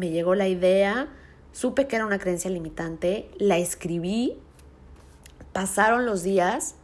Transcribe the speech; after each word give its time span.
me 0.00 0.08
llegó 0.08 0.34
la 0.34 0.48
idea, 0.48 1.08
supe 1.52 1.86
que 1.86 1.96
era 1.96 2.06
una 2.06 2.18
creencia 2.18 2.50
limitante, 2.50 3.30
la 3.36 3.58
escribí, 3.58 4.38
pasaron 5.52 6.06
los 6.06 6.22
días, 6.22 6.74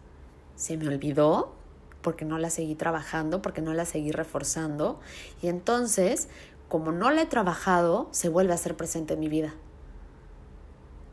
se 0.55 0.77
me 0.77 0.87
olvidó 0.87 1.55
porque 2.03 2.27
no 2.27 2.37
la 2.37 2.51
seguí 2.51 2.75
trabajando, 2.75 3.41
porque 3.41 3.63
no 3.63 3.73
la 3.73 3.87
seguí 3.87 4.13
reforzando 4.13 5.01
y 5.41 5.49
entonces, 5.49 6.29
como 6.69 6.93
no 6.93 7.11
la 7.11 7.23
he 7.23 7.27
trabajado, 7.27 8.09
se 8.11 8.29
vuelve 8.29 8.53
a 8.53 8.59
ser 8.59 8.77
presente 8.77 9.15
en 9.15 9.21
mi 9.21 9.31
vida 9.31 9.55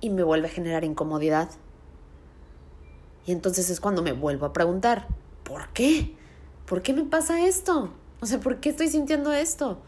y 0.02 0.10
me 0.10 0.24
vuelve 0.24 0.48
a 0.48 0.52
generar 0.52 0.84
incomodidad. 0.84 1.50
Y 3.26 3.32
entonces 3.32 3.70
es 3.70 3.80
cuando 3.80 4.04
me 4.04 4.12
vuelvo 4.12 4.46
a 4.46 4.52
preguntar, 4.52 5.08
¿por 5.46 5.70
qué? 5.70 6.18
¿Por 6.66 6.82
qué 6.82 6.92
me 6.92 7.06
pasa 7.06 7.48
esto? 7.48 7.94
O 8.20 8.26
sea, 8.26 8.42
¿por 8.42 8.60
qué 8.60 8.68
estoy 8.68 8.90
sintiendo 8.90 9.32
esto? 9.32 9.80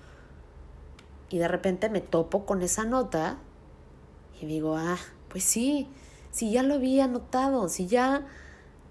Y 1.30 1.38
de 1.39 1.48
repente 1.48 1.89
me 1.89 2.02
topo 2.02 2.46
con 2.46 2.62
esa 2.62 2.86
nota 2.86 3.38
y 4.41 4.45
digo, 4.45 4.76
ah, 4.77 4.98
pues 5.30 5.44
sí, 5.44 5.88
si 6.31 6.52
ya 6.52 6.63
lo 6.63 6.76
había 6.76 7.08
notado, 7.08 7.70
si 7.70 7.88
ya 7.88 8.26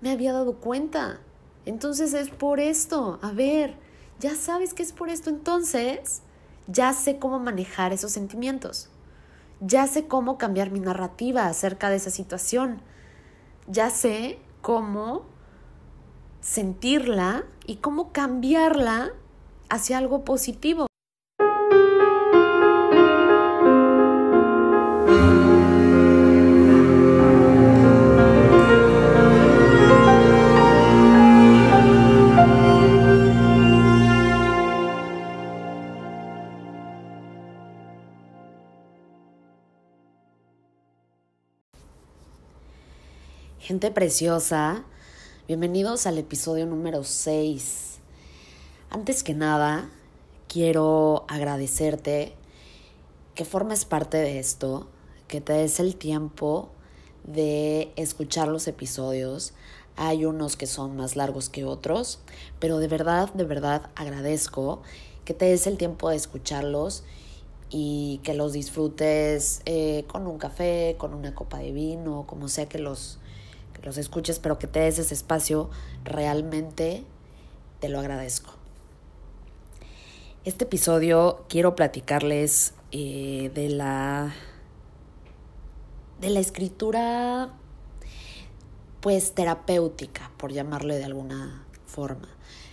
me 0.00 0.10
había 0.10 0.32
dado 0.32 0.56
cuenta. 0.56 1.20
Entonces 1.66 2.14
es 2.14 2.30
por 2.30 2.60
esto. 2.60 3.18
A 3.22 3.32
ver, 3.32 3.76
ya 4.20 4.34
sabes 4.34 4.74
que 4.74 4.82
es 4.82 4.92
por 4.92 5.08
esto. 5.08 5.30
Entonces 5.30 6.22
ya 6.66 6.92
sé 6.92 7.18
cómo 7.18 7.38
manejar 7.38 7.92
esos 7.92 8.12
sentimientos. 8.12 8.88
Ya 9.60 9.86
sé 9.86 10.06
cómo 10.06 10.36
cambiar 10.38 10.70
mi 10.70 10.80
narrativa 10.80 11.46
acerca 11.46 11.90
de 11.90 11.96
esa 11.96 12.10
situación. 12.10 12.80
Ya 13.66 13.90
sé 13.90 14.38
cómo 14.60 15.24
sentirla 16.40 17.44
y 17.66 17.76
cómo 17.76 18.12
cambiarla 18.12 19.12
hacia 19.70 19.98
algo 19.98 20.24
positivo. 20.24 20.86
Gente 43.64 43.90
preciosa, 43.90 44.84
bienvenidos 45.48 46.06
al 46.06 46.18
episodio 46.18 46.66
número 46.66 47.02
6. 47.02 47.98
Antes 48.90 49.22
que 49.22 49.32
nada, 49.32 49.88
quiero 50.48 51.24
agradecerte 51.28 52.34
que 53.34 53.46
formes 53.46 53.86
parte 53.86 54.18
de 54.18 54.38
esto, 54.38 54.86
que 55.28 55.40
te 55.40 55.54
des 55.54 55.80
el 55.80 55.96
tiempo 55.96 56.68
de 57.22 57.90
escuchar 57.96 58.48
los 58.48 58.68
episodios. 58.68 59.54
Hay 59.96 60.26
unos 60.26 60.58
que 60.58 60.66
son 60.66 60.94
más 60.94 61.16
largos 61.16 61.48
que 61.48 61.64
otros, 61.64 62.18
pero 62.60 62.80
de 62.80 62.88
verdad, 62.88 63.32
de 63.32 63.44
verdad 63.44 63.88
agradezco 63.94 64.82
que 65.24 65.32
te 65.32 65.46
des 65.46 65.66
el 65.66 65.78
tiempo 65.78 66.10
de 66.10 66.16
escucharlos 66.16 67.02
y 67.70 68.20
que 68.24 68.34
los 68.34 68.52
disfrutes 68.52 69.62
eh, 69.64 70.04
con 70.06 70.26
un 70.26 70.36
café, 70.36 70.96
con 70.98 71.14
una 71.14 71.34
copa 71.34 71.60
de 71.60 71.72
vino, 71.72 72.26
como 72.26 72.48
sea 72.48 72.68
que 72.68 72.78
los 72.78 73.20
los 73.84 73.98
escuches, 73.98 74.38
pero 74.38 74.58
que 74.58 74.66
te 74.66 74.80
des 74.80 74.98
ese 74.98 75.14
espacio, 75.14 75.70
realmente 76.04 77.04
te 77.80 77.88
lo 77.88 78.00
agradezco. 78.00 78.52
Este 80.44 80.64
episodio 80.64 81.44
quiero 81.48 81.74
platicarles 81.74 82.74
eh, 82.92 83.50
de 83.54 83.68
la 83.70 84.34
de 86.20 86.30
la 86.30 86.40
escritura 86.40 87.52
pues 89.00 89.34
terapéutica, 89.34 90.30
por 90.38 90.52
llamarle 90.52 90.96
de 90.96 91.04
alguna 91.04 91.66
forma. 91.86 92.28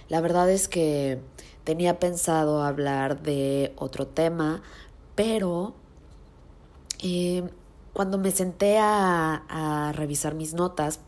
La 0.07 0.21
verdad 0.21 0.49
es 0.49 0.69
que 0.69 1.19
tenía 1.65 1.99
pensado 1.99 2.63
hablar 2.63 3.21
de 3.21 3.73
otro 3.75 4.07
tema, 4.07 4.61
pero 5.15 5.73
eh, 7.03 7.43
cuando 7.93 8.17
me 8.17 8.31
senté 8.31 8.77
a, 8.79 9.91
revisar 9.93 10.35
mis 10.35 10.53
notas, 10.53 11.01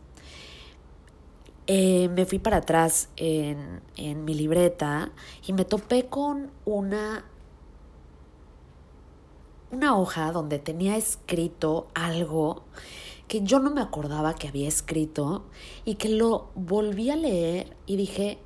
eh, 1.67 2.09
me 2.09 2.25
fui 2.25 2.39
para 2.39 2.57
atrás 2.57 3.09
en, 3.15 3.81
en 3.95 4.25
mi 4.25 4.33
libreta 4.33 5.11
y 5.45 5.53
me 5.53 5.65
topé 5.65 6.07
con 6.07 6.51
una 6.65 7.25
una 9.71 9.97
hoja 9.97 10.31
donde 10.31 10.59
tenía 10.59 10.97
escrito 10.97 11.87
algo 11.95 12.63
que 13.27 13.41
yo 13.41 13.57
no 13.57 13.71
me 13.71 13.81
acordaba 13.81 14.35
que 14.35 14.47
había 14.47 14.67
escrito 14.67 15.45
y 15.83 15.95
que 15.95 16.09
lo 16.09 16.51
volví 16.53 17.09
a 17.09 17.15
leer 17.15 17.75
y 17.87 17.95
dije, 17.95 18.37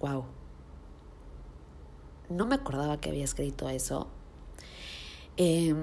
wow, 0.00 0.24
no 2.28 2.46
me 2.46 2.56
acordaba 2.56 2.98
que 2.98 3.10
había 3.10 3.24
escrito 3.24 3.68
eso. 3.68 4.08
Eh, 5.36 5.74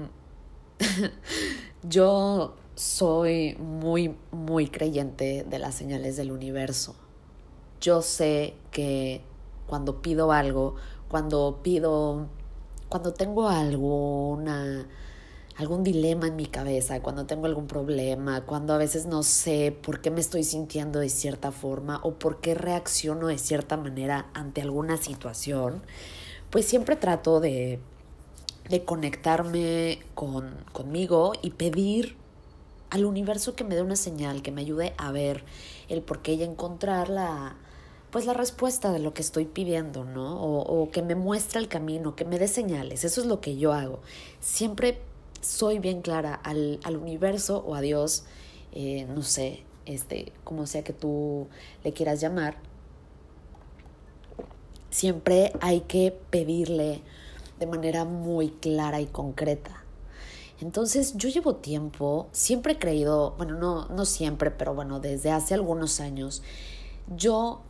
Yo 1.82 2.54
soy 2.78 3.56
muy, 3.56 4.14
muy 4.30 4.68
creyente 4.68 5.44
de 5.48 5.58
las 5.58 5.74
señales 5.74 6.16
del 6.16 6.30
universo. 6.30 6.94
Yo 7.80 8.02
sé 8.02 8.54
que 8.70 9.20
cuando 9.66 10.00
pido 10.00 10.30
algo, 10.30 10.76
cuando 11.08 11.58
pido, 11.64 12.28
cuando 12.88 13.12
tengo 13.14 13.48
alguna, 13.48 14.86
algún 15.56 15.82
dilema 15.82 16.28
en 16.28 16.36
mi 16.36 16.46
cabeza, 16.46 17.02
cuando 17.02 17.26
tengo 17.26 17.46
algún 17.46 17.66
problema, 17.66 18.42
cuando 18.46 18.74
a 18.74 18.78
veces 18.78 19.06
no 19.06 19.24
sé 19.24 19.76
por 19.82 20.00
qué 20.00 20.12
me 20.12 20.20
estoy 20.20 20.44
sintiendo 20.44 21.00
de 21.00 21.08
cierta 21.08 21.50
forma 21.50 21.98
o 22.04 22.14
por 22.14 22.40
qué 22.40 22.54
reacciono 22.54 23.26
de 23.26 23.38
cierta 23.38 23.76
manera 23.76 24.30
ante 24.34 24.62
alguna 24.62 24.98
situación, 24.98 25.82
pues 26.50 26.64
siempre 26.66 26.94
trato 26.94 27.40
de 27.40 27.80
de 28.68 28.84
conectarme 28.84 30.00
con, 30.14 30.54
conmigo 30.72 31.32
y 31.42 31.50
pedir 31.50 32.16
al 32.90 33.04
universo 33.04 33.54
que 33.54 33.64
me 33.64 33.74
dé 33.74 33.82
una 33.82 33.96
señal, 33.96 34.42
que 34.42 34.50
me 34.50 34.62
ayude 34.62 34.94
a 34.98 35.12
ver 35.12 35.44
el 35.88 36.02
por 36.02 36.22
qué 36.22 36.34
y 36.34 36.42
encontrar 36.42 37.08
la, 37.08 37.56
pues 38.10 38.26
la 38.26 38.34
respuesta 38.34 38.92
de 38.92 38.98
lo 38.98 39.12
que 39.14 39.22
estoy 39.22 39.44
pidiendo, 39.44 40.04
¿no? 40.04 40.40
O, 40.40 40.90
que 40.90 41.02
me 41.02 41.14
muestre 41.14 41.60
el 41.60 41.68
camino, 41.68 42.16
que 42.16 42.24
me 42.24 42.38
dé 42.38 42.48
señales. 42.48 43.04
Eso 43.04 43.20
es 43.20 43.26
lo 43.26 43.40
que 43.40 43.56
yo 43.56 43.72
hago. 43.72 44.00
Siempre 44.40 45.00
soy 45.40 45.78
bien 45.78 46.02
clara 46.02 46.34
al, 46.34 46.80
al 46.84 46.96
universo 46.96 47.62
o 47.66 47.74
a 47.74 47.80
Dios, 47.80 48.24
eh, 48.72 49.06
no 49.14 49.22
sé, 49.22 49.62
este, 49.86 50.32
como 50.44 50.66
sea 50.66 50.82
que 50.82 50.92
tú 50.92 51.48
le 51.84 51.92
quieras 51.92 52.20
llamar. 52.20 52.56
Siempre 54.90 55.52
hay 55.60 55.82
que 55.82 56.16
pedirle 56.30 57.02
de 57.58 57.66
manera 57.66 58.04
muy 58.04 58.50
clara 58.50 59.00
y 59.00 59.06
concreta. 59.06 59.77
Entonces 60.60 61.14
yo 61.16 61.28
llevo 61.28 61.56
tiempo, 61.56 62.28
siempre 62.32 62.74
he 62.74 62.78
creído, 62.78 63.32
bueno, 63.36 63.56
no, 63.58 63.86
no 63.88 64.04
siempre, 64.04 64.50
pero 64.50 64.74
bueno, 64.74 64.98
desde 64.98 65.30
hace 65.30 65.54
algunos 65.54 66.00
años, 66.00 66.42
yo 67.16 67.62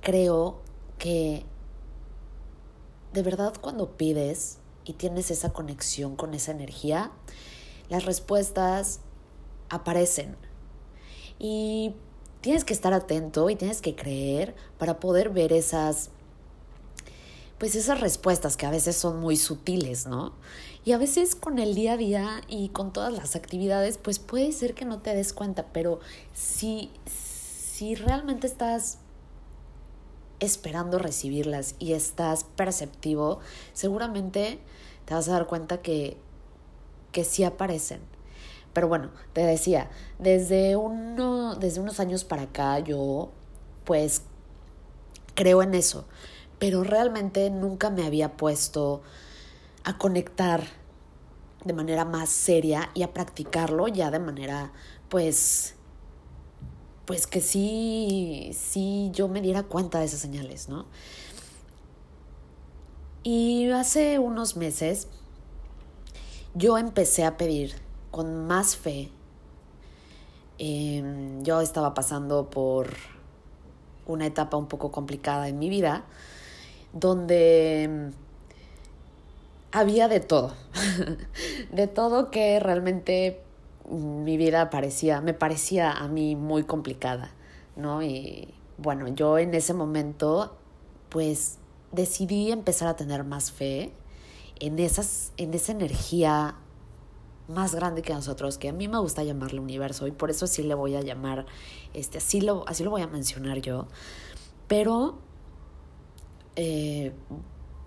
creo 0.00 0.60
que 0.98 1.44
de 3.12 3.22
verdad 3.22 3.54
cuando 3.60 3.96
pides 3.96 4.58
y 4.84 4.92
tienes 4.92 5.30
esa 5.30 5.52
conexión 5.52 6.14
con 6.14 6.34
esa 6.34 6.52
energía, 6.52 7.10
las 7.88 8.04
respuestas 8.04 9.00
aparecen. 9.68 10.36
Y 11.38 11.94
tienes 12.40 12.64
que 12.64 12.72
estar 12.72 12.92
atento 12.92 13.50
y 13.50 13.56
tienes 13.56 13.82
que 13.82 13.96
creer 13.96 14.54
para 14.78 15.00
poder 15.00 15.30
ver 15.30 15.52
esas 15.52 16.10
pues 17.58 17.74
esas 17.74 18.00
respuestas 18.00 18.56
que 18.56 18.66
a 18.66 18.70
veces 18.70 18.96
son 18.96 19.20
muy 19.20 19.36
sutiles, 19.36 20.06
¿no? 20.06 20.34
Y 20.86 20.92
a 20.92 20.98
veces 20.98 21.34
con 21.34 21.58
el 21.58 21.74
día 21.74 21.94
a 21.94 21.96
día 21.96 22.40
y 22.46 22.68
con 22.68 22.92
todas 22.92 23.12
las 23.12 23.34
actividades, 23.34 23.98
pues 23.98 24.20
puede 24.20 24.52
ser 24.52 24.72
que 24.72 24.84
no 24.84 25.00
te 25.00 25.16
des 25.16 25.32
cuenta, 25.32 25.66
pero 25.72 25.98
si, 26.32 26.92
si 27.04 27.96
realmente 27.96 28.46
estás 28.46 28.98
esperando 30.38 31.00
recibirlas 31.00 31.74
y 31.80 31.94
estás 31.94 32.44
perceptivo, 32.44 33.40
seguramente 33.72 34.60
te 35.06 35.14
vas 35.14 35.28
a 35.28 35.32
dar 35.32 35.48
cuenta 35.48 35.82
que, 35.82 36.16
que 37.10 37.24
sí 37.24 37.42
aparecen. 37.42 38.00
Pero 38.72 38.86
bueno, 38.86 39.10
te 39.32 39.40
decía, 39.40 39.90
desde, 40.20 40.76
uno, 40.76 41.56
desde 41.56 41.80
unos 41.80 41.98
años 41.98 42.22
para 42.22 42.42
acá 42.42 42.78
yo 42.78 43.32
pues 43.84 44.22
creo 45.34 45.62
en 45.64 45.74
eso 45.74 46.06
pero 46.58 46.84
realmente 46.84 47.50
nunca 47.50 47.90
me 47.90 48.06
había 48.06 48.36
puesto 48.36 49.02
a 49.86 49.96
conectar 49.98 50.64
de 51.64 51.72
manera 51.72 52.04
más 52.04 52.28
seria 52.28 52.90
y 52.92 53.04
a 53.04 53.14
practicarlo 53.14 53.86
ya 53.86 54.10
de 54.10 54.18
manera 54.18 54.72
pues 55.08 55.76
pues 57.06 57.28
que 57.28 57.40
sí 57.40 58.50
sí 58.52 59.10
yo 59.12 59.28
me 59.28 59.40
diera 59.40 59.62
cuenta 59.62 60.00
de 60.00 60.06
esas 60.06 60.20
señales, 60.20 60.68
¿no? 60.68 60.86
Y 63.22 63.70
hace 63.70 64.18
unos 64.18 64.56
meses 64.56 65.06
yo 66.54 66.78
empecé 66.78 67.24
a 67.24 67.36
pedir 67.36 67.74
con 68.10 68.46
más 68.46 68.76
fe. 68.76 69.10
Em, 70.58 71.44
yo 71.44 71.60
estaba 71.60 71.94
pasando 71.94 72.50
por 72.50 72.90
una 74.06 74.26
etapa 74.26 74.56
un 74.56 74.66
poco 74.66 74.90
complicada 74.90 75.48
en 75.48 75.58
mi 75.60 75.68
vida, 75.68 76.04
donde 76.92 78.12
había 79.76 80.08
de 80.08 80.20
todo, 80.20 80.54
de 81.72 81.86
todo 81.86 82.30
que 82.30 82.58
realmente 82.60 83.42
mi 83.90 84.38
vida 84.38 84.70
parecía, 84.70 85.20
me 85.20 85.34
parecía 85.34 85.92
a 85.92 86.08
mí 86.08 86.34
muy 86.34 86.64
complicada, 86.64 87.34
¿no? 87.76 88.02
Y 88.02 88.54
bueno, 88.78 89.06
yo 89.08 89.38
en 89.38 89.52
ese 89.52 89.74
momento, 89.74 90.56
pues 91.10 91.58
decidí 91.92 92.50
empezar 92.52 92.88
a 92.88 92.96
tener 92.96 93.24
más 93.24 93.52
fe 93.52 93.92
en, 94.60 94.78
esas, 94.78 95.32
en 95.36 95.52
esa 95.52 95.72
energía 95.72 96.56
más 97.46 97.74
grande 97.74 98.00
que 98.00 98.14
nosotros, 98.14 98.56
que 98.56 98.70
a 98.70 98.72
mí 98.72 98.88
me 98.88 98.98
gusta 98.98 99.24
llamarle 99.24 99.60
universo, 99.60 100.06
y 100.06 100.10
por 100.10 100.30
eso 100.30 100.46
así 100.46 100.62
le 100.62 100.74
voy 100.74 100.96
a 100.96 101.02
llamar, 101.02 101.44
este, 101.92 102.16
así, 102.16 102.40
lo, 102.40 102.64
así 102.66 102.82
lo 102.82 102.90
voy 102.90 103.02
a 103.02 103.08
mencionar 103.08 103.58
yo, 103.58 103.88
pero, 104.68 105.18
eh, 106.56 107.12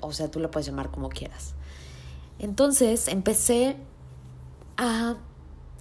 o 0.02 0.14
sea, 0.14 0.30
tú 0.30 0.40
lo 0.40 0.52
puedes 0.52 0.68
llamar 0.68 0.92
como 0.92 1.10
quieras. 1.10 1.56
Entonces 2.40 3.08
empecé 3.08 3.76
a 4.78 5.18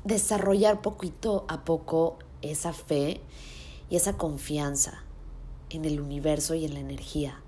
desarrollar 0.04 0.82
poquito 0.82 1.44
a 1.48 1.64
poco 1.64 2.18
esa 2.42 2.72
fe 2.72 3.20
y 3.88 3.96
esa 3.96 4.16
confianza 4.16 5.04
en 5.70 5.84
el 5.84 6.00
universo 6.00 6.54
y 6.54 6.64
en 6.64 6.74
la 6.74 6.80
energía. 6.80 7.40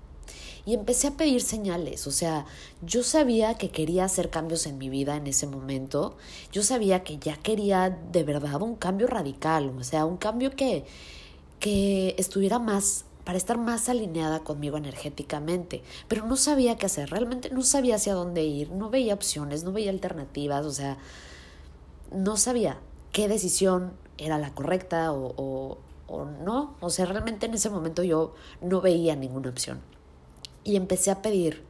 Y 0.63 0.75
empecé 0.75 1.07
a 1.07 1.17
pedir 1.17 1.41
señales, 1.41 2.05
o 2.05 2.11
sea, 2.11 2.45
yo 2.83 3.01
sabía 3.03 3.55
que 3.55 3.71
quería 3.71 4.05
hacer 4.05 4.29
cambios 4.29 4.67
en 4.67 4.77
mi 4.77 4.89
vida 4.89 5.15
en 5.15 5.25
ese 5.25 5.47
momento, 5.47 6.15
yo 6.51 6.61
sabía 6.61 7.03
que 7.03 7.17
ya 7.17 7.35
quería 7.35 7.89
de 7.89 8.23
verdad 8.23 8.61
un 8.61 8.75
cambio 8.75 9.07
radical, 9.07 9.73
o 9.75 9.83
sea, 9.83 10.05
un 10.05 10.17
cambio 10.17 10.51
que, 10.51 10.85
que 11.59 12.13
estuviera 12.19 12.59
más 12.59 13.05
para 13.23 13.37
estar 13.37 13.57
más 13.57 13.89
alineada 13.89 14.39
conmigo 14.39 14.77
energéticamente, 14.77 15.83
pero 16.07 16.25
no 16.25 16.35
sabía 16.35 16.77
qué 16.77 16.87
hacer, 16.87 17.09
realmente 17.09 17.49
no 17.51 17.61
sabía 17.61 17.95
hacia 17.95 18.13
dónde 18.13 18.43
ir, 18.43 18.71
no 18.71 18.89
veía 18.89 19.13
opciones, 19.13 19.63
no 19.63 19.71
veía 19.71 19.91
alternativas, 19.91 20.65
o 20.65 20.71
sea, 20.71 20.97
no 22.11 22.37
sabía 22.37 22.79
qué 23.11 23.27
decisión 23.27 23.93
era 24.17 24.37
la 24.37 24.53
correcta 24.53 25.11
o, 25.13 25.77
o, 26.07 26.25
no. 26.43 26.75
O 26.79 26.89
sea, 26.89 27.05
realmente 27.05 27.45
en 27.45 27.53
ese 27.53 27.69
momento 27.69 28.03
yo 28.03 28.33
no 28.61 28.81
veía 28.81 29.15
ninguna 29.15 29.49
opción. 29.49 29.81
Y 30.63 30.75
empecé 30.75 31.09
a 31.09 31.21
pedir 31.21 31.63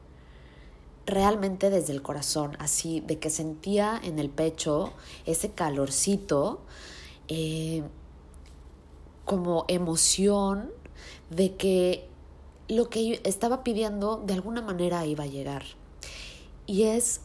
realmente 1.05 1.69
desde 1.69 1.93
el 1.93 2.01
corazón, 2.01 2.57
así 2.59 3.01
de 3.01 3.19
que 3.19 3.29
sentía 3.29 3.99
en 4.03 4.19
el 4.19 4.29
pecho 4.29 4.93
ese 5.25 5.51
calorcito, 5.51 6.61
eh, 7.27 7.83
como 9.25 9.65
emoción 9.67 10.71
de 11.31 11.55
que 11.55 12.07
lo 12.67 12.89
que 12.89 13.21
estaba 13.23 13.63
pidiendo 13.63 14.21
de 14.25 14.33
alguna 14.33 14.61
manera 14.61 15.05
iba 15.05 15.23
a 15.23 15.27
llegar. 15.27 15.63
Y 16.67 16.83
es, 16.83 17.21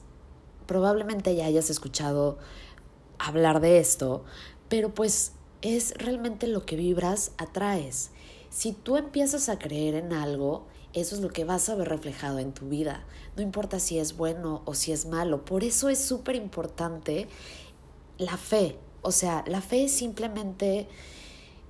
probablemente 0.67 1.35
ya 1.37 1.47
hayas 1.47 1.71
escuchado 1.71 2.39
hablar 3.19 3.61
de 3.61 3.79
esto, 3.79 4.25
pero 4.69 4.95
pues 4.95 5.33
es 5.63 5.95
realmente 5.99 6.47
lo 6.47 6.65
que 6.65 6.77
vibras, 6.77 7.33
atraes. 7.39 8.11
Si 8.51 8.73
tú 8.73 8.97
empiezas 8.97 9.49
a 9.49 9.59
creer 9.59 9.95
en 9.95 10.13
algo, 10.13 10.67
eso 10.93 11.15
es 11.15 11.21
lo 11.21 11.29
que 11.29 11.45
vas 11.45 11.69
a 11.69 11.75
ver 11.75 11.89
reflejado 11.89 12.39
en 12.39 12.53
tu 12.53 12.69
vida. 12.69 13.05
No 13.37 13.43
importa 13.43 13.81
si 13.81 13.99
es 13.99 14.17
bueno 14.17 14.63
o 14.65 14.75
si 14.75 14.93
es 14.93 15.07
malo. 15.07 15.45
Por 15.45 15.63
eso 15.63 15.89
es 15.89 15.99
súper 15.99 16.37
importante 16.37 17.29
la 18.19 18.37
fe. 18.37 18.79
O 19.03 19.13
sea, 19.13 19.45
la 19.47 19.61
fe 19.61 19.85
es 19.85 19.93
simplemente 19.93 20.89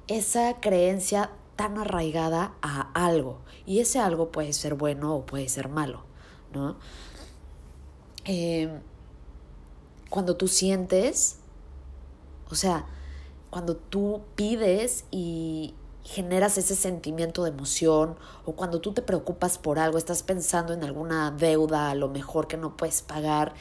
esa 0.06 0.60
creencia 0.60 1.30
tan 1.56 1.78
arraigada 1.78 2.54
a 2.62 2.92
algo. 2.92 3.40
Y 3.66 3.80
ese 3.80 3.98
algo 3.98 4.30
puede 4.30 4.52
ser 4.52 4.74
bueno 4.74 5.14
o 5.16 5.26
puede 5.26 5.48
ser 5.48 5.68
malo, 5.68 6.02
¿no? 6.52 6.76
Eh, 8.24 8.80
cuando 10.10 10.36
tú 10.36 10.48
sientes, 10.48 11.38
o 12.50 12.54
sea, 12.54 12.86
cuando 13.50 13.76
tú 13.76 14.22
pides 14.34 15.04
y 15.10 15.74
generas 16.06 16.56
ese 16.56 16.76
sentimiento 16.76 17.42
de 17.42 17.50
emoción 17.50 18.16
o 18.44 18.52
cuando 18.52 18.80
tú 18.80 18.92
te 18.92 19.02
preocupas 19.02 19.58
por 19.58 19.78
algo, 19.78 19.98
estás 19.98 20.22
pensando 20.22 20.72
en 20.72 20.84
alguna 20.84 21.32
deuda 21.32 21.90
a 21.90 21.94
lo 21.96 22.08
mejor 22.08 22.46
que 22.46 22.56
no 22.56 22.76
puedes 22.76 23.02
pagar 23.02 23.54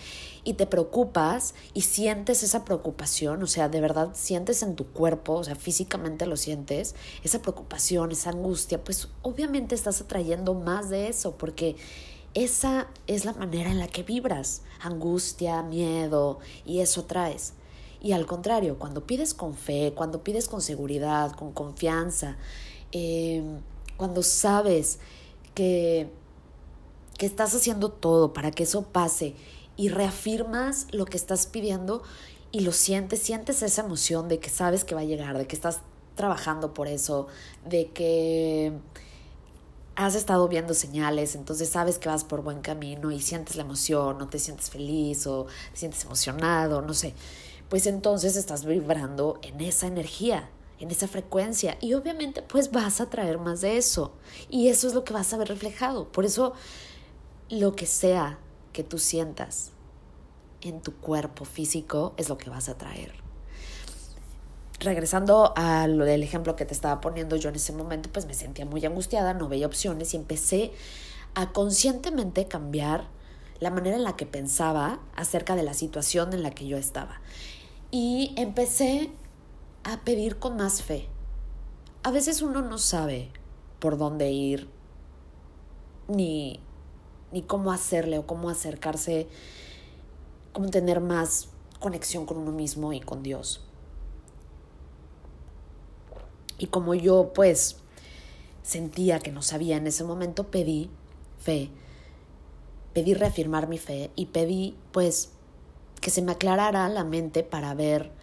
y 0.46 0.54
te 0.54 0.68
preocupas 0.68 1.56
y 1.74 1.82
sientes 1.82 2.44
esa 2.44 2.64
preocupación, 2.64 3.42
o 3.44 3.48
sea, 3.48 3.68
de 3.68 3.82
verdad 3.82 4.12
sientes 4.14 4.62
en 4.62 4.76
tu 4.76 4.86
cuerpo, 4.86 5.34
o 5.34 5.44
sea, 5.44 5.56
físicamente 5.56 6.28
lo 6.28 6.38
sientes, 6.38 6.96
esa 7.24 7.42
preocupación, 7.42 8.12
esa 8.12 8.30
angustia, 8.30 8.82
pues 8.82 9.10
obviamente 9.24 9.76
estás 9.76 10.00
atrayendo 10.00 10.54
más 10.54 10.90
de 10.90 11.08
eso 11.08 11.36
porque 11.36 11.76
esa 12.36 12.88
es 13.08 13.26
la 13.26 13.34
manera 13.34 13.72
en 13.72 13.80
la 13.80 13.88
que 13.88 14.04
vibras, 14.04 14.62
angustia, 14.82 15.64
miedo, 15.64 16.40
y 16.66 16.82
eso 16.82 17.06
traes. 17.06 17.54
Y 18.02 18.12
al 18.12 18.28
contrario, 18.28 18.78
cuando 18.78 19.08
pides 19.08 19.34
con 19.34 19.56
fe, 19.56 19.94
cuando 19.96 20.24
pides 20.24 20.48
con 20.48 20.62
seguridad, 20.62 21.32
con 21.32 21.54
confianza, 21.54 22.38
em, 22.92 23.62
cuando 23.98 24.22
sabes 24.22 25.00
que, 25.56 26.12
que 27.18 27.26
estás 27.26 27.56
haciendo 27.56 27.90
todo 27.90 28.34
para 28.34 28.52
que 28.52 28.64
eso 28.64 28.84
pase 28.84 29.34
y 29.78 29.90
reafirmas 29.90 30.88
lo 30.92 31.06
que 31.06 31.18
estás 31.18 31.48
pidiendo 31.48 32.04
y 32.52 32.62
lo 32.62 32.72
sientes, 32.72 33.22
sientes 33.22 33.62
esa 33.62 33.84
emoción 33.84 34.28
de 34.28 34.40
que 34.40 34.50
sabes 34.50 34.84
que 34.84 34.96
va 34.96 35.02
a 35.02 35.06
llegar, 35.06 35.38
de 35.38 35.48
que 35.48 35.56
estás 35.56 35.82
trabajando 36.16 36.74
por 36.74 36.88
eso, 36.88 37.28
de 37.66 37.92
que 37.92 38.72
has 39.96 40.16
estado 40.16 40.48
viendo 40.48 40.74
señales, 40.74 41.36
entonces 41.36 41.70
sabes 41.70 42.00
que 42.00 42.10
vas 42.10 42.24
por 42.24 42.44
buen 42.44 42.62
camino 42.62 43.12
y 43.12 43.22
sientes 43.22 43.56
la 43.56 43.64
emoción, 43.64 44.22
o 44.22 44.28
te 44.28 44.40
sientes 44.40 44.70
feliz 44.70 45.26
o 45.28 45.48
te 45.72 45.80
sientes 45.80 46.04
emocionado, 46.06 46.82
no 46.82 46.94
sé, 46.94 47.14
pues 47.70 47.88
entonces 47.88 48.36
estás 48.36 48.66
vibrando 48.66 49.40
en 49.42 49.62
esa 49.62 49.88
energía, 49.88 50.50
en 50.80 50.92
esa 50.92 51.08
frecuencia 51.08 51.78
y 51.82 51.94
obviamente 51.94 52.42
pues 52.42 52.72
vas 52.72 53.00
a 53.00 53.10
traer 53.10 53.38
más 53.38 53.62
de 53.62 53.78
eso 53.78 54.14
y 54.50 54.68
eso 54.68 54.88
es 54.88 54.94
lo 54.94 55.04
que 55.04 55.14
vas 55.14 55.34
a 55.34 55.38
ver 55.38 55.48
reflejado. 55.48 56.12
Por 56.12 56.26
eso 56.26 56.54
lo 57.50 57.76
que 57.76 57.86
sea 57.86 58.40
que 58.76 58.84
tú 58.84 59.00
sientas 59.00 59.72
en 60.60 60.82
tu 60.82 60.94
cuerpo 60.98 61.46
físico 61.46 62.14
es 62.18 62.28
lo 62.28 62.38
que 62.38 62.50
vas 62.50 62.68
a 62.68 62.78
traer 62.78 63.26
regresando 64.80 65.54
a 65.56 65.88
lo 65.88 66.06
del 66.06 66.22
ejemplo 66.22 66.56
que 66.56 66.66
te 66.66 66.74
estaba 66.74 67.02
poniendo 67.02 67.36
yo 67.36 67.50
en 67.50 67.56
ese 67.56 67.72
momento, 67.74 68.10
pues 68.12 68.26
me 68.26 68.34
sentía 68.34 68.66
muy 68.66 68.86
angustiada, 68.86 69.34
no 69.34 69.48
veía 69.48 69.68
opciones 69.68 70.14
y 70.14 70.18
empecé 70.18 70.74
a 71.34 71.52
conscientemente 71.52 72.48
cambiar 72.48 73.08
la 73.60 73.72
manera 73.72 73.96
en 73.96 74.04
la 74.04 74.16
que 74.16 74.26
pensaba 74.26 75.00
acerca 75.16 75.56
de 75.56 75.64
la 75.64 75.74
situación 75.74 76.34
en 76.34 76.44
la 76.44 76.52
que 76.52 76.68
yo 76.68 76.78
estaba. 76.78 77.22
Y 77.90 78.34
empecé 78.38 79.12
a 79.84 80.02
pedir 80.02 80.40
con 80.40 80.58
más 80.58 80.82
fe. 80.82 81.08
A 82.04 82.12
veces 82.12 82.42
uno 82.42 82.62
no 82.62 82.78
sabe 82.78 83.32
por 83.80 83.98
dónde 83.98 84.32
ir, 84.32 84.70
ni, 86.08 86.60
ni 87.36 87.42
cómo 87.42 87.74
hacerle 87.74 88.18
o 88.18 88.26
cómo 88.26 88.50
acercarse, 88.50 89.28
cómo 90.54 90.70
tener 90.70 91.02
más 91.02 91.50
conexión 91.82 92.26
con 92.26 92.38
uno 92.38 92.54
mismo 92.54 92.94
y 92.94 93.02
con 93.02 93.24
Dios. 93.24 93.62
Y 96.58 96.68
como 96.68 96.96
yo 96.96 97.34
pues 97.36 97.76
sentía 98.64 99.20
que 99.20 99.34
no 99.34 99.42
sabía 99.42 99.76
en 99.76 99.86
ese 99.86 100.06
momento, 100.06 100.50
pedí 100.50 100.90
fe, 101.38 101.72
pedí 102.94 103.14
reafirmar 103.14 103.68
mi 103.68 103.80
fe 103.80 104.12
y 104.16 104.28
pedí 104.28 104.78
pues 104.94 105.32
que 106.00 106.12
se 106.12 106.22
me 106.22 106.32
aclarara 106.32 106.88
la 106.88 107.04
mente 107.04 107.44
para 107.44 107.74
ver 107.74 108.14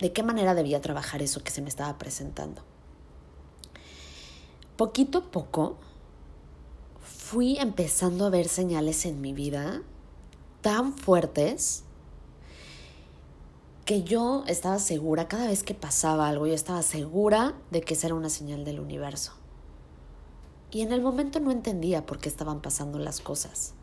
de 0.00 0.12
qué 0.12 0.24
manera 0.24 0.56
debía 0.56 0.80
trabajar 0.80 1.22
eso 1.22 1.44
que 1.44 1.52
se 1.52 1.62
me 1.62 1.68
estaba 1.68 1.96
presentando. 1.98 2.62
Poquito 4.76 5.18
a 5.18 5.30
poco 5.30 5.76
fui 7.26 7.58
empezando 7.58 8.24
a 8.24 8.30
ver 8.30 8.46
señales 8.46 9.04
en 9.04 9.20
mi 9.20 9.32
vida 9.32 9.82
tan 10.60 10.92
fuertes 10.92 11.82
que 13.84 14.04
yo 14.04 14.44
estaba 14.46 14.78
segura, 14.78 15.26
cada 15.26 15.48
vez 15.48 15.64
que 15.64 15.74
pasaba 15.74 16.28
algo, 16.28 16.46
yo 16.46 16.54
estaba 16.54 16.82
segura 16.82 17.56
de 17.72 17.80
que 17.80 17.94
esa 17.94 18.06
era 18.06 18.14
una 18.14 18.30
señal 18.30 18.64
del 18.64 18.78
universo. 18.78 19.32
Y 20.70 20.82
en 20.82 20.92
el 20.92 21.02
momento 21.02 21.40
no 21.40 21.50
entendía 21.50 22.06
por 22.06 22.18
qué 22.18 22.28
estaban 22.28 22.62
pasando 22.62 23.00
las 23.00 23.20
cosas. 23.20 23.74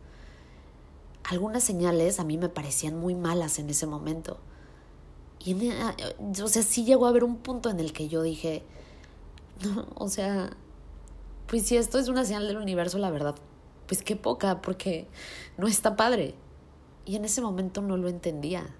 Algunas 1.25 1.65
señales 1.65 2.21
a 2.21 2.23
mí 2.23 2.38
me 2.38 2.47
parecían 2.47 2.97
muy 2.97 3.13
malas 3.13 3.59
en 3.59 3.69
ese 3.69 3.88
momento. 3.88 4.38
Y 5.43 5.69
o 6.41 6.47
sea, 6.47 6.63
sí 6.63 6.85
llegó 6.85 7.07
a 7.07 7.09
haber 7.09 7.25
un 7.25 7.35
punto 7.35 7.69
en 7.69 7.81
el 7.81 7.91
que 7.91 8.07
yo 8.07 8.21
dije, 8.21 8.63
no, 9.65 9.85
o 9.95 10.07
sea, 10.07 10.55
pues 11.47 11.65
si 11.65 11.77
esto 11.77 12.00
es 12.00 12.07
una 12.07 12.25
señal 12.25 12.47
del 12.47 12.57
universo, 12.57 12.97
la 12.97 13.12
verdad, 13.12 13.35
pues 13.88 14.03
qué 14.03 14.15
poca, 14.15 14.62
porque 14.62 15.07
no 15.57 15.67
está 15.67 15.95
padre. 15.95 16.35
y 17.05 17.17
en 17.17 17.25
ese 17.25 17.41
momento 17.41 17.81
no 17.81 17.97
lo 17.97 18.07
entendía. 18.07 18.73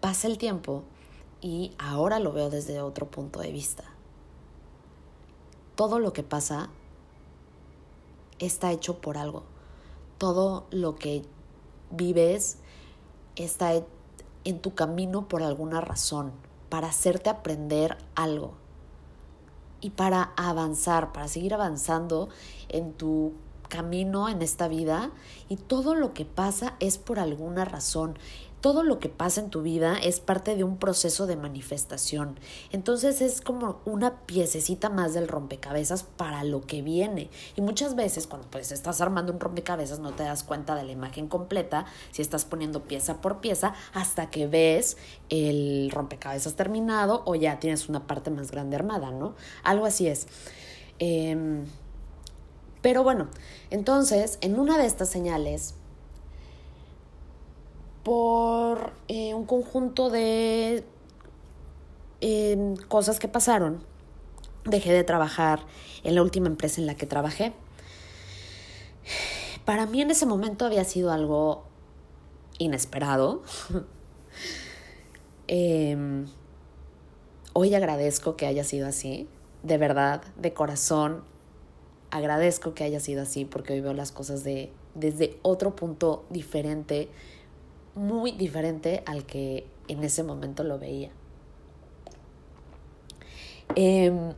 Pasa 0.00 0.26
el 0.26 0.38
tiempo 0.38 0.82
y 1.40 1.72
ahora 1.78 2.18
lo 2.18 2.32
veo 2.32 2.50
desde 2.50 2.80
otro 2.80 3.06
punto 3.10 3.40
de 3.40 3.52
vista. 3.52 3.84
Todo 5.76 6.00
lo 6.00 6.12
que 6.12 6.24
pasa 6.24 6.68
está 8.40 8.72
hecho 8.72 9.00
por 9.00 9.18
algo. 9.18 9.44
Todo 10.18 10.66
lo 10.72 10.96
que 10.96 11.22
vives 11.92 12.58
está 13.36 13.72
en 14.44 14.60
tu 14.60 14.74
camino 14.74 15.28
por 15.28 15.42
alguna 15.44 15.80
razón, 15.80 16.32
para 16.68 16.88
hacerte 16.88 17.30
aprender 17.30 17.96
algo 18.16 18.54
y 19.80 19.90
para 19.90 20.32
avanzar, 20.36 21.12
para 21.12 21.28
seguir 21.28 21.54
avanzando 21.54 22.28
en 22.68 22.92
tu 22.92 23.32
camino 23.70 24.28
en 24.28 24.42
esta 24.42 24.68
vida. 24.68 25.10
Y 25.48 25.56
todo 25.56 25.94
lo 25.94 26.12
que 26.12 26.26
pasa 26.26 26.74
es 26.80 26.98
por 26.98 27.18
alguna 27.18 27.64
razón 27.64 28.18
todo 28.60 28.82
lo 28.82 28.98
que 28.98 29.08
pasa 29.08 29.40
en 29.40 29.50
tu 29.50 29.62
vida 29.62 29.96
es 29.96 30.20
parte 30.20 30.54
de 30.54 30.64
un 30.64 30.76
proceso 30.76 31.26
de 31.26 31.36
manifestación. 31.36 32.38
Entonces 32.72 33.20
es 33.22 33.40
como 33.40 33.80
una 33.84 34.20
piececita 34.26 34.90
más 34.90 35.14
del 35.14 35.28
rompecabezas 35.28 36.02
para 36.02 36.44
lo 36.44 36.60
que 36.60 36.82
viene. 36.82 37.30
Y 37.56 37.62
muchas 37.62 37.94
veces 37.94 38.26
cuando 38.26 38.48
pues 38.50 38.70
estás 38.72 39.00
armando 39.00 39.32
un 39.32 39.40
rompecabezas 39.40 39.98
no 39.98 40.12
te 40.12 40.24
das 40.24 40.44
cuenta 40.44 40.74
de 40.74 40.84
la 40.84 40.92
imagen 40.92 41.28
completa, 41.28 41.86
si 42.10 42.22
estás 42.22 42.44
poniendo 42.44 42.84
pieza 42.84 43.20
por 43.20 43.40
pieza, 43.40 43.74
hasta 43.94 44.30
que 44.30 44.46
ves 44.46 44.96
el 45.30 45.90
rompecabezas 45.90 46.54
terminado 46.54 47.22
o 47.24 47.34
ya 47.34 47.60
tienes 47.60 47.88
una 47.88 48.06
parte 48.06 48.30
más 48.30 48.50
grande 48.50 48.76
armada, 48.76 49.10
¿no? 49.10 49.34
Algo 49.62 49.86
así 49.86 50.06
es. 50.06 50.26
Em, 50.98 51.64
pero 52.82 53.02
bueno, 53.02 53.28
entonces 53.70 54.38
en 54.42 54.58
una 54.58 54.78
de 54.78 54.86
estas 54.86 55.08
señales 55.08 55.74
por 58.10 58.92
eh, 59.06 59.34
un 59.34 59.44
conjunto 59.44 60.10
de 60.10 60.82
em, 62.20 62.74
cosas 62.88 63.20
que 63.20 63.28
pasaron, 63.28 63.84
dejé 64.64 64.92
de 64.92 65.04
trabajar 65.04 65.60
en 66.02 66.16
la 66.16 66.22
última 66.22 66.48
empresa 66.48 66.80
en 66.80 66.88
la 66.88 66.96
que 66.96 67.06
trabajé. 67.06 67.52
Para 69.64 69.86
mí 69.86 70.02
en 70.02 70.10
ese 70.10 70.26
momento 70.26 70.64
había 70.64 70.82
sido 70.82 71.12
algo 71.12 71.62
inesperado. 72.58 73.44
Em, 75.46 76.26
hoy 77.52 77.74
agradezco 77.76 78.36
que 78.36 78.46
haya 78.46 78.64
sido 78.64 78.88
así, 78.88 79.28
de 79.62 79.78
verdad, 79.78 80.22
de 80.36 80.52
corazón, 80.52 81.22
agradezco 82.10 82.74
que 82.74 82.82
haya 82.82 82.98
sido 82.98 83.22
así 83.22 83.44
porque 83.44 83.72
hoy 83.72 83.80
veo 83.80 83.94
las 83.94 84.10
cosas 84.10 84.42
de, 84.42 84.72
desde 84.96 85.38
otro 85.42 85.76
punto 85.76 86.24
diferente 86.30 87.08
muy 87.94 88.32
diferente 88.32 89.02
al 89.06 89.24
que 89.24 89.66
en 89.88 90.04
ese 90.04 90.22
momento 90.22 90.64
lo 90.64 90.78
veía. 90.78 91.10
Em, 93.74 94.34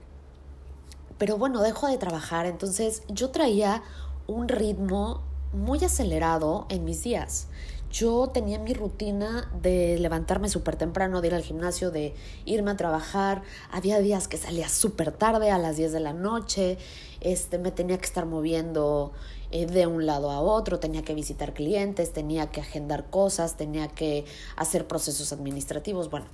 pero 1.19 1.39
bueno, 1.39 1.63
dejo 1.63 1.87
de 1.87 1.99
trabajar, 1.99 2.47
entonces 2.47 3.03
yo 3.09 3.31
traía 3.31 3.83
un 4.27 4.49
ritmo 4.49 5.23
muy 5.53 5.85
acelerado 5.85 6.67
en 6.69 6.85
mis 6.85 7.03
días. 7.03 7.49
Yo 7.91 8.29
tenía 8.29 8.59
mi 8.59 8.73
rutina 8.73 9.51
de 9.61 9.99
levantarme 9.99 10.49
súper 10.49 10.77
temprano, 10.77 11.21
de 11.21 11.29
ir 11.29 11.35
al 11.35 11.43
gimnasio, 11.43 11.91
de 11.91 12.15
irme 12.47 12.71
a 12.71 12.77
trabajar. 12.77 13.43
Había 13.71 13.99
días 13.99 14.29
que 14.29 14.39
salía 14.39 14.71
súper 14.71 15.13
tarde, 15.13 15.51
a 15.51 15.59
las 15.59 15.77
10 15.77 15.93
de 15.93 16.01
la 16.01 16.15
noche. 16.15 16.79
Este, 17.21 17.59
me 17.59 17.71
tenía 17.71 17.99
que 17.99 18.07
estar 18.07 18.25
moviendo 18.25 19.13
eh, 19.53 19.67
de 19.67 19.87
un 19.87 20.07
lado 20.07 20.31
a 20.31 20.41
otro, 20.41 20.81
tenía 20.81 21.03
que 21.03 21.15
visitar 21.15 21.53
clientes, 21.53 22.13
tenía 22.13 22.51
que 22.51 22.63
agendar 22.63 23.11
cosas, 23.11 23.57
tenía 23.59 23.87
que 23.89 24.25
hacer 24.57 24.87
procesos 24.87 25.33
administrativos. 25.33 26.09
Bueno, 26.11 26.27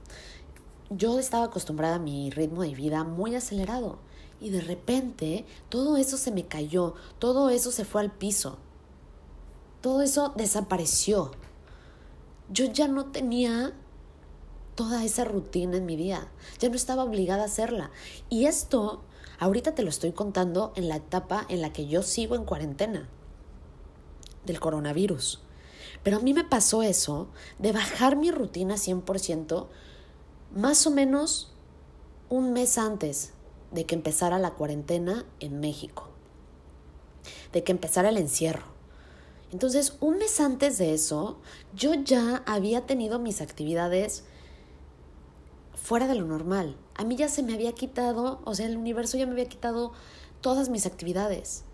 yo 0.90 1.18
estaba 1.18 1.46
acostumbrada 1.46 1.96
a 1.96 1.98
mi 1.98 2.30
ritmo 2.30 2.62
de 2.62 2.74
vida 2.74 3.02
muy 3.02 3.34
acelerado 3.34 3.98
y 4.40 4.50
de 4.50 4.60
repente 4.60 5.44
todo 5.68 5.96
eso 5.96 6.16
se 6.16 6.30
me 6.30 6.46
cayó, 6.46 6.94
todo 7.18 7.50
eso 7.50 7.72
se 7.72 7.84
fue 7.84 8.02
al 8.02 8.12
piso, 8.12 8.58
todo 9.80 10.02
eso 10.02 10.32
desapareció. 10.36 11.32
Yo 12.50 12.66
ya 12.66 12.88
no 12.88 13.06
tenía 13.06 13.74
toda 14.76 15.04
esa 15.04 15.24
rutina 15.24 15.76
en 15.76 15.86
mi 15.86 15.96
vida, 15.96 16.28
ya 16.60 16.68
no 16.68 16.76
estaba 16.76 17.02
obligada 17.02 17.42
a 17.42 17.46
hacerla. 17.46 17.90
Y 18.30 18.46
esto 18.46 19.02
Ahorita 19.38 19.74
te 19.74 19.82
lo 19.82 19.88
estoy 19.88 20.12
contando 20.12 20.72
en 20.74 20.88
la 20.88 20.96
etapa 20.96 21.46
en 21.48 21.60
la 21.62 21.72
que 21.72 21.86
yo 21.86 22.02
sigo 22.02 22.34
en 22.34 22.44
cuarentena 22.44 23.08
del 24.44 24.58
coronavirus. 24.58 25.42
Pero 26.02 26.16
a 26.16 26.20
mí 26.20 26.34
me 26.34 26.44
pasó 26.44 26.82
eso 26.82 27.28
de 27.58 27.72
bajar 27.72 28.16
mi 28.16 28.30
rutina 28.30 28.74
100% 28.74 29.68
más 30.54 30.86
o 30.86 30.90
menos 30.90 31.52
un 32.28 32.52
mes 32.52 32.78
antes 32.78 33.32
de 33.70 33.84
que 33.86 33.94
empezara 33.94 34.38
la 34.38 34.54
cuarentena 34.54 35.24
en 35.40 35.60
México, 35.60 36.08
de 37.52 37.62
que 37.62 37.72
empezara 37.72 38.08
el 38.08 38.16
encierro. 38.16 38.66
Entonces, 39.52 39.96
un 40.00 40.18
mes 40.18 40.40
antes 40.40 40.78
de 40.78 40.94
eso, 40.94 41.38
yo 41.74 41.94
ya 41.94 42.42
había 42.46 42.86
tenido 42.86 43.18
mis 43.18 43.40
actividades 43.40 44.24
fuera 45.74 46.06
de 46.06 46.16
lo 46.16 46.26
normal. 46.26 46.76
A 46.98 47.04
mí 47.04 47.16
ya 47.16 47.28
se 47.28 47.42
me 47.42 47.54
había 47.54 47.72
quitado, 47.72 48.40
o 48.44 48.54
sea, 48.54 48.66
el 48.66 48.76
universo 48.76 49.16
ya 49.16 49.24
me 49.24 49.32
había 49.32 49.46
quitado 49.46 49.92
todas 50.40 50.68
mis 50.68 50.84
actividades. 50.84 51.64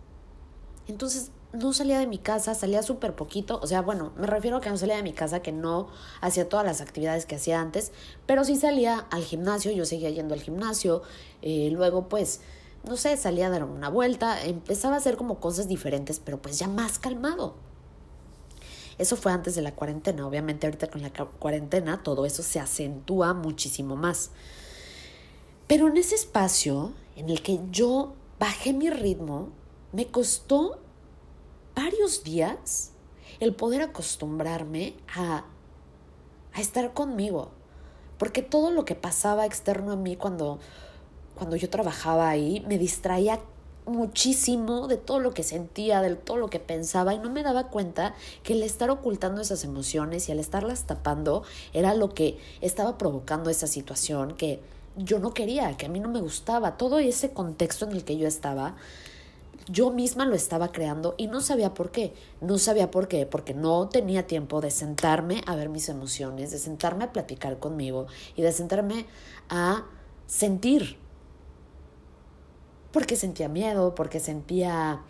Entonces 0.87 1.33
no 1.53 1.73
salía 1.73 1.99
de 1.99 2.07
mi 2.07 2.19
casa, 2.19 2.55
salía 2.55 2.83
súper 2.83 3.15
poquito, 3.15 3.59
o 3.63 3.67
sea, 3.67 3.81
bueno, 3.81 4.13
me 4.17 4.27
refiero 4.27 4.59
a 4.59 4.61
que 4.61 4.71
no 4.71 4.77
salía 4.77 4.97
de 4.97 5.03
mi 5.03 5.13
casa, 5.13 5.41
que 5.41 5.51
no 5.51 5.89
hacía 6.21 6.49
todas 6.49 6.67
las 6.67 6.81
actividades 6.81 7.27
que 7.27 7.37
hacía 7.37 7.61
antes, 7.61 7.93
pero 8.27 8.45
sí 8.45 8.57
salía 8.57 9.07
al 9.11 9.25
gimnasio, 9.25 9.73
yo 9.73 9.85
seguía 9.87 10.11
yendo 10.11 10.35
al 10.35 10.43
gimnasio, 10.43 11.03
eh, 11.43 11.71
luego 11.73 12.09
pues, 12.09 12.41
no 12.87 12.97
sé, 12.97 13.17
salía 13.17 13.47
a 13.47 13.51
dar 13.51 13.65
una 13.65 13.89
vuelta, 13.89 14.45
empezaba 14.45 14.97
a 14.97 14.99
hacer 14.99 15.17
como 15.17 15.41
cosas 15.41 15.69
diferentes, 15.69 16.21
pero 16.21 16.43
pues 16.43 16.59
ya 16.59 16.69
más 16.69 16.99
calmado. 16.99 17.55
Eso 18.99 19.17
fue 19.17 19.33
antes 19.33 19.55
de 19.55 19.63
la 19.63 19.75
cuarentena. 19.75 20.27
Obviamente 20.27 20.67
ahorita 20.67 20.89
con 20.89 21.03
la 21.03 21.11
cuarentena 21.11 22.03
todo 22.03 22.27
eso 22.27 22.43
se 22.43 22.61
acentúa 22.61 23.35
muchísimo 23.35 23.97
más. 23.97 24.31
Pero 25.67 25.89
en 25.89 25.97
ese 25.97 26.15
espacio 26.15 26.93
en 27.17 27.31
el 27.31 27.43
que 27.43 27.61
yo 27.71 28.15
bajé 28.39 28.73
mi 28.73 28.91
ritmo, 28.91 29.49
me 29.93 30.07
costó 30.07 30.79
varios 31.75 32.25
días 32.25 32.91
el 33.41 33.55
poder 33.55 33.83
acostumbrarme 33.83 34.95
a, 35.15 35.45
a 36.53 36.61
estar 36.61 36.93
conmigo. 36.93 37.51
Porque 38.19 38.43
todo 38.43 38.71
lo 38.71 38.85
que 38.85 38.95
pasaba 38.95 39.47
externo 39.47 39.93
a 39.93 39.97
mí 39.97 40.17
cuando, 40.17 40.59
cuando 41.35 41.57
yo 41.57 41.71
trabajaba 41.71 42.29
ahí 42.29 42.65
me 42.69 42.79
distraía 42.79 43.41
muchísimo 43.87 44.89
de 44.89 44.97
todo 44.97 45.21
lo 45.21 45.35
que 45.35 45.43
sentía, 45.43 46.01
de 46.01 46.15
todo 46.17 46.39
lo 46.39 46.49
que 46.49 46.59
pensaba 46.61 47.15
y 47.15 47.19
no 47.19 47.31
me 47.31 47.43
daba 47.43 47.69
cuenta 47.69 48.15
que 48.43 48.55
el 48.55 48.63
estar 48.63 48.91
ocultando 48.91 49.41
esas 49.41 49.65
emociones 49.65 50.29
y 50.29 50.33
al 50.33 50.39
estarlas 50.39 50.85
tapando 50.85 51.43
era 51.73 51.95
lo 51.95 52.15
que 52.15 52.39
estaba 52.61 52.97
provocando 52.97 53.51
esa 53.51 53.67
situación 53.67 54.37
que 54.37 54.61
yo 54.97 55.19
no 55.19 55.35
quería, 55.35 55.77
que 55.77 55.87
a 55.87 55.89
mí 55.89 56.01
no 56.01 56.09
me 56.09 56.21
gustaba, 56.21 56.77
todo 56.77 56.99
ese 56.99 57.33
contexto 57.33 57.85
en 57.87 57.93
el 57.93 58.05
que 58.05 58.17
yo 58.17 58.27
estaba. 58.27 58.77
Yo 59.67 59.91
misma 59.91 60.27
lo 60.27 60.35
estaba 60.35 60.73
creando 60.73 61.15
y 61.17 61.27
no 61.27 61.41
sabía 61.41 61.73
por 61.73 61.91
qué. 61.91 62.13
No 62.43 62.59
sabía 62.59 62.91
por 62.91 63.09
qué, 63.09 63.25
porque 63.25 63.55
no 63.55 63.89
tenía 63.89 64.27
tiempo 64.27 64.61
de 64.61 64.71
sentarme 64.71 65.43
a 65.47 65.57
ver 65.57 65.71
mis 65.71 65.89
emociones, 65.89 66.51
de 66.51 66.59
sentarme 66.59 67.05
a 67.05 67.13
platicar 67.13 67.59
conmigo 67.59 68.07
y 68.37 68.43
de 68.43 68.53
sentarme 68.53 69.07
a 69.49 69.87
sentir 70.27 70.99
porque 72.95 73.17
sentía 73.17 73.49
miedo, 73.49 73.97
porque 73.97 74.21
sentía 74.21 75.03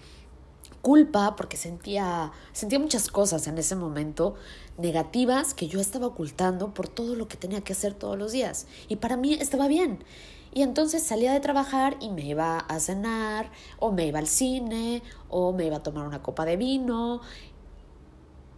culpa, 0.81 1.37
porque 1.37 1.59
sentía, 1.59 2.33
sentía 2.53 2.79
muchas 2.79 3.09
cosas 3.09 3.47
en 3.47 3.59
ese 3.59 3.77
momento 3.77 4.37
negativas 4.79 5.55
que 5.55 5.69
yo 5.69 5.81
estaba 5.81 6.07
ocultando 6.07 6.75
por 6.75 6.89
todo 6.89 7.15
lo 7.15 7.29
que 7.29 7.37
tenía 7.37 7.63
que 7.63 7.73
hacer 7.73 7.95
todos 7.95 8.19
los 8.19 8.33
días. 8.33 8.67
Y 8.89 8.97
para 8.97 9.17
mí 9.17 9.35
estaba 9.35 9.69
bien. 9.69 10.05
Y 10.53 10.63
entonces 10.63 11.03
salía 11.03 11.33
de 11.33 11.41
trabajar 11.41 11.97
y 12.01 12.11
me 12.11 12.23
iba 12.23 12.59
a 12.59 12.79
cenar, 12.79 13.51
o 13.79 13.91
me 13.91 14.07
iba 14.07 14.21
al 14.21 14.29
cine, 14.29 15.03
o 15.29 15.53
me 15.53 15.67
iba 15.67 15.77
a 15.77 15.83
tomar 15.83 16.07
una 16.07 16.23
copa 16.23 16.45
de 16.45 16.57
vino, 16.57 17.21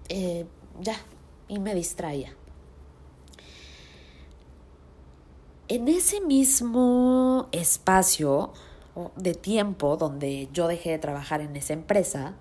eh, 0.09 0.47
ya, 0.81 0.97
y 1.49 1.59
me 1.59 1.75
distraía. 1.75 2.37
En 5.69 5.89
ese 5.89 6.21
mismo 6.21 7.49
espacio, 7.51 8.53
de 9.17 9.35
tiempo 9.35 9.97
donde 9.97 10.49
yo 10.53 10.69
dejé 10.69 10.91
de 10.91 10.99
trabajar 10.99 11.41
en 11.41 11.55
esa 11.57 11.73
empresa, 11.73 12.35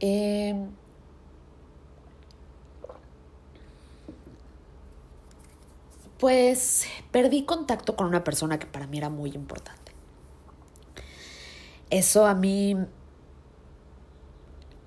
em, 0.00 0.70
pues 6.22 6.84
perdí 7.10 7.42
contacto 7.42 7.96
con 7.96 8.06
una 8.06 8.22
persona 8.22 8.56
que 8.60 8.68
para 8.68 8.86
mí 8.86 8.96
era 8.96 9.10
muy 9.10 9.30
importante. 9.30 9.90
Eso 11.90 12.26
a 12.26 12.34
mí 12.36 12.76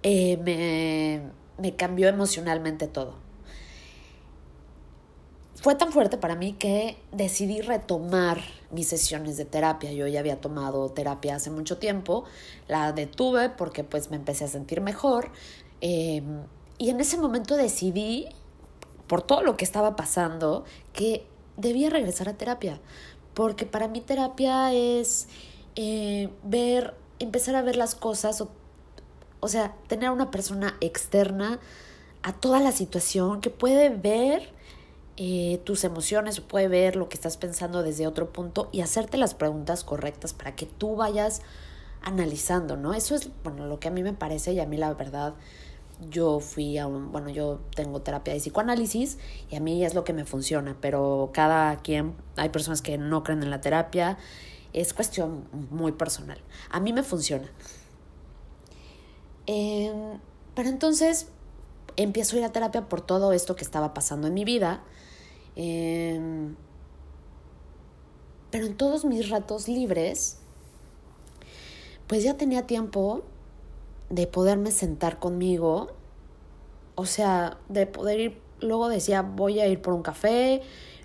eh, 0.02 0.38
me, 0.38 1.30
me 1.62 1.76
cambió 1.76 2.08
emocionalmente 2.08 2.88
todo. 2.88 3.16
Fue 5.56 5.76
tan 5.76 5.92
fuerte 5.92 6.18
para 6.18 6.38
mí 6.38 6.54
que 6.54 6.98
decidí 7.12 7.60
retomar 7.60 8.40
mis 8.72 8.88
sesiones 8.88 9.36
de 9.36 9.44
terapia. 9.44 9.92
Yo 9.92 10.08
ya 10.08 10.22
había 10.22 10.40
tomado 10.40 10.88
terapia 10.88 11.36
hace 11.36 11.50
mucho 11.50 11.80
tiempo, 11.80 12.24
la 12.70 12.94
detuve 12.94 13.50
porque 13.50 13.84
pues 13.84 14.10
me 14.10 14.16
empecé 14.16 14.46
a 14.46 14.48
sentir 14.48 14.80
mejor 14.80 15.32
em, 15.82 16.46
y 16.78 16.92
en 16.92 17.02
ese 17.02 17.18
momento 17.18 17.58
decidí, 17.58 18.30
por 19.08 19.22
todo 19.22 19.42
lo 19.42 19.58
que 19.58 19.66
estaba 19.66 19.96
pasando, 19.96 20.66
que 20.94 21.26
debía 21.58 21.90
regresar 21.90 22.30
a 22.30 22.34
terapia, 22.34 22.80
porque 23.34 23.66
para 23.66 23.88
mí 23.88 24.02
terapia 24.02 24.74
es 24.74 25.28
eh, 25.76 26.30
ver, 26.44 26.96
empezar 27.20 27.56
a 27.56 27.62
ver 27.62 27.76
las 27.76 27.96
cosas, 27.96 28.42
o, 28.42 28.50
o 29.40 29.48
sea, 29.48 29.76
tener 29.88 30.10
una 30.10 30.32
persona 30.32 30.76
externa 30.82 31.60
a 32.24 32.34
toda 32.34 32.60
la 32.60 32.72
situación 32.72 33.42
que 33.42 33.50
puede 33.50 33.90
ver 33.90 34.54
eh, 35.18 35.62
tus 35.64 35.84
emociones, 35.84 36.42
puede 36.42 36.68
ver 36.68 36.96
lo 36.96 37.08
que 37.08 37.16
estás 37.16 37.38
pensando 37.38 37.84
desde 37.84 38.08
otro 38.08 38.34
punto 38.34 38.68
y 38.72 38.82
hacerte 38.82 39.18
las 39.18 39.34
preguntas 39.34 39.84
correctas 39.84 40.34
para 40.34 40.56
que 40.56 40.66
tú 40.66 40.96
vayas 40.96 41.42
analizando, 42.02 42.76
¿no? 42.76 42.94
Eso 42.94 43.16
es, 43.16 43.30
bueno, 43.44 43.66
lo 43.66 43.80
que 43.80 43.88
a 43.88 43.92
mí 43.92 44.04
me 44.04 44.14
parece 44.14 44.54
y 44.54 44.60
a 44.60 44.66
mí 44.66 44.76
la 44.76 44.94
verdad, 44.94 45.34
yo 46.10 46.40
fui 46.40 46.78
a 46.78 46.88
un, 46.88 47.12
bueno, 47.12 47.30
yo 47.30 47.62
tengo 47.76 48.02
terapia 48.02 48.34
de 48.34 48.40
psicoanálisis 48.40 49.18
y 49.50 49.56
a 49.56 49.60
mí 49.60 49.84
es 49.86 49.94
lo 49.94 50.04
que 50.04 50.14
me 50.14 50.26
funciona, 50.26 50.78
pero 50.82 51.32
cada 51.34 51.78
quien, 51.78 52.16
hay 52.36 52.50
personas 52.50 52.82
que 52.82 52.98
no 52.98 53.24
creen 53.24 53.44
en 53.44 53.50
la 53.50 53.62
terapia, 53.62 54.18
es 54.74 54.94
cuestión 54.94 55.48
muy 55.72 55.94
personal. 55.94 56.40
A 56.70 56.80
mí 56.80 56.92
me 56.92 57.04
funciona. 57.04 57.50
Em, 59.48 60.20
pero 60.54 60.70
entonces 60.70 61.28
empiezo 61.96 62.36
a 62.36 62.40
ir 62.40 62.46
a 62.46 62.52
terapia 62.52 62.90
por 62.90 63.02
todo 63.02 63.32
esto 63.32 63.56
que 63.56 63.64
estaba 63.64 63.94
pasando 63.94 64.28
en 64.28 64.34
mi 64.34 64.44
vida. 64.44 64.84
Em, 65.56 66.56
pero 68.52 68.66
en 68.66 68.76
todos 68.76 69.06
mis 69.06 69.30
ratos 69.30 69.68
libres, 69.68 70.40
pues 72.08 72.24
ya 72.24 72.36
tenía 72.36 72.68
tiempo 72.68 73.24
de 74.10 74.28
poderme 74.28 74.72
sentar 74.72 75.20
conmigo, 75.20 75.94
o 76.96 77.06
sea, 77.06 77.58
de 77.70 77.88
poder 77.88 78.20
ir, 78.20 78.42
luego 78.60 78.90
decía, 78.90 79.22
voy 79.22 79.60
a 79.60 79.68
ir 79.68 79.82
por 79.82 79.94
un 79.94 80.04
café 80.04 80.62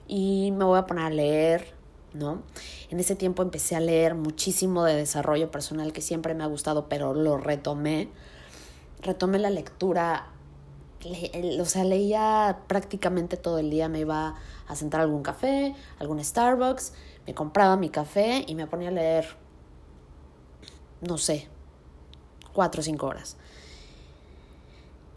y 0.07 0.53
me 0.53 0.65
voy 0.65 0.79
a 0.79 0.87
poner 0.87 1.05
a 1.05 1.11
leer, 1.11 1.75
¿no? 2.13 2.43
En 2.91 3.01
ese 3.01 3.17
tiempo 3.17 3.43
empecé 3.43 3.77
a 3.77 3.81
leer 3.81 4.15
muchísimo 4.15 4.85
de 4.85 4.95
desarrollo 4.95 5.51
personal 5.51 5.93
que 5.93 6.01
siempre 6.01 6.35
me 6.35 6.45
ha 6.45 6.47
gustado, 6.47 6.89
pero 6.89 7.15
lo 7.15 7.39
retomé. 7.39 8.09
Retomé 9.03 9.39
la 9.39 9.51
lectura, 9.51 10.27
o 11.61 11.65
sea, 11.65 11.85
leía 11.85 12.61
prácticamente 12.67 13.37
todo 13.37 13.59
el 13.59 13.71
día, 13.71 13.89
me 13.89 14.01
iba 14.01 14.37
a 14.69 14.77
sentar 14.77 15.01
a 15.01 15.05
algún 15.05 15.23
café, 15.23 15.75
algún 15.99 16.23
Starbucks, 16.23 16.93
me 17.27 17.35
compraba 17.35 17.77
mi 17.77 17.89
café 17.89 18.45
y 18.47 18.55
me 18.55 18.67
ponía 18.67 18.89
a 18.89 18.93
leer, 18.93 19.27
no 21.01 21.17
sé, 21.17 21.49
cuatro 22.53 22.81
o 22.81 22.85
cinco 22.85 23.07
horas. 23.07 23.37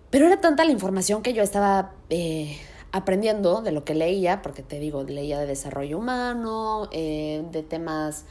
Pero 0.10 0.28
era 0.28 0.40
tanta 0.40 0.64
la 0.64 0.72
información 0.72 1.24
que 1.24 1.34
yo 1.34 1.42
estaba 1.42 1.94
eh, 2.10 2.58
aprendiendo 2.92 3.62
de 3.62 3.72
lo 3.72 3.84
que 3.84 3.96
leía, 3.96 4.44
porque 4.44 4.62
te 4.62 4.80
digo, 4.80 5.04
leía 5.04 5.40
de 5.40 5.48
desarrollo 5.48 5.98
humano, 5.98 6.88
eh, 6.92 7.44
de 7.52 7.64
temas 7.64 8.26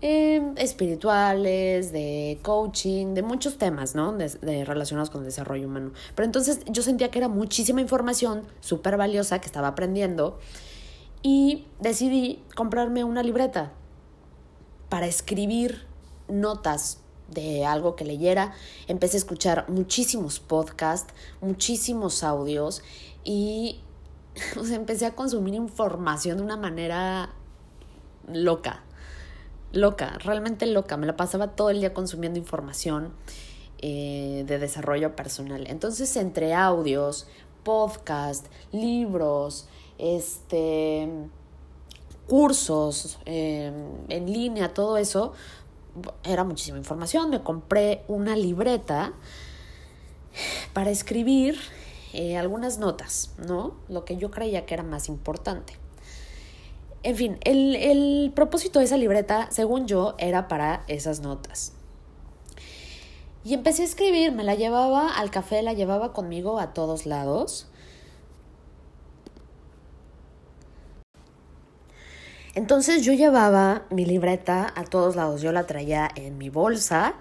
eh, 0.00 0.52
espirituales, 0.56 1.90
de 1.90 2.38
coaching, 2.42 3.14
de 3.14 3.22
muchos 3.22 3.58
temas, 3.58 3.96
¿no? 3.96 4.12
De, 4.12 4.64
relacionados 4.64 5.10
con 5.10 5.22
el 5.22 5.24
desarrollo 5.24 5.66
humano. 5.66 5.90
Pero 6.14 6.24
entonces 6.24 6.60
yo 6.66 6.84
sentía 6.84 7.10
que 7.10 7.18
era 7.18 7.26
muchísima 7.26 7.80
información 7.80 8.44
súper 8.60 8.96
valiosa 8.96 9.40
que 9.40 9.46
estaba 9.46 9.66
aprendiendo 9.66 10.38
y 11.22 11.66
decidí 11.80 12.44
comprarme 12.54 13.02
una 13.02 13.24
libreta 13.24 13.72
para 14.88 15.06
escribir 15.06 15.84
notas 16.28 17.00
de 17.28 17.64
algo 17.64 17.96
que 17.96 18.04
leyera. 18.04 18.54
Empecé 18.86 19.16
a 19.16 19.18
escuchar 19.18 19.68
muchísimos 19.68 20.40
podcasts, 20.40 21.12
muchísimos 21.40 22.22
audios 22.24 22.82
y 23.24 23.80
empecé 24.72 25.06
a 25.06 25.14
consumir 25.14 25.54
información 25.54 26.38
de 26.38 26.42
una 26.42 26.56
manera 26.56 27.30
loca, 28.32 28.82
loca, 29.72 30.18
realmente 30.24 30.66
loca. 30.66 30.96
Me 30.96 31.06
la 31.06 31.16
pasaba 31.16 31.48
todo 31.48 31.70
el 31.70 31.80
día 31.80 31.94
consumiendo 31.94 32.38
información 32.38 33.12
eh, 33.80 34.44
de 34.46 34.58
desarrollo 34.58 35.14
personal. 35.14 35.66
Entonces, 35.68 36.16
entre 36.16 36.54
audios, 36.54 37.28
podcast, 37.62 38.46
libros, 38.72 39.68
este 39.98 41.08
cursos 42.28 43.18
eh, 43.24 43.72
en 44.10 44.32
línea, 44.32 44.74
todo 44.74 44.98
eso, 44.98 45.32
era 46.24 46.44
muchísima 46.44 46.78
información, 46.78 47.30
me 47.30 47.42
compré 47.42 48.04
una 48.08 48.36
libreta 48.36 49.14
para 50.72 50.90
escribir 50.90 51.58
eh, 52.12 52.36
algunas 52.36 52.78
notas, 52.78 53.34
¿no? 53.38 53.76
Lo 53.88 54.04
que 54.04 54.16
yo 54.16 54.30
creía 54.30 54.66
que 54.66 54.74
era 54.74 54.82
más 54.82 55.08
importante. 55.08 55.74
En 57.02 57.16
fin, 57.16 57.38
el, 57.44 57.76
el 57.76 58.32
propósito 58.34 58.78
de 58.78 58.86
esa 58.86 58.96
libreta, 58.96 59.48
según 59.50 59.86
yo, 59.86 60.14
era 60.18 60.48
para 60.48 60.84
esas 60.88 61.20
notas. 61.20 61.72
Y 63.44 63.54
empecé 63.54 63.82
a 63.82 63.86
escribir, 63.86 64.32
me 64.32 64.44
la 64.44 64.56
llevaba 64.56 65.08
al 65.14 65.30
café, 65.30 65.62
la 65.62 65.72
llevaba 65.72 66.12
conmigo 66.12 66.58
a 66.58 66.74
todos 66.74 67.06
lados. 67.06 67.68
Entonces 72.58 73.04
yo 73.04 73.12
llevaba 73.12 73.84
mi 73.88 74.04
libreta 74.04 74.72
a 74.74 74.82
todos 74.82 75.14
lados, 75.14 75.42
yo 75.42 75.52
la 75.52 75.68
traía 75.68 76.08
en 76.16 76.38
mi 76.38 76.50
bolsa 76.50 77.14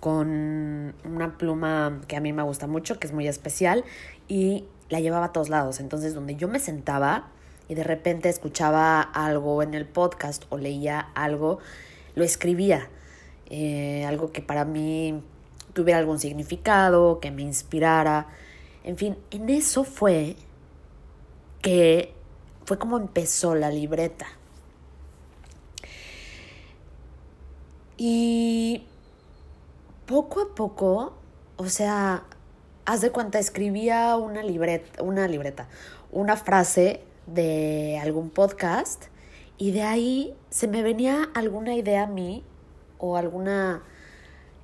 con 0.00 0.94
una 1.04 1.36
pluma 1.36 2.00
que 2.08 2.16
a 2.16 2.20
mí 2.20 2.32
me 2.32 2.42
gusta 2.42 2.66
mucho, 2.66 2.98
que 2.98 3.06
es 3.06 3.12
muy 3.12 3.28
especial, 3.28 3.84
y 4.28 4.64
la 4.88 5.00
llevaba 5.00 5.26
a 5.26 5.32
todos 5.32 5.50
lados. 5.50 5.78
Entonces 5.78 6.14
donde 6.14 6.36
yo 6.36 6.48
me 6.48 6.58
sentaba 6.58 7.28
y 7.68 7.74
de 7.74 7.84
repente 7.84 8.30
escuchaba 8.30 9.02
algo 9.02 9.62
en 9.62 9.74
el 9.74 9.84
podcast 9.84 10.44
o 10.48 10.56
leía 10.56 11.00
algo, 11.00 11.58
lo 12.14 12.24
escribía. 12.24 12.88
Eh, 13.50 14.06
algo 14.06 14.32
que 14.32 14.40
para 14.40 14.64
mí 14.64 15.22
tuviera 15.74 15.98
algún 15.98 16.18
significado, 16.18 17.20
que 17.20 17.30
me 17.30 17.42
inspirara. 17.42 18.28
En 18.84 18.96
fin, 18.96 19.18
en 19.32 19.50
eso 19.50 19.84
fue 19.84 20.34
que 21.60 22.14
fue 22.64 22.78
como 22.78 22.96
empezó 22.96 23.54
la 23.54 23.70
libreta. 23.70 24.28
Y 28.04 28.82
poco 30.06 30.40
a 30.40 30.56
poco, 30.56 31.12
o 31.56 31.68
sea, 31.68 32.24
haz 32.84 33.00
de 33.00 33.12
cuenta, 33.12 33.38
escribía 33.38 34.16
una 34.16 34.42
libreta, 34.42 35.04
una 35.04 35.28
libreta, 35.28 35.68
una 36.10 36.36
frase 36.36 37.04
de 37.28 38.00
algún 38.02 38.30
podcast 38.30 39.04
y 39.56 39.70
de 39.70 39.82
ahí 39.82 40.34
se 40.50 40.66
me 40.66 40.82
venía 40.82 41.28
alguna 41.32 41.76
idea 41.76 42.02
a 42.02 42.06
mí 42.08 42.42
o 42.98 43.16
alguna 43.16 43.84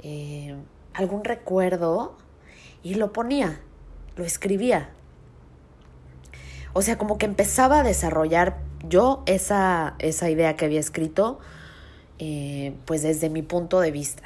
eh, 0.00 0.56
algún 0.92 1.22
recuerdo 1.22 2.16
y 2.82 2.94
lo 2.94 3.12
ponía, 3.12 3.60
lo 4.16 4.24
escribía. 4.24 4.90
O 6.72 6.82
sea, 6.82 6.98
como 6.98 7.18
que 7.18 7.26
empezaba 7.26 7.78
a 7.78 7.82
desarrollar 7.84 8.58
yo 8.88 9.22
esa, 9.26 9.94
esa 10.00 10.28
idea 10.28 10.56
que 10.56 10.64
había 10.64 10.80
escrito 10.80 11.38
eh, 12.18 12.74
pues 12.84 13.02
desde 13.02 13.30
mi 13.30 13.42
punto 13.42 13.80
de 13.80 13.90
vista. 13.90 14.24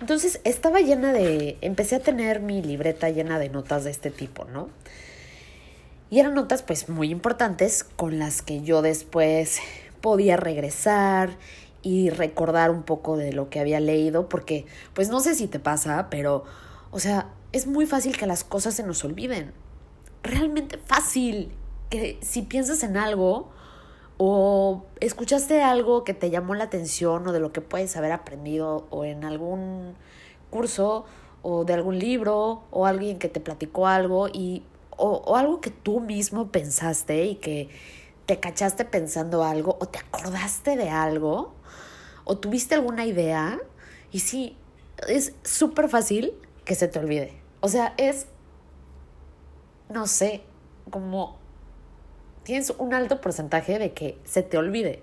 Entonces 0.00 0.40
estaba 0.44 0.80
llena 0.80 1.12
de, 1.12 1.58
empecé 1.60 1.96
a 1.96 2.00
tener 2.00 2.40
mi 2.40 2.62
libreta 2.62 3.08
llena 3.10 3.38
de 3.38 3.48
notas 3.48 3.84
de 3.84 3.90
este 3.90 4.10
tipo, 4.10 4.44
¿no? 4.46 4.68
Y 6.10 6.18
eran 6.18 6.34
notas 6.34 6.62
pues 6.62 6.88
muy 6.88 7.10
importantes 7.10 7.84
con 7.84 8.18
las 8.18 8.42
que 8.42 8.62
yo 8.62 8.82
después 8.82 9.60
podía 10.00 10.36
regresar 10.36 11.30
y 11.82 12.10
recordar 12.10 12.70
un 12.70 12.82
poco 12.82 13.16
de 13.16 13.32
lo 13.32 13.48
que 13.48 13.60
había 13.60 13.80
leído, 13.80 14.28
porque 14.28 14.66
pues 14.92 15.08
no 15.08 15.20
sé 15.20 15.34
si 15.34 15.46
te 15.46 15.58
pasa, 15.58 16.08
pero, 16.10 16.44
o 16.90 16.98
sea, 16.98 17.28
es 17.52 17.66
muy 17.66 17.86
fácil 17.86 18.16
que 18.16 18.26
las 18.26 18.44
cosas 18.44 18.74
se 18.74 18.82
nos 18.82 19.04
olviden. 19.04 19.52
Realmente 20.22 20.78
fácil. 20.78 21.52
Que 21.90 22.18
si 22.22 22.42
piensas 22.42 22.82
en 22.82 22.96
algo, 22.96 23.50
o 24.24 24.84
escuchaste 25.00 25.64
algo 25.64 26.04
que 26.04 26.14
te 26.14 26.30
llamó 26.30 26.54
la 26.54 26.62
atención 26.62 27.26
o 27.26 27.32
de 27.32 27.40
lo 27.40 27.52
que 27.52 27.60
puedes 27.60 27.96
haber 27.96 28.12
aprendido 28.12 28.86
o 28.90 29.04
en 29.04 29.24
algún 29.24 29.96
curso 30.48 31.04
o 31.42 31.64
de 31.64 31.74
algún 31.74 31.98
libro 31.98 32.62
o 32.70 32.86
alguien 32.86 33.18
que 33.18 33.28
te 33.28 33.40
platicó 33.40 33.88
algo 33.88 34.28
y 34.28 34.62
o, 34.90 35.08
o 35.08 35.34
algo 35.34 35.60
que 35.60 35.70
tú 35.70 35.98
mismo 35.98 36.52
pensaste 36.52 37.24
y 37.24 37.34
que 37.34 37.68
te 38.26 38.38
cachaste 38.38 38.84
pensando 38.84 39.42
algo 39.42 39.76
o 39.80 39.86
te 39.86 39.98
acordaste 39.98 40.76
de 40.76 40.88
algo 40.88 41.52
o 42.22 42.38
tuviste 42.38 42.76
alguna 42.76 43.04
idea 43.04 43.58
y 44.12 44.20
sí, 44.20 44.56
es 45.08 45.34
súper 45.42 45.88
fácil 45.88 46.32
que 46.64 46.76
se 46.76 46.86
te 46.86 47.00
olvide. 47.00 47.32
O 47.60 47.66
sea, 47.66 47.92
es, 47.96 48.28
no 49.88 50.06
sé, 50.06 50.44
como 50.90 51.41
tienes 52.44 52.70
un 52.70 52.94
alto 52.94 53.20
porcentaje 53.20 53.78
de 53.78 53.92
que 53.92 54.18
se 54.24 54.42
te 54.42 54.58
olvide. 54.58 55.02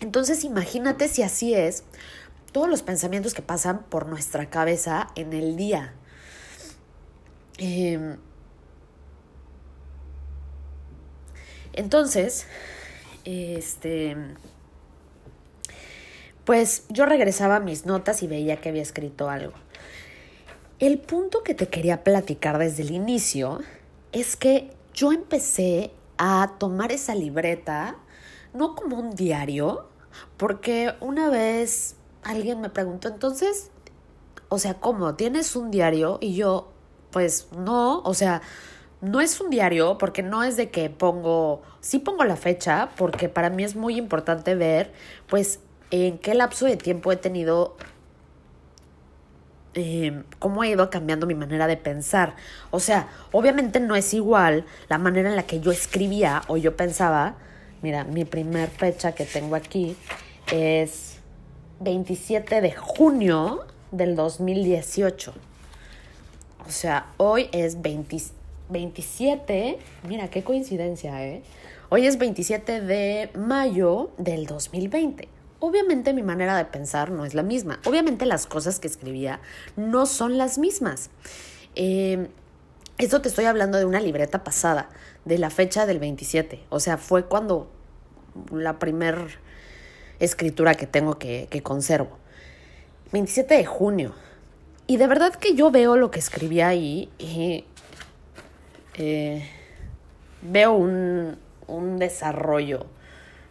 Entonces 0.00 0.44
imagínate 0.44 1.08
si 1.08 1.22
así 1.22 1.54
es 1.54 1.84
todos 2.52 2.68
los 2.68 2.82
pensamientos 2.82 3.34
que 3.34 3.42
pasan 3.42 3.84
por 3.84 4.06
nuestra 4.06 4.48
cabeza 4.48 5.08
en 5.16 5.32
el 5.32 5.56
día. 5.56 5.92
Em, 7.58 8.16
entonces, 11.72 12.46
este, 13.24 14.16
pues 16.44 16.84
yo 16.88 17.04
regresaba 17.04 17.56
a 17.56 17.60
mis 17.60 17.84
notas 17.84 18.22
y 18.22 18.28
veía 18.28 18.60
que 18.60 18.68
había 18.68 18.82
escrito 18.82 19.28
algo. 19.28 19.52
El 20.78 20.98
punto 20.98 21.42
que 21.42 21.54
te 21.54 21.66
quería 21.66 22.04
platicar 22.04 22.58
desde 22.58 22.84
el 22.84 22.92
inicio 22.92 23.60
es 24.12 24.36
que 24.36 24.70
yo 24.94 25.12
empecé 25.12 25.92
a 26.16 26.54
tomar 26.58 26.92
esa 26.92 27.14
libreta 27.14 27.96
no 28.52 28.74
como 28.74 28.98
un 28.98 29.10
diario, 29.14 29.88
porque 30.36 30.94
una 31.00 31.30
vez 31.30 31.96
alguien 32.22 32.60
me 32.60 32.70
preguntó, 32.70 33.08
entonces, 33.08 33.70
o 34.48 34.58
sea, 34.58 34.74
¿cómo? 34.74 35.14
¿Tienes 35.14 35.54
un 35.56 35.70
diario? 35.70 36.18
Y 36.20 36.34
yo, 36.34 36.72
pues 37.10 37.48
no, 37.56 38.00
o 38.00 38.14
sea, 38.14 38.42
no 39.00 39.20
es 39.20 39.40
un 39.40 39.50
diario 39.50 39.98
porque 39.98 40.22
no 40.22 40.42
es 40.42 40.56
de 40.56 40.70
que 40.70 40.90
pongo, 40.90 41.62
sí 41.80 41.98
pongo 41.98 42.24
la 42.24 42.36
fecha 42.36 42.90
porque 42.96 43.28
para 43.28 43.50
mí 43.50 43.64
es 43.64 43.76
muy 43.76 43.96
importante 43.96 44.54
ver, 44.54 44.92
pues, 45.28 45.60
en 45.90 46.18
qué 46.18 46.34
lapso 46.34 46.66
de 46.66 46.76
tiempo 46.76 47.12
he 47.12 47.16
tenido 47.16 47.76
eh, 49.74 50.22
cómo 50.38 50.64
he 50.64 50.70
ido 50.70 50.90
cambiando 50.90 51.26
mi 51.26 51.34
manera 51.34 51.66
de 51.66 51.76
pensar. 51.76 52.34
O 52.70 52.80
sea, 52.80 53.08
obviamente 53.32 53.80
no 53.80 53.96
es 53.96 54.14
igual 54.14 54.64
la 54.88 54.98
manera 54.98 55.28
en 55.28 55.36
la 55.36 55.44
que 55.44 55.60
yo 55.60 55.72
escribía 55.72 56.42
o 56.48 56.56
yo 56.56 56.76
pensaba. 56.76 57.36
Mira, 57.82 58.04
mi 58.04 58.24
primer 58.24 58.68
fecha 58.70 59.12
que 59.12 59.24
tengo 59.24 59.54
aquí 59.54 59.96
es 60.52 61.18
27 61.80 62.60
de 62.60 62.72
junio 62.72 63.64
del 63.92 64.16
2018. 64.16 65.32
O 66.66 66.70
sea, 66.70 67.06
hoy 67.16 67.48
es 67.52 67.80
27, 67.80 69.78
mira 70.06 70.28
qué 70.28 70.42
coincidencia, 70.42 71.24
¿eh? 71.26 71.42
Hoy 71.88 72.06
es 72.06 72.18
27 72.18 72.82
de 72.82 73.30
mayo 73.34 74.10
del 74.18 74.44
2020. 74.44 75.28
Obviamente 75.60 76.12
mi 76.12 76.22
manera 76.22 76.56
de 76.56 76.64
pensar 76.64 77.10
no 77.10 77.24
es 77.24 77.34
la 77.34 77.42
misma. 77.42 77.80
Obviamente 77.84 78.26
las 78.26 78.46
cosas 78.46 78.78
que 78.78 78.86
escribía 78.86 79.40
no 79.76 80.06
son 80.06 80.38
las 80.38 80.58
mismas. 80.58 81.10
Eh, 81.74 82.28
esto 82.98 83.20
te 83.20 83.28
estoy 83.28 83.44
hablando 83.44 83.78
de 83.78 83.84
una 83.84 84.00
libreta 84.00 84.44
pasada, 84.44 84.88
de 85.24 85.38
la 85.38 85.50
fecha 85.50 85.86
del 85.86 85.98
27. 85.98 86.64
O 86.68 86.80
sea, 86.80 86.96
fue 86.96 87.26
cuando 87.26 87.70
la 88.52 88.78
primer 88.78 89.38
escritura 90.20 90.74
que 90.74 90.86
tengo 90.86 91.18
que, 91.18 91.48
que 91.50 91.62
conservo. 91.62 92.18
27 93.12 93.54
de 93.54 93.66
junio. 93.66 94.14
Y 94.86 94.96
de 94.96 95.06
verdad 95.06 95.34
que 95.34 95.54
yo 95.54 95.70
veo 95.70 95.96
lo 95.96 96.10
que 96.10 96.18
escribí 96.18 96.60
ahí 96.60 97.10
y 97.18 97.64
eh, 98.94 99.48
veo 100.42 100.72
un, 100.72 101.36
un 101.66 101.98
desarrollo 101.98 102.86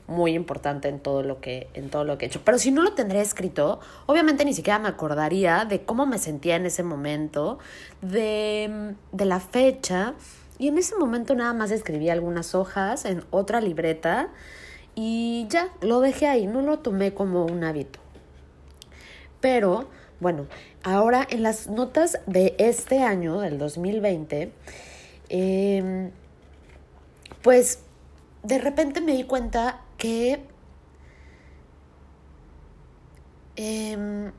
muy 0.08 0.34
importante 0.34 0.88
en 0.88 1.00
todo 1.00 1.22
lo 1.22 1.40
que 1.42 1.70
en 1.74 1.90
todo 1.90 2.04
lo 2.04 2.18
que 2.18 2.26
he 2.26 2.28
hecho. 2.28 2.42
Pero 2.44 2.58
si 2.58 2.72
no 2.72 2.82
lo 2.82 2.94
tendré 2.94 3.22
escrito, 3.22 3.80
obviamente 4.06 4.46
ni 4.46 4.54
siquiera 4.54 4.80
me 4.80 4.88
acordaría 4.88 5.66
de 5.66 5.84
cómo 5.84 6.06
me 6.06 6.18
sentía 6.18 6.56
en 6.56 6.66
ese 6.66 6.84
momento, 6.84 7.60
de, 8.02 8.96
de 9.12 9.26
la 9.26 9.40
fecha. 9.40 10.14
Y 10.60 10.70
en 10.70 10.78
ese 10.78 10.96
momento 10.96 11.36
nada 11.36 11.54
más 11.54 11.72
escribí 11.72 12.10
algunas 12.10 12.56
hojas 12.56 13.06
en 13.06 13.24
otra 13.30 13.62
libreta 13.62 14.30
y 15.00 15.46
ya, 15.50 15.70
lo 15.82 16.00
dejé 16.00 16.26
ahí, 16.26 16.48
no 16.48 16.64
lo 16.64 16.80
tomé 16.80 17.14
como 17.14 17.46
un 17.46 17.64
hábito. 17.64 18.00
Pero, 19.40 19.88
bueno, 20.20 20.48
ahora 20.82 21.28
en 21.30 21.44
las 21.44 21.68
notas 21.68 22.20
de 22.26 22.56
este 22.58 23.04
año, 23.04 23.40
del 23.40 23.60
2020, 23.60 24.52
em, 25.30 26.10
pues 27.44 27.84
de 28.42 28.58
repente 28.58 29.00
me 29.00 29.12
di 29.12 29.24
cuenta 29.24 29.82
que 29.98 30.40
em, 33.56 34.32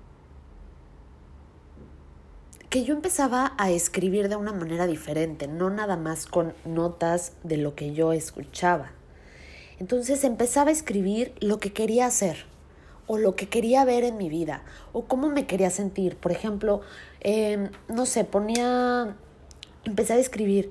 que 2.71 2.85
yo 2.85 2.95
empezaba 2.95 3.55
a 3.57 3.71
escribir 3.71 4.29
de 4.29 4.37
una 4.37 4.53
manera 4.53 4.87
diferente, 4.87 5.49
no 5.49 5.71
nada 5.71 5.97
más 5.97 6.27
con 6.27 6.55
notas 6.65 7.33
de 7.43 7.57
lo 7.57 7.75
que 7.75 7.95
yo 7.95 8.13
escuchaba. 8.13 8.93
Entonces 9.79 10.23
empezaba 10.25 10.71
a 10.71 10.73
escribir 10.73 11.35
lo 11.41 11.59
que 11.59 11.73
quería 11.73 12.07
hacer 12.07 12.47
o 13.07 13.17
lo 13.17 13.37
que 13.37 13.49
quería 13.49 13.85
ver 13.85 14.05
en 14.05 14.19
mi 14.19 14.29
vida 14.29 14.65
o 14.93 15.07
cómo 15.07 15.31
me 15.31 15.47
quería 15.47 15.71
sentir. 15.71 16.17
Por 16.17 16.31
ejemplo, 16.31 16.83
em, 17.21 17.71
no 17.89 18.05
sé, 18.05 18.25
ponía, 18.25 19.17
empecé 19.85 20.15
a 20.15 20.19
escribir, 20.19 20.71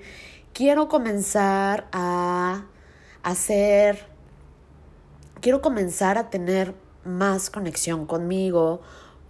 quiero 0.53 0.89
comenzar 0.89 1.87
a 1.91 2.65
hacer 3.23 4.16
quiero 5.41 5.61
comenzar 5.61 6.17
a 6.17 6.29
tener 6.29 6.75
más 7.03 7.49
conexión 7.49 8.05
conmigo 8.05 8.81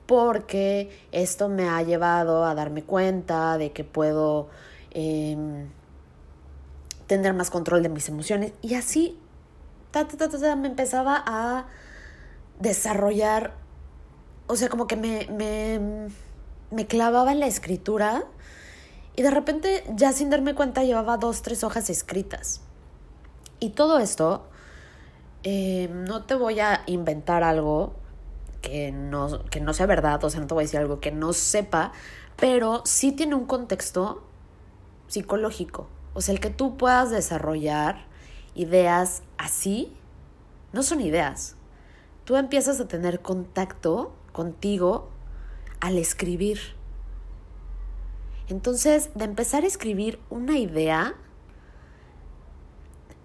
porque 0.05 0.89
esto 1.11 1.49
me 1.49 1.67
ha 1.67 1.81
llevado 1.83 2.45
a 2.45 2.55
darme 2.55 2.83
cuenta 2.83 3.57
de 3.57 3.71
que 3.71 3.83
puedo 3.83 4.47
em, 4.91 5.67
tener 7.07 7.33
más 7.33 7.49
control 7.49 7.83
de 7.83 7.89
mis 7.89 8.07
emociones 8.07 8.53
y 8.61 8.75
así 8.75 9.19
me 10.57 10.67
empezaba 10.67 11.23
a 11.25 11.65
desarrollar, 12.59 13.53
o 14.47 14.55
sea, 14.55 14.69
como 14.69 14.87
que 14.87 14.95
me, 14.95 15.27
me, 15.31 16.09
me 16.71 16.87
clavaba 16.87 17.31
en 17.31 17.39
la 17.39 17.47
escritura 17.47 18.25
y 19.15 19.23
de 19.23 19.31
repente 19.31 19.83
ya 19.95 20.13
sin 20.13 20.29
darme 20.29 20.53
cuenta 20.53 20.83
llevaba 20.83 21.17
dos, 21.17 21.41
tres 21.41 21.63
hojas 21.63 21.89
escritas. 21.89 22.61
Y 23.59 23.71
todo 23.71 23.97
esto 23.97 24.47
eh, 25.49 25.87
no 25.87 26.25
te 26.25 26.35
voy 26.35 26.59
a 26.59 26.83
inventar 26.87 27.41
algo 27.41 27.93
que 28.61 28.91
no, 28.91 29.45
que 29.45 29.61
no 29.61 29.73
sea 29.73 29.85
verdad, 29.85 30.21
o 30.21 30.29
sea, 30.29 30.41
no 30.41 30.47
te 30.47 30.53
voy 30.53 30.63
a 30.63 30.65
decir 30.65 30.77
algo 30.77 30.99
que 30.99 31.13
no 31.13 31.31
sepa, 31.31 31.93
pero 32.35 32.81
sí 32.83 33.13
tiene 33.13 33.33
un 33.33 33.45
contexto 33.45 34.27
psicológico. 35.07 35.87
O 36.13 36.19
sea, 36.19 36.33
el 36.33 36.41
que 36.41 36.49
tú 36.49 36.75
puedas 36.75 37.11
desarrollar 37.11 38.07
ideas 38.55 39.23
así, 39.37 39.95
no 40.73 40.83
son 40.83 40.99
ideas. 40.99 41.55
Tú 42.25 42.35
empiezas 42.35 42.81
a 42.81 42.89
tener 42.89 43.21
contacto 43.21 44.11
contigo 44.33 45.07
al 45.79 45.97
escribir. 45.97 46.59
Entonces, 48.49 49.11
de 49.15 49.23
empezar 49.23 49.63
a 49.63 49.67
escribir 49.67 50.19
una 50.29 50.57
idea, 50.57 51.15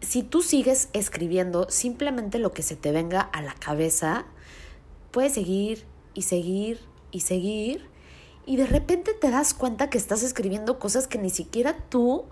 si 0.02 0.22
tú 0.22 0.42
sigues 0.42 0.88
escribiendo 0.92 1.70
simplemente 1.70 2.38
lo 2.38 2.52
que 2.52 2.62
se 2.62 2.76
te 2.76 2.92
venga 2.92 3.20
a 3.20 3.40
la 3.40 3.54
cabeza, 3.54 4.26
puedes 5.10 5.34
seguir 5.34 5.86
y 6.12 6.22
seguir 6.22 6.80
y 7.12 7.20
seguir 7.20 7.88
y 8.44 8.56
de 8.56 8.66
repente 8.66 9.14
te 9.14 9.30
das 9.30 9.54
cuenta 9.54 9.88
que 9.88 9.98
estás 9.98 10.22
escribiendo 10.24 10.78
cosas 10.78 11.06
que 11.06 11.18
ni 11.18 11.30
siquiera 11.30 11.76
tú 11.88 12.24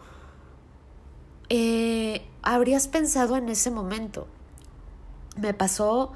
eh, 1.48 2.26
habrías 2.42 2.88
pensado 2.88 3.36
en 3.36 3.48
ese 3.48 3.70
momento. 3.70 4.26
Me 5.36 5.54
pasó 5.54 6.12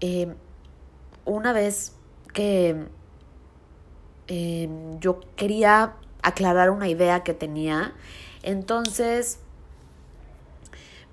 eh, 0.00 0.34
una 1.26 1.52
vez 1.52 1.92
que 2.32 2.86
eh, 4.28 4.68
yo 5.00 5.20
quería 5.36 5.96
aclarar 6.22 6.70
una 6.70 6.88
idea 6.88 7.22
que 7.22 7.34
tenía, 7.34 7.92
entonces 8.42 9.40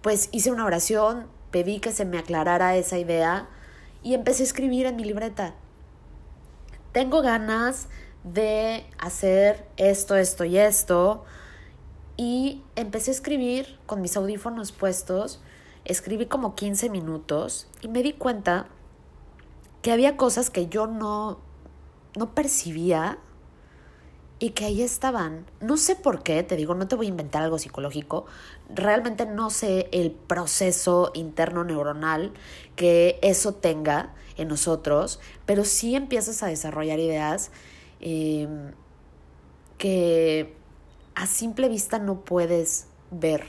pues 0.07 0.29
hice 0.31 0.51
una 0.51 0.63
oración, 0.63 1.27
pedí 1.51 1.81
que 1.81 1.91
se 1.91 2.05
me 2.05 2.17
aclarara 2.17 2.77
esa 2.77 2.97
idea 2.97 3.49
y 4.01 4.13
empecé 4.13 4.43
a 4.43 4.45
escribir 4.45 4.85
en 4.85 4.95
mi 4.95 5.03
libreta. 5.03 5.53
Tengo 6.93 7.21
ganas 7.21 7.89
de 8.23 8.85
hacer 8.99 9.67
esto, 9.75 10.15
esto 10.15 10.45
y 10.45 10.59
esto. 10.59 11.25
Y 12.15 12.63
empecé 12.77 13.11
a 13.11 13.15
escribir 13.15 13.79
con 13.85 13.99
mis 13.99 14.15
audífonos 14.15 14.71
puestos. 14.71 15.41
Escribí 15.83 16.27
como 16.27 16.55
15 16.55 16.89
minutos 16.89 17.67
y 17.81 17.89
me 17.89 18.01
di 18.01 18.13
cuenta 18.13 18.67
que 19.81 19.91
había 19.91 20.15
cosas 20.15 20.49
que 20.49 20.67
yo 20.67 20.87
no, 20.87 21.41
no 22.15 22.33
percibía 22.33 23.17
y 24.39 24.51
que 24.51 24.65
ahí 24.65 24.81
estaban. 24.81 25.45
No 25.61 25.77
sé 25.77 25.95
por 25.95 26.23
qué, 26.23 26.43
te 26.43 26.55
digo, 26.55 26.75
no 26.75 26.87
te 26.87 26.95
voy 26.95 27.07
a 27.07 27.09
inventar 27.09 27.43
algo 27.43 27.57
psicológico. 27.57 28.25
Realmente 28.69 29.25
no 29.25 29.49
sé 29.49 29.89
el 29.91 30.11
proceso 30.11 31.11
interno 31.13 31.63
neuronal 31.63 32.33
que 32.75 33.19
eso 33.21 33.53
tenga 33.53 34.13
en 34.37 34.47
nosotros, 34.47 35.19
pero 35.45 35.65
sí 35.65 35.95
empiezas 35.95 36.43
a 36.43 36.47
desarrollar 36.47 36.99
ideas 36.99 37.51
em, 37.99 38.73
que 39.77 40.53
a 41.15 41.25
simple 41.25 41.69
vista 41.69 41.97
no 41.97 42.21
puedes 42.21 42.87
ver. 43.09 43.43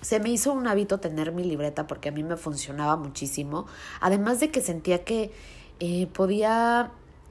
Se 0.00 0.18
me 0.18 0.30
hizo 0.30 0.52
un 0.52 0.66
hábito 0.66 0.98
tener 0.98 1.30
mi 1.30 1.44
libreta 1.44 1.86
porque 1.86 2.08
a 2.08 2.12
mí 2.12 2.24
me 2.24 2.36
funcionaba 2.36 2.96
muchísimo. 2.96 3.66
Además 4.00 4.40
de 4.40 4.50
que 4.50 4.60
sentía 4.60 5.04
que 5.04 5.30
eh, 5.78 6.06
podía, 6.08 6.90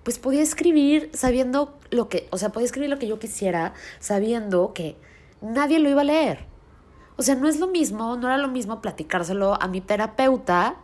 pues 0.10 0.18
podía 0.18 0.42
escribir 0.42 1.12
sabiendo 1.14 1.78
lo 1.92 2.10
que, 2.10 2.28
o 2.32 2.40
sea, 2.40 2.50
podía 2.50 2.66
escribir 2.66 2.90
lo 2.90 2.98
que 2.98 3.06
yo 3.06 3.20
quisiera 3.20 3.76
sabiendo 4.00 4.74
que 4.74 4.98
nadie 5.40 5.78
lo 5.78 5.88
iba 5.88 6.02
a 6.02 6.04
leer. 6.04 6.48
O 7.16 7.22
sea, 7.22 7.36
no 7.36 7.48
es 7.48 7.60
lo 7.60 7.68
mismo, 7.68 8.16
no 8.16 8.26
era 8.26 8.40
lo 8.40 8.48
mismo 8.48 8.82
platicárselo 8.82 9.62
a 9.62 9.68
mi 9.68 9.82
terapeuta, 9.82 10.78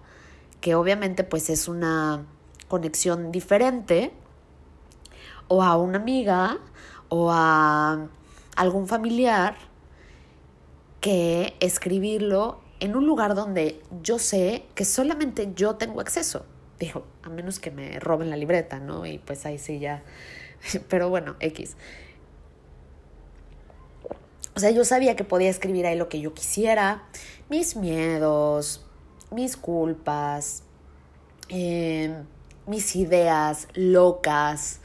que 0.62 0.76
obviamente 0.76 1.24
pues 1.24 1.50
es 1.50 1.68
una 1.68 2.24
conexión 2.68 3.32
diferente, 3.32 4.14
o 5.48 5.64
a 5.64 5.76
una 5.76 5.98
amiga, 5.98 6.60
o 7.10 7.32
a 7.32 8.08
algún 8.56 8.88
familiar, 8.88 9.56
que 11.02 11.56
escribirlo 11.62 12.60
en 12.80 12.96
un 12.96 13.08
lugar 13.08 13.34
donde 13.34 13.82
yo 14.04 14.20
sé 14.20 14.68
que 14.76 14.86
solamente 14.86 15.52
yo 15.56 15.78
tengo 15.78 16.00
acceso. 16.00 16.46
Dijo, 16.80 17.08
a 17.26 17.30
menos 17.30 17.60
que 17.60 17.72
me 17.72 18.00
roben 18.00 18.30
la 18.30 18.38
libreta, 18.38 18.80
¿no? 18.80 19.06
Y 19.06 19.18
pues 19.18 19.46
ahí 19.46 19.58
sí 19.58 19.80
ya. 19.80 20.04
Pero 20.90 21.10
bueno, 21.10 21.36
X. 21.40 21.76
O 24.56 24.60
sea, 24.60 24.70
yo 24.70 24.86
sabía 24.86 25.16
que 25.16 25.24
podía 25.24 25.50
escribir 25.50 25.86
ahí 25.86 25.98
lo 25.98 26.08
que 26.08 26.22
yo 26.22 26.34
quisiera, 26.34 27.04
mis 27.50 27.76
miedos, 27.76 28.86
mis 29.32 29.58
culpas, 29.58 30.64
em, 31.50 32.26
mis 32.68 32.96
ideas 32.96 33.68
locas, 33.74 34.80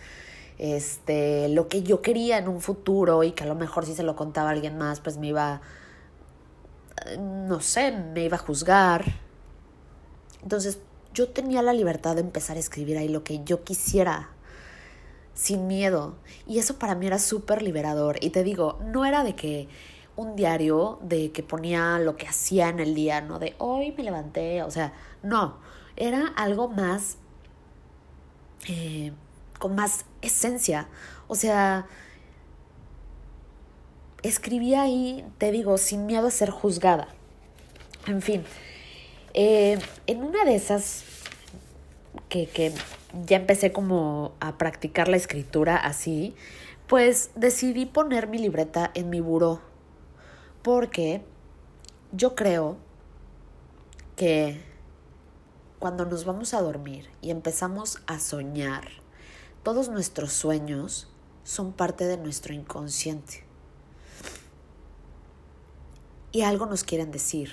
este, 0.59 1.49
lo 1.51 1.69
que 1.69 1.83
yo 1.83 2.03
quería 2.03 2.39
en 2.39 2.49
un 2.49 2.61
futuro 2.61 3.23
y 3.23 3.33
que 3.33 3.45
a 3.45 3.47
lo 3.47 3.55
mejor 3.55 3.87
si 3.87 3.95
se 3.95 4.03
lo 4.03 4.17
contaba 4.17 4.49
a 4.49 4.53
alguien 4.53 4.77
más, 4.77 4.99
pues 5.01 5.19
me 5.19 5.29
iba, 5.29 5.61
no 7.19 7.61
sé, 7.61 7.93
me 7.93 8.25
iba 8.25 8.37
a 8.37 8.41
juzgar. 8.41 9.05
Entonces 10.43 10.81
yo 11.15 11.29
tenía 11.29 11.63
la 11.63 11.73
libertad 11.73 12.15
de 12.15 12.21
empezar 12.21 12.57
a 12.57 12.61
escribir 12.61 12.99
ahí 12.99 13.09
lo 13.09 13.25
que 13.25 13.43
yo 13.45 13.65
quisiera 13.65 14.31
sin 15.35 15.67
miedo. 15.67 16.17
Y 16.47 16.59
eso 16.59 16.79
para 16.79 16.95
mí 16.95 17.07
era 17.07 17.19
súper 17.19 17.63
liberador. 17.63 18.19
Y 18.21 18.31
te 18.31 18.45
digo, 18.45 18.79
no 18.85 19.05
era 19.05 19.25
de 19.25 19.35
que 19.35 19.69
un 20.17 20.37
diario 20.37 20.99
de 21.03 21.33
que 21.33 21.43
ponía 21.43 21.99
lo 21.99 22.17
que 22.17 22.29
hacía 22.29 22.69
en 22.69 22.79
el 22.79 22.95
día, 22.95 23.21
no 23.23 23.39
de 23.39 23.55
hoy 23.59 23.93
me 23.97 24.03
levanté, 24.03 24.63
o 24.63 24.71
sea, 24.71 24.93
no, 25.23 25.57
era 25.97 26.29
algo 26.37 26.69
más, 26.69 27.17
eh, 28.69 29.13
con 29.59 29.75
más 29.75 30.05
esencia, 30.21 30.89
o 31.27 31.35
sea, 31.35 31.87
escribía 34.23 34.83
ahí, 34.83 35.25
te 35.39 35.53
digo, 35.53 35.79
sin 35.79 36.05
miedo 36.05 36.27
a 36.27 36.31
ser 36.31 36.51
juzgada. 36.51 37.09
En 38.07 38.21
fin, 38.21 38.45
eh, 39.35 39.79
en 40.07 40.23
una 40.23 40.45
de 40.45 40.55
esas 40.55 41.05
que, 42.29 42.47
que 42.47 42.73
ya 43.27 43.37
empecé 43.37 43.73
como 43.73 44.35
a 44.41 44.59
practicar 44.59 45.09
la 45.09 45.17
escritura 45.17 45.77
así, 45.77 46.35
pues 46.87 47.31
decidí 47.35 47.87
poner 47.87 48.27
mi 48.27 48.39
libreta 48.39 48.91
en 48.95 49.11
mi 49.11 49.21
buró. 49.21 49.61
Porque 50.63 51.23
yo 52.13 52.35
creo 52.35 52.77
que 54.17 54.61
cuando 55.79 56.05
nos 56.05 56.25
vamos 56.25 56.53
a 56.53 56.61
dormir 56.61 57.09
y 57.23 57.31
empezamos 57.31 58.03
a 58.07 58.19
soñar, 58.19 58.89
todos 59.63 59.89
nuestros 59.89 60.33
sueños 60.33 61.09
son 61.45 61.73
parte 61.73 62.05
de 62.05 62.17
nuestro 62.17 62.53
inconsciente. 62.53 63.45
Y 66.33 66.43
algo 66.43 66.67
nos 66.67 66.85
quieren 66.85 67.11
decir, 67.11 67.51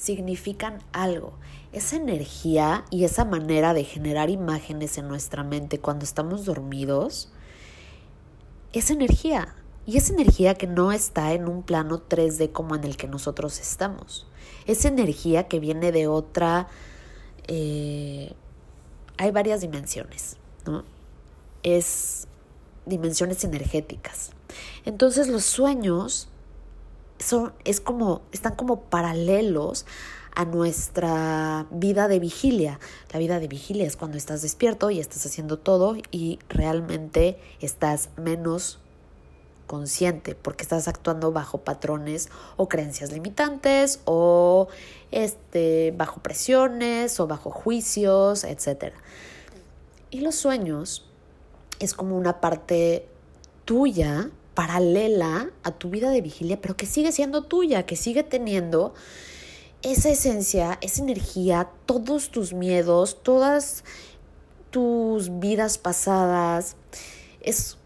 significan 0.00 0.78
algo 0.92 1.34
esa 1.72 1.96
energía 1.96 2.84
y 2.90 3.04
esa 3.04 3.24
manera 3.24 3.74
de 3.74 3.84
generar 3.84 4.30
imágenes 4.30 4.98
en 4.98 5.08
nuestra 5.08 5.44
mente 5.44 5.78
cuando 5.78 6.04
estamos 6.04 6.44
dormidos, 6.44 7.30
es 8.72 8.90
energía. 8.90 9.54
Y 9.86 9.96
es 9.96 10.10
energía 10.10 10.54
que 10.54 10.66
no 10.66 10.92
está 10.92 11.32
en 11.32 11.48
un 11.48 11.62
plano 11.62 12.02
3D 12.08 12.52
como 12.52 12.74
en 12.76 12.84
el 12.84 12.96
que 12.96 13.08
nosotros 13.08 13.58
estamos. 13.60 14.26
Es 14.66 14.84
energía 14.84 15.48
que 15.48 15.58
viene 15.58 15.92
de 15.92 16.06
otra... 16.06 16.68
Eh, 17.48 18.34
hay 19.16 19.30
varias 19.32 19.60
dimensiones, 19.60 20.36
¿no? 20.66 20.84
Es 21.62 22.28
dimensiones 22.86 23.42
energéticas. 23.44 24.30
Entonces 24.84 25.28
los 25.28 25.44
sueños 25.44 26.28
son, 27.20 27.52
es 27.64 27.80
como, 27.80 28.22
están 28.32 28.56
como 28.56 28.80
paralelos 28.82 29.86
a 30.34 30.44
nuestra 30.44 31.66
vida 31.70 32.08
de 32.08 32.18
vigilia. 32.18 32.78
La 33.12 33.18
vida 33.18 33.40
de 33.40 33.48
vigilia 33.48 33.86
es 33.86 33.96
cuando 33.96 34.16
estás 34.16 34.42
despierto 34.42 34.90
y 34.90 35.00
estás 35.00 35.26
haciendo 35.26 35.58
todo 35.58 35.96
y 36.10 36.38
realmente 36.48 37.38
estás 37.60 38.10
menos 38.16 38.78
consciente 39.66 40.34
porque 40.34 40.62
estás 40.62 40.88
actuando 40.88 41.30
bajo 41.30 41.58
patrones 41.58 42.28
o 42.56 42.68
creencias 42.68 43.12
limitantes 43.12 44.00
o 44.04 44.66
este 45.12 45.94
bajo 45.96 46.20
presiones 46.20 47.20
o 47.20 47.28
bajo 47.28 47.50
juicios, 47.50 48.42
etc. 48.42 48.94
Y 50.10 50.20
los 50.20 50.34
sueños 50.34 51.06
es 51.78 51.94
como 51.94 52.16
una 52.16 52.40
parte 52.40 53.06
tuya 53.64 54.30
paralela 54.54 55.50
a 55.62 55.72
tu 55.72 55.90
vida 55.90 56.10
de 56.10 56.20
vigilia, 56.20 56.60
pero 56.60 56.76
que 56.76 56.86
sigue 56.86 57.12
siendo 57.12 57.42
tuya, 57.44 57.86
que 57.86 57.96
sigue 57.96 58.22
teniendo 58.22 58.94
esa 59.82 60.10
esencia, 60.10 60.78
esa 60.82 61.02
energía, 61.02 61.70
todos 61.86 62.30
tus 62.30 62.52
miedos, 62.52 63.22
todas 63.22 63.84
tus 64.70 65.38
vidas 65.40 65.78
pasadas, 65.78 66.76
es 67.40 67.78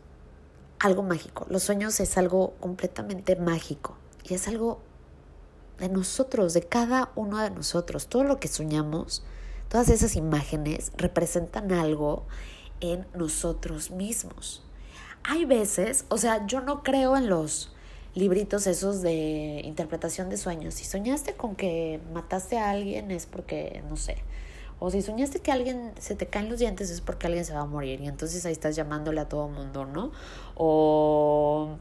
algo 0.79 1.03
mágico. 1.03 1.47
Los 1.49 1.63
sueños 1.63 2.01
es 2.01 2.19
algo 2.19 2.55
completamente 2.61 3.37
mágico 3.37 3.97
y 4.25 4.35
es 4.35 4.49
algo 4.49 4.81
de 5.79 5.89
nosotros, 5.89 6.53
de 6.55 6.63
cada 6.63 7.13
uno 7.15 7.39
de 7.39 7.51
nosotros. 7.51 8.09
Todo 8.09 8.25
lo 8.25 8.41
que 8.41 8.49
soñamos, 8.49 9.25
todas 9.69 9.89
esas 9.89 10.17
imágenes 10.17 10.93
representan 10.97 11.73
algo 11.73 12.27
en 12.81 13.07
nosotros 13.15 13.91
mismos. 13.91 14.64
Hay 15.25 15.47
veces, 15.47 16.05
o 16.09 16.19
sea, 16.19 16.47
yo 16.47 16.61
no 16.61 16.83
creo 16.83 17.17
en 17.17 17.29
los 17.29 17.73
libritos 18.15 18.67
esos 18.67 19.03
de 19.03 19.63
interpretación 19.65 20.29
de 20.29 20.37
sueños. 20.37 20.75
Si 20.75 20.85
soñaste 20.85 21.35
con 21.35 21.57
que 21.57 22.01
mataste 22.13 22.59
a 22.59 22.71
alguien 22.71 23.11
es 23.11 23.27
porque, 23.27 23.83
no 23.89 23.97
sé, 23.97 24.17
o 24.79 24.91
si 24.91 25.03
soñaste 25.03 25.41
que 25.41 25.51
alguien 25.51 25.93
se 25.99 26.15
te 26.15 26.27
caen 26.27 26.51
los 26.51 26.59
dientes 26.59 26.91
es 26.91 27.01
porque 27.01 27.27
alguien 27.27 27.45
se 27.45 27.55
va 27.55 27.61
a 27.61 27.67
morir 27.67 28.01
y 28.01 28.09
entonces 28.09 28.45
ahí 28.45 28.53
estás 28.53 28.77
llamándole 28.77 29.21
a 29.21 29.29
todo 29.29 29.49
mundo, 29.49 29.87
¿no? 29.87 30.13
O 30.57 31.79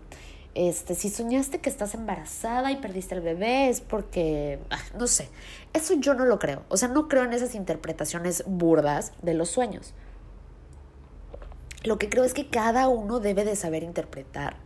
este, 0.55 0.95
si 0.95 1.09
soñaste 1.09 1.59
que 1.59 1.69
estás 1.69 1.95
embarazada 1.95 2.71
y 2.71 2.77
perdiste 2.77 3.15
el 3.15 3.21
bebé 3.21 3.69
es 3.69 3.81
porque, 3.81 4.59
no 4.97 5.07
sé, 5.07 5.27
eso 5.73 5.95
yo 5.95 6.13
no 6.13 6.25
lo 6.25 6.39
creo. 6.39 6.63
O 6.69 6.77
sea, 6.77 6.87
no 6.87 7.07
creo 7.07 7.23
en 7.23 7.33
esas 7.33 7.55
interpretaciones 7.55 8.43
burdas 8.47 9.11
de 9.21 9.33
los 9.33 9.49
sueños. 9.49 9.93
Lo 11.83 11.97
que 11.97 12.09
creo 12.09 12.23
es 12.23 12.33
que 12.33 12.47
cada 12.47 12.87
uno 12.87 13.19
debe 13.19 13.43
de 13.43 13.55
saber 13.55 13.83
interpretar 13.83 14.57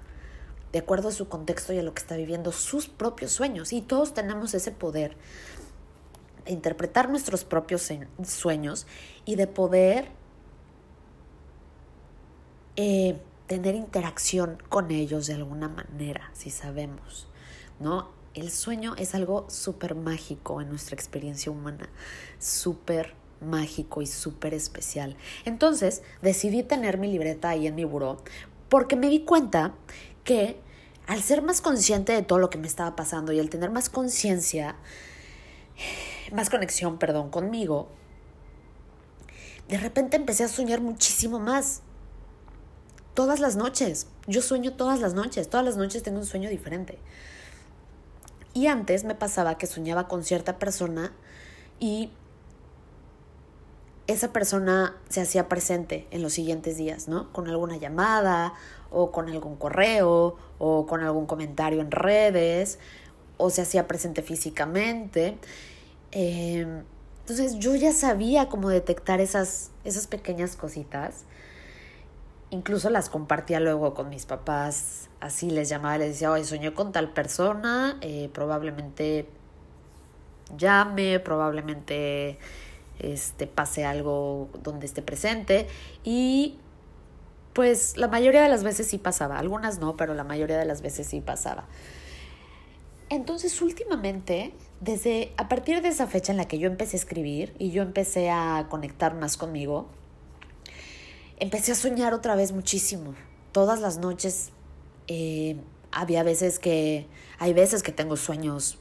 de 0.71 0.79
acuerdo 0.79 1.09
a 1.09 1.11
su 1.11 1.27
contexto 1.29 1.73
y 1.73 1.79
a 1.79 1.83
lo 1.83 1.93
que 1.93 2.01
está 2.01 2.15
viviendo, 2.15 2.51
sus 2.51 2.87
propios 2.87 3.31
sueños. 3.31 3.73
Y 3.73 3.81
todos 3.81 4.13
tenemos 4.13 4.53
ese 4.53 4.71
poder 4.71 5.15
de 6.45 6.51
interpretar 6.51 7.09
nuestros 7.09 7.43
propios 7.43 7.89
sueños 8.23 8.87
y 9.25 9.35
de 9.35 9.47
poder 9.47 10.09
eh, 12.75 13.19
tener 13.47 13.75
interacción 13.75 14.61
con 14.69 14.91
ellos 14.91 15.27
de 15.27 15.33
alguna 15.33 15.67
manera, 15.67 16.29
si 16.33 16.49
sabemos, 16.49 17.27
¿no? 17.79 18.09
El 18.33 18.51
sueño 18.51 18.93
es 18.97 19.15
algo 19.15 19.49
súper 19.49 19.95
mágico 19.95 20.61
en 20.61 20.69
nuestra 20.69 20.93
experiencia 20.93 21.51
humana, 21.51 21.89
súper 22.37 23.15
mágico 23.41 24.01
y 24.01 24.07
súper 24.07 24.53
especial. 24.53 25.15
Entonces 25.45 26.01
decidí 26.21 26.63
tener 26.63 26.97
mi 26.97 27.11
libreta 27.11 27.49
ahí 27.49 27.67
en 27.67 27.75
mi 27.75 27.83
buró 27.83 28.17
porque 28.69 28.95
me 28.95 29.09
di 29.09 29.21
cuenta 29.21 29.73
que 30.23 30.59
al 31.07 31.21
ser 31.23 31.41
más 31.41 31.61
consciente 31.61 32.11
de 32.13 32.21
todo 32.21 32.39
lo 32.39 32.49
que 32.49 32.57
me 32.57 32.67
estaba 32.67 32.95
pasando 32.95 33.31
y 33.31 33.39
al 33.39 33.49
tener 33.49 33.71
más 33.71 33.89
conciencia, 33.89 34.75
más 36.33 36.49
conexión, 36.49 36.99
perdón, 36.99 37.29
conmigo, 37.29 37.87
de 39.69 39.77
repente 39.77 40.17
empecé 40.17 40.43
a 40.43 40.47
soñar 40.47 40.81
muchísimo 40.81 41.39
más. 41.39 41.81
Todas 43.13 43.39
las 43.39 43.55
noches. 43.55 44.07
Yo 44.27 44.41
sueño 44.41 44.73
todas 44.73 44.99
las 44.99 45.13
noches. 45.13 45.49
Todas 45.49 45.65
las 45.65 45.77
noches 45.77 46.03
tengo 46.03 46.19
un 46.19 46.25
sueño 46.25 46.49
diferente. 46.49 46.99
Y 48.53 48.67
antes 48.67 49.03
me 49.03 49.15
pasaba 49.15 49.57
que 49.57 49.67
soñaba 49.67 50.07
con 50.07 50.23
cierta 50.23 50.59
persona 50.59 51.13
y 51.79 52.11
esa 54.07 54.31
persona 54.31 54.95
se 55.09 55.21
hacía 55.21 55.49
presente 55.49 56.07
en 56.11 56.21
los 56.21 56.33
siguientes 56.33 56.77
días, 56.77 57.07
¿no? 57.07 57.31
Con 57.33 57.47
alguna 57.49 57.77
llamada 57.77 58.53
o 58.89 59.11
con 59.11 59.29
algún 59.29 59.57
correo 59.57 60.37
o 60.59 60.85
con 60.85 61.03
algún 61.03 61.25
comentario 61.25 61.81
en 61.81 61.91
redes 61.91 62.79
o 63.35 63.49
se 63.49 63.61
hacía 63.61 63.87
presente 63.87 64.21
físicamente. 64.21 65.37
Em, 66.11 66.83
entonces 67.19 67.59
yo 67.59 67.75
ya 67.75 67.91
sabía 67.91 68.47
cómo 68.47 68.69
detectar 68.69 69.19
esas, 69.19 69.71
esas 69.83 70.07
pequeñas 70.07 70.55
cositas. 70.55 71.25
Incluso 72.49 72.89
las 72.89 73.09
compartía 73.09 73.59
luego 73.59 73.93
con 73.93 74.07
mis 74.07 74.25
papás, 74.25 75.09
así 75.19 75.49
les 75.49 75.67
llamaba, 75.67 75.97
les 75.97 76.13
decía, 76.13 76.31
oye, 76.31 76.45
soñé 76.45 76.73
con 76.73 76.93
tal 76.93 77.11
persona, 77.11 77.97
eh, 77.99 78.29
probablemente 78.33 79.27
llame, 80.57 81.19
probablemente 81.19 82.39
este, 82.99 83.47
pase 83.47 83.85
algo 83.85 84.49
donde 84.63 84.85
esté 84.85 85.01
presente 85.01 85.67
y 86.03 86.57
pues 87.53 87.97
la 87.97 88.07
mayoría 88.07 88.43
de 88.43 88.49
las 88.49 88.63
veces 88.63 88.87
sí 88.87 88.97
pasaba, 88.97 89.39
algunas 89.39 89.79
no, 89.79 89.97
pero 89.97 90.13
la 90.13 90.23
mayoría 90.23 90.57
de 90.57 90.65
las 90.65 90.81
veces 90.81 91.07
sí 91.07 91.21
pasaba. 91.21 91.67
Entonces 93.09 93.61
últimamente, 93.61 94.53
desde 94.81 95.33
a 95.37 95.47
partir 95.47 95.81
de 95.81 95.87
esa 95.87 96.07
fecha 96.07 96.31
en 96.31 96.37
la 96.37 96.47
que 96.47 96.59
yo 96.59 96.67
empecé 96.67 96.97
a 96.97 96.99
escribir 96.99 97.55
y 97.57 97.71
yo 97.71 97.81
empecé 97.81 98.29
a 98.29 98.67
conectar 98.69 99.15
más 99.15 99.37
conmigo, 99.37 99.87
empecé 101.39 101.71
a 101.71 101.75
soñar 101.75 102.13
otra 102.13 102.35
vez 102.35 102.51
muchísimo. 102.51 103.15
Todas 103.53 103.79
las 103.79 103.97
noches 103.97 104.51
eh, 105.07 105.57
había 105.91 106.23
veces 106.23 106.59
que, 106.59 107.07
hay 107.39 107.53
veces 107.53 107.81
que 107.81 107.91
tengo 107.91 108.17
sueños 108.17 108.77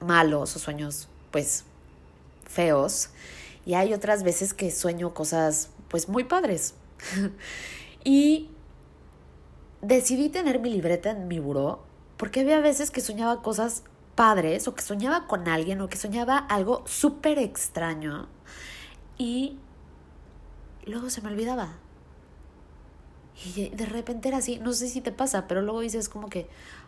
malos 0.00 0.56
o 0.56 0.58
sueños 0.58 1.08
pues 1.30 1.64
feos 2.50 3.10
y 3.64 3.74
hay 3.74 3.94
otras 3.94 4.22
veces 4.22 4.52
que 4.52 4.70
sueño 4.70 5.14
cosas 5.14 5.70
pues 5.88 6.08
muy 6.08 6.24
padres. 6.24 6.74
y 8.04 8.50
decidí 9.80 10.28
tener 10.28 10.60
mi 10.60 10.70
libreta 10.70 11.10
en 11.10 11.28
mi 11.28 11.38
buró 11.38 11.84
porque 12.16 12.40
había 12.40 12.60
veces 12.60 12.90
que 12.90 13.00
soñaba 13.00 13.42
cosas 13.42 13.84
padres 14.14 14.68
o 14.68 14.74
que 14.74 14.82
soñaba 14.82 15.26
con 15.26 15.48
alguien 15.48 15.80
o 15.80 15.88
que 15.88 15.96
soñaba 15.96 16.36
algo 16.36 16.82
súper 16.86 17.38
extraño 17.38 18.28
y 19.16 19.58
luego 20.84 21.08
se 21.10 21.22
me 21.22 21.28
olvidaba. 21.28 21.78
Y 23.42 23.70
de 23.70 23.86
repente 23.86 24.28
era 24.28 24.38
así, 24.38 24.58
no 24.58 24.74
sé 24.74 24.88
si 24.88 25.00
te 25.00 25.12
pasa, 25.12 25.48
pero 25.48 25.62
luego 25.62 25.80
dices 25.80 26.10
como 26.10 26.28
que, 26.28 26.46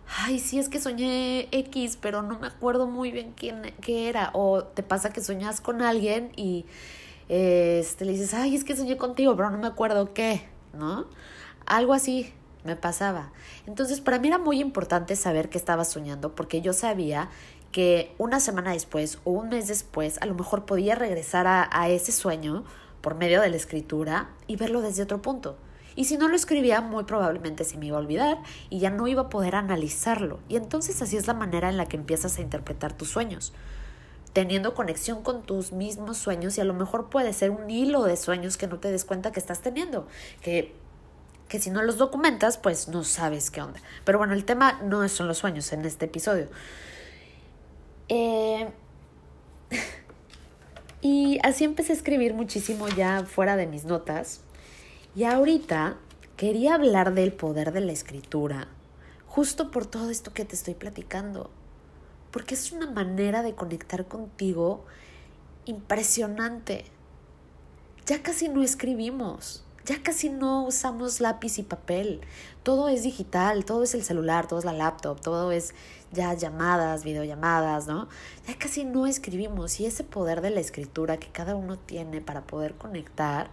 ay, 0.08 0.38
sí 0.38 0.58
es 0.58 0.68
que 0.68 0.80
soñé 0.80 1.48
X, 1.52 1.98
pero 2.00 2.22
no 2.22 2.38
me 2.38 2.46
acuerdo 2.46 2.86
muy 2.86 3.10
bien 3.10 3.32
quién 3.36 3.74
qué 3.80 4.08
era. 4.08 4.30
O 4.34 4.64
te 4.64 4.82
pasa 4.82 5.12
que 5.12 5.20
soñas 5.20 5.60
con 5.60 5.82
alguien 5.82 6.32
y 6.36 6.64
este, 7.28 8.04
le 8.04 8.12
dices, 8.12 8.34
ay, 8.34 8.54
es 8.54 8.64
que 8.64 8.76
soñé 8.76 8.96
contigo, 8.96 9.36
pero 9.36 9.50
no 9.50 9.58
me 9.58 9.66
acuerdo 9.66 10.12
qué, 10.12 10.48
¿no? 10.74 11.06
Algo 11.66 11.94
así 11.94 12.32
me 12.64 12.76
pasaba. 12.76 13.32
Entonces, 13.66 14.00
para 14.00 14.18
mí 14.18 14.28
era 14.28 14.38
muy 14.38 14.60
importante 14.60 15.16
saber 15.16 15.48
que 15.48 15.58
estaba 15.58 15.84
soñando 15.84 16.34
porque 16.34 16.60
yo 16.60 16.72
sabía 16.72 17.30
que 17.72 18.14
una 18.18 18.38
semana 18.38 18.72
después 18.72 19.18
o 19.24 19.30
un 19.30 19.48
mes 19.48 19.66
después 19.66 20.18
a 20.20 20.26
lo 20.26 20.34
mejor 20.34 20.66
podía 20.66 20.94
regresar 20.94 21.46
a, 21.46 21.68
a 21.72 21.88
ese 21.88 22.12
sueño 22.12 22.64
por 23.00 23.14
medio 23.14 23.40
de 23.40 23.48
la 23.48 23.56
escritura 23.56 24.30
y 24.46 24.56
verlo 24.56 24.82
desde 24.82 25.02
otro 25.02 25.22
punto. 25.22 25.56
Y 25.96 26.04
si 26.04 26.16
no 26.16 26.28
lo 26.28 26.36
escribía, 26.36 26.80
muy 26.80 27.04
probablemente 27.04 27.64
se 27.64 27.76
me 27.76 27.86
iba 27.86 27.96
a 27.96 28.00
olvidar 28.00 28.38
y 28.70 28.78
ya 28.78 28.90
no 28.90 29.06
iba 29.08 29.22
a 29.22 29.28
poder 29.28 29.54
analizarlo. 29.54 30.40
Y 30.48 30.56
entonces 30.56 31.00
así 31.02 31.16
es 31.16 31.26
la 31.26 31.34
manera 31.34 31.68
en 31.68 31.76
la 31.76 31.86
que 31.86 31.96
empiezas 31.96 32.38
a 32.38 32.42
interpretar 32.42 32.92
tus 32.92 33.10
sueños, 33.10 33.52
teniendo 34.32 34.74
conexión 34.74 35.22
con 35.22 35.42
tus 35.42 35.72
mismos 35.72 36.16
sueños 36.16 36.56
y 36.58 36.60
a 36.60 36.64
lo 36.64 36.74
mejor 36.74 37.10
puede 37.10 37.32
ser 37.32 37.50
un 37.50 37.68
hilo 37.70 38.04
de 38.04 38.16
sueños 38.16 38.56
que 38.56 38.66
no 38.66 38.78
te 38.78 38.90
des 38.90 39.04
cuenta 39.04 39.32
que 39.32 39.40
estás 39.40 39.60
teniendo, 39.60 40.06
que 40.40 40.74
que 41.52 41.58
si 41.58 41.68
no 41.68 41.82
los 41.82 41.98
documentas, 41.98 42.56
pues 42.56 42.88
no 42.88 43.04
sabes 43.04 43.50
qué 43.50 43.60
onda. 43.60 43.78
Pero 44.06 44.16
bueno, 44.16 44.32
el 44.32 44.46
tema 44.46 44.80
no 44.84 45.06
son 45.10 45.28
los 45.28 45.36
sueños 45.36 45.70
en 45.74 45.84
este 45.84 46.06
episodio. 46.06 46.48
Eh, 48.08 48.70
y 51.02 51.38
así 51.42 51.64
empecé 51.64 51.92
a 51.92 51.96
escribir 51.96 52.32
muchísimo 52.32 52.88
ya 52.88 53.26
fuera 53.26 53.56
de 53.56 53.66
mis 53.66 53.84
notas. 53.84 54.40
Y 55.14 55.24
ahorita 55.24 55.98
quería 56.38 56.74
hablar 56.74 57.12
del 57.12 57.34
poder 57.34 57.72
de 57.72 57.82
la 57.82 57.92
escritura, 57.92 58.68
justo 59.26 59.70
por 59.70 59.84
todo 59.84 60.08
esto 60.08 60.32
que 60.32 60.46
te 60.46 60.54
estoy 60.54 60.72
platicando, 60.72 61.50
porque 62.30 62.54
es 62.54 62.72
una 62.72 62.90
manera 62.90 63.42
de 63.42 63.54
conectar 63.54 64.06
contigo 64.06 64.86
impresionante. 65.66 66.86
Ya 68.06 68.22
casi 68.22 68.48
no 68.48 68.62
escribimos, 68.62 69.64
ya 69.84 70.02
casi 70.02 70.30
no 70.30 70.64
usamos 70.64 71.20
lápiz 71.20 71.58
y 71.58 71.62
papel, 71.62 72.22
todo 72.62 72.88
es 72.88 73.02
digital, 73.02 73.66
todo 73.66 73.82
es 73.82 73.92
el 73.92 74.04
celular, 74.04 74.48
todo 74.48 74.60
es 74.60 74.64
la 74.64 74.72
laptop, 74.72 75.20
todo 75.20 75.52
es 75.52 75.74
ya 76.10 76.32
llamadas, 76.32 77.04
videollamadas, 77.04 77.86
¿no? 77.86 78.08
Ya 78.48 78.58
casi 78.58 78.84
no 78.84 79.06
escribimos 79.06 79.78
y 79.78 79.84
ese 79.84 80.04
poder 80.04 80.40
de 80.40 80.48
la 80.48 80.60
escritura 80.60 81.18
que 81.18 81.28
cada 81.28 81.54
uno 81.54 81.78
tiene 81.78 82.22
para 82.22 82.46
poder 82.46 82.76
conectar 82.76 83.50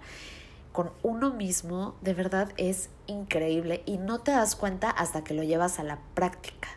con 0.71 0.91
uno 1.03 1.34
mismo 1.34 1.95
de 2.01 2.13
verdad 2.13 2.49
es 2.58 2.89
increíble 3.08 3.82
y 3.86 3.97
no 3.97 4.19
te 4.19 4.32
das 4.32 4.55
cuenta 4.55 4.89
hasta 4.89 5.23
que 5.23 5.34
lo 5.34 5.43
llevas 5.43 5.79
a 5.79 5.84
la 5.84 5.99
práctica. 6.13 6.69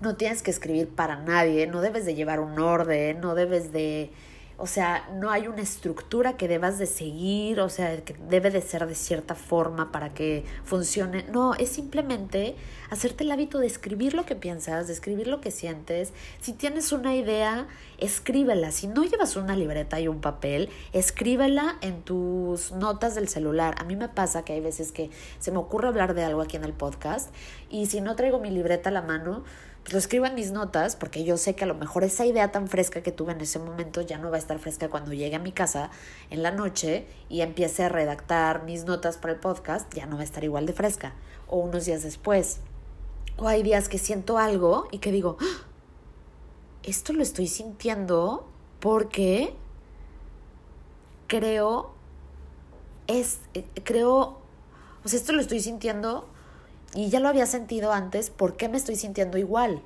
No 0.00 0.16
tienes 0.16 0.42
que 0.42 0.50
escribir 0.50 0.88
para 0.88 1.16
nadie, 1.16 1.66
no 1.66 1.80
debes 1.80 2.04
de 2.04 2.14
llevar 2.14 2.40
un 2.40 2.58
orden, 2.58 3.20
no 3.20 3.34
debes 3.34 3.72
de 3.72 4.12
o 4.62 4.68
sea, 4.68 5.08
no 5.12 5.28
hay 5.28 5.48
una 5.48 5.60
estructura 5.60 6.36
que 6.36 6.46
debas 6.46 6.78
de 6.78 6.86
seguir, 6.86 7.58
o 7.58 7.68
sea, 7.68 8.04
que 8.04 8.14
debe 8.28 8.48
de 8.48 8.62
ser 8.62 8.86
de 8.86 8.94
cierta 8.94 9.34
forma 9.34 9.90
para 9.90 10.14
que 10.14 10.44
funcione. 10.62 11.24
No, 11.32 11.54
es 11.54 11.70
simplemente 11.70 12.54
hacerte 12.88 13.24
el 13.24 13.32
hábito 13.32 13.58
de 13.58 13.66
escribir 13.66 14.14
lo 14.14 14.24
que 14.24 14.36
piensas, 14.36 14.86
de 14.86 14.92
escribir 14.92 15.26
lo 15.26 15.40
que 15.40 15.50
sientes. 15.50 16.12
Si 16.40 16.52
tienes 16.52 16.92
una 16.92 17.16
idea, 17.16 17.66
escríbela. 17.98 18.70
Si 18.70 18.86
no 18.86 19.02
llevas 19.02 19.34
una 19.34 19.56
libreta 19.56 19.98
y 19.98 20.06
un 20.06 20.20
papel, 20.20 20.70
escríbela 20.92 21.76
en 21.80 22.02
tus 22.02 22.70
notas 22.70 23.16
del 23.16 23.26
celular. 23.26 23.74
A 23.80 23.84
mí 23.84 23.96
me 23.96 24.08
pasa 24.08 24.44
que 24.44 24.52
hay 24.52 24.60
veces 24.60 24.92
que 24.92 25.10
se 25.40 25.50
me 25.50 25.58
ocurre 25.58 25.88
hablar 25.88 26.14
de 26.14 26.22
algo 26.22 26.40
aquí 26.40 26.56
en 26.56 26.62
el 26.62 26.72
podcast 26.72 27.34
y 27.68 27.86
si 27.86 28.00
no 28.00 28.14
traigo 28.14 28.38
mi 28.38 28.50
libreta 28.52 28.90
a 28.90 28.92
la 28.92 29.02
mano, 29.02 29.42
lo 29.90 29.98
escribo 29.98 30.26
en 30.26 30.34
mis 30.34 30.52
notas 30.52 30.96
porque 30.96 31.24
yo 31.24 31.36
sé 31.36 31.54
que 31.54 31.64
a 31.64 31.66
lo 31.66 31.74
mejor 31.74 32.04
esa 32.04 32.24
idea 32.24 32.52
tan 32.52 32.68
fresca 32.68 33.02
que 33.02 33.12
tuve 33.12 33.32
en 33.32 33.40
ese 33.40 33.58
momento 33.58 34.00
ya 34.00 34.18
no 34.18 34.30
va 34.30 34.36
a 34.36 34.38
estar 34.38 34.58
fresca 34.58 34.88
cuando 34.88 35.12
llegue 35.12 35.36
a 35.36 35.40
mi 35.40 35.52
casa 35.52 35.90
en 36.30 36.42
la 36.42 36.50
noche 36.50 37.06
y 37.28 37.40
empiece 37.40 37.82
a 37.82 37.88
redactar 37.88 38.64
mis 38.64 38.84
notas 38.84 39.16
para 39.16 39.34
el 39.34 39.40
podcast, 39.40 39.92
ya 39.92 40.06
no 40.06 40.16
va 40.16 40.22
a 40.22 40.24
estar 40.24 40.44
igual 40.44 40.66
de 40.66 40.72
fresca. 40.72 41.14
O 41.48 41.58
unos 41.58 41.84
días 41.84 42.02
después. 42.02 42.60
O 43.36 43.48
hay 43.48 43.62
días 43.62 43.88
que 43.88 43.98
siento 43.98 44.38
algo 44.38 44.88
y 44.92 44.98
que 44.98 45.10
digo, 45.10 45.36
¡Ah! 45.40 45.66
esto 46.82 47.12
lo 47.12 47.22
estoy 47.22 47.48
sintiendo 47.48 48.48
porque 48.80 49.54
creo, 51.26 51.92
es, 53.06 53.40
eh, 53.54 53.64
creo, 53.84 54.38
o 55.04 55.08
sea, 55.08 55.18
esto 55.18 55.32
lo 55.32 55.40
estoy 55.40 55.60
sintiendo 55.60 56.28
y 56.94 57.08
ya 57.08 57.20
lo 57.20 57.28
había 57.28 57.46
sentido 57.46 57.92
antes, 57.92 58.28
¿por 58.28 58.56
qué 58.56 58.68
me 58.68 58.76
estoy 58.76 58.96
sintiendo 58.96 59.38
igual? 59.38 59.80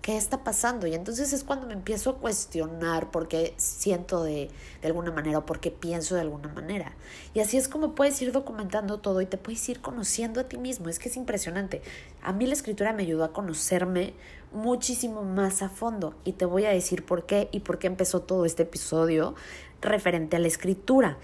¿Qué 0.00 0.16
está 0.16 0.44
pasando? 0.44 0.86
Y 0.86 0.94
entonces 0.94 1.32
es 1.32 1.42
cuando 1.42 1.66
me 1.66 1.72
empiezo 1.72 2.10
a 2.10 2.18
cuestionar 2.18 3.10
por 3.10 3.26
qué 3.26 3.54
siento 3.56 4.22
de, 4.22 4.48
de 4.80 4.86
alguna 4.86 5.10
manera 5.10 5.38
o 5.38 5.46
por 5.46 5.58
qué 5.58 5.72
pienso 5.72 6.14
de 6.14 6.20
alguna 6.20 6.46
manera. 6.46 6.94
Y 7.34 7.40
así 7.40 7.56
es 7.56 7.66
como 7.66 7.96
puedes 7.96 8.22
ir 8.22 8.30
documentando 8.30 9.00
todo 9.00 9.20
y 9.20 9.26
te 9.26 9.38
puedes 9.38 9.68
ir 9.68 9.80
conociendo 9.80 10.40
a 10.40 10.44
ti 10.44 10.56
mismo. 10.56 10.88
Es 10.88 11.00
que 11.00 11.08
es 11.08 11.16
impresionante. 11.16 11.82
A 12.22 12.32
mí 12.32 12.46
la 12.46 12.52
escritura 12.52 12.92
me 12.92 13.02
ayudó 13.02 13.24
a 13.24 13.32
conocerme 13.32 14.14
muchísimo 14.52 15.24
más 15.24 15.62
a 15.62 15.68
fondo. 15.68 16.14
Y 16.22 16.34
te 16.34 16.44
voy 16.44 16.66
a 16.66 16.70
decir 16.70 17.04
por 17.04 17.26
qué 17.26 17.48
y 17.50 17.60
por 17.60 17.80
qué 17.80 17.88
empezó 17.88 18.20
todo 18.22 18.44
este 18.44 18.62
episodio 18.62 19.34
referente 19.80 20.36
a 20.36 20.38
la 20.38 20.46
escritura. 20.46 21.18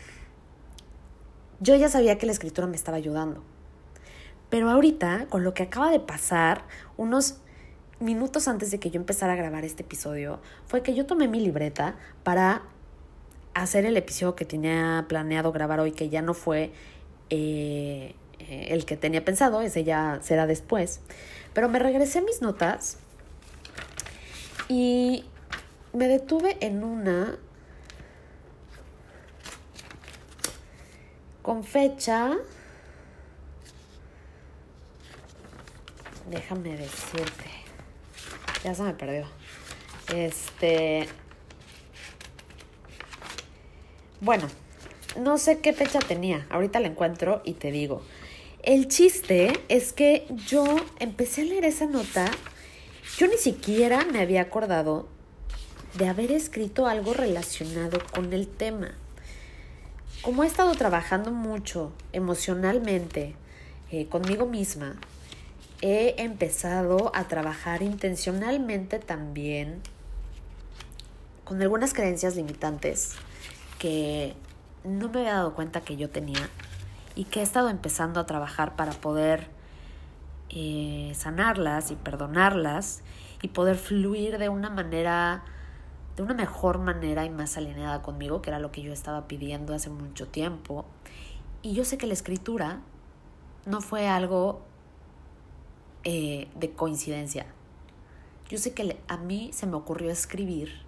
Yo 1.60 1.76
ya 1.76 1.88
sabía 1.88 2.18
que 2.18 2.26
la 2.26 2.32
escritura 2.32 2.66
me 2.66 2.74
estaba 2.74 2.96
ayudando 2.96 3.44
pero 4.52 4.68
ahorita, 4.68 5.28
con 5.30 5.44
lo 5.44 5.54
que 5.54 5.62
acaba 5.62 5.90
de 5.90 5.98
pasar, 5.98 6.66
unos 6.98 7.36
minutos 8.00 8.48
antes 8.48 8.70
de 8.70 8.78
que 8.78 8.90
yo 8.90 9.00
empezara 9.00 9.32
a 9.32 9.36
grabar 9.36 9.64
este 9.64 9.82
episodio, 9.82 10.40
fue 10.66 10.82
que 10.82 10.92
yo 10.94 11.06
tomé 11.06 11.26
mi 11.26 11.40
libreta 11.40 11.96
para 12.22 12.60
hacer 13.54 13.86
el 13.86 13.96
episodio 13.96 14.36
que 14.36 14.44
tenía 14.44 15.06
planeado 15.08 15.52
grabar 15.52 15.80
hoy, 15.80 15.92
que 15.92 16.10
ya 16.10 16.20
no 16.20 16.34
fue 16.34 16.70
eh, 17.30 18.14
el 18.38 18.84
que 18.84 18.98
tenía 18.98 19.24
pensado, 19.24 19.62
ese 19.62 19.84
ya 19.84 20.18
será 20.20 20.46
después. 20.46 21.00
Pero 21.54 21.70
me 21.70 21.78
regresé 21.78 22.18
a 22.18 22.22
mis 22.22 22.42
notas 22.42 22.98
y 24.68 25.24
me 25.94 26.08
detuve 26.08 26.58
en 26.60 26.84
una 26.84 27.38
con 31.40 31.64
fecha 31.64 32.36
déjame 36.32 36.76
decirte. 36.76 37.44
Ya 38.64 38.74
se 38.74 38.82
me 38.82 38.94
perdió. 38.94 39.26
Este. 40.12 41.06
Bueno, 44.20 44.48
no 45.18 45.38
sé 45.38 45.60
qué 45.60 45.72
fecha 45.72 45.98
tenía, 45.98 46.46
ahorita 46.50 46.80
la 46.80 46.88
encuentro 46.88 47.42
y 47.44 47.54
te 47.54 47.70
digo. 47.70 48.02
El 48.62 48.88
chiste 48.88 49.52
es 49.68 49.92
que 49.92 50.26
yo 50.46 50.64
empecé 51.00 51.42
a 51.42 51.44
leer 51.44 51.64
esa 51.64 51.86
nota, 51.86 52.30
yo 53.18 53.26
ni 53.26 53.36
siquiera 53.36 54.04
me 54.04 54.20
había 54.20 54.42
acordado 54.42 55.08
de 55.94 56.08
haber 56.08 56.30
escrito 56.30 56.86
algo 56.86 57.12
relacionado 57.12 57.98
con 58.14 58.32
el 58.32 58.46
tema. 58.46 58.94
Como 60.22 60.44
he 60.44 60.46
estado 60.46 60.72
trabajando 60.76 61.32
mucho 61.32 61.92
emocionalmente 62.12 63.34
eh, 63.90 64.06
conmigo 64.06 64.46
misma, 64.46 65.00
he 65.82 66.22
empezado 66.22 67.10
a 67.14 67.24
trabajar 67.24 67.82
intencionalmente 67.82 69.00
también 69.00 69.80
con 71.44 71.60
algunas 71.60 71.92
creencias 71.92 72.36
limitantes 72.36 73.16
que 73.80 74.34
no 74.84 75.08
me 75.08 75.20
había 75.20 75.34
dado 75.34 75.54
cuenta 75.54 75.80
que 75.80 75.96
yo 75.96 76.08
tenía 76.08 76.48
y 77.16 77.24
que 77.24 77.40
he 77.40 77.42
estado 77.42 77.68
empezando 77.68 78.20
a 78.20 78.26
trabajar 78.26 78.76
para 78.76 78.92
poder 78.92 79.48
eh, 80.50 81.12
sanarlas 81.16 81.90
y 81.90 81.96
perdonarlas 81.96 83.02
y 83.42 83.48
poder 83.48 83.76
fluir 83.76 84.38
de 84.38 84.48
una 84.48 84.70
manera, 84.70 85.42
de 86.16 86.22
una 86.22 86.34
mejor 86.34 86.78
manera 86.78 87.24
y 87.24 87.30
más 87.30 87.56
alineada 87.56 88.02
conmigo, 88.02 88.40
que 88.40 88.50
era 88.50 88.60
lo 88.60 88.70
que 88.70 88.82
yo 88.82 88.92
estaba 88.92 89.26
pidiendo 89.26 89.74
hace 89.74 89.90
mucho 89.90 90.28
tiempo. 90.28 90.84
Y 91.60 91.74
yo 91.74 91.84
sé 91.84 91.98
que 91.98 92.06
la 92.06 92.12
escritura 92.12 92.78
no 93.66 93.80
fue 93.80 94.08
algo 94.08 94.62
eh, 96.04 96.48
de 96.56 96.72
coincidencia. 96.72 97.46
Yo 98.48 98.58
sé 98.58 98.74
que 98.74 99.00
a 99.08 99.16
mí 99.16 99.50
se 99.52 99.66
me 99.66 99.76
ocurrió 99.76 100.10
escribir 100.10 100.82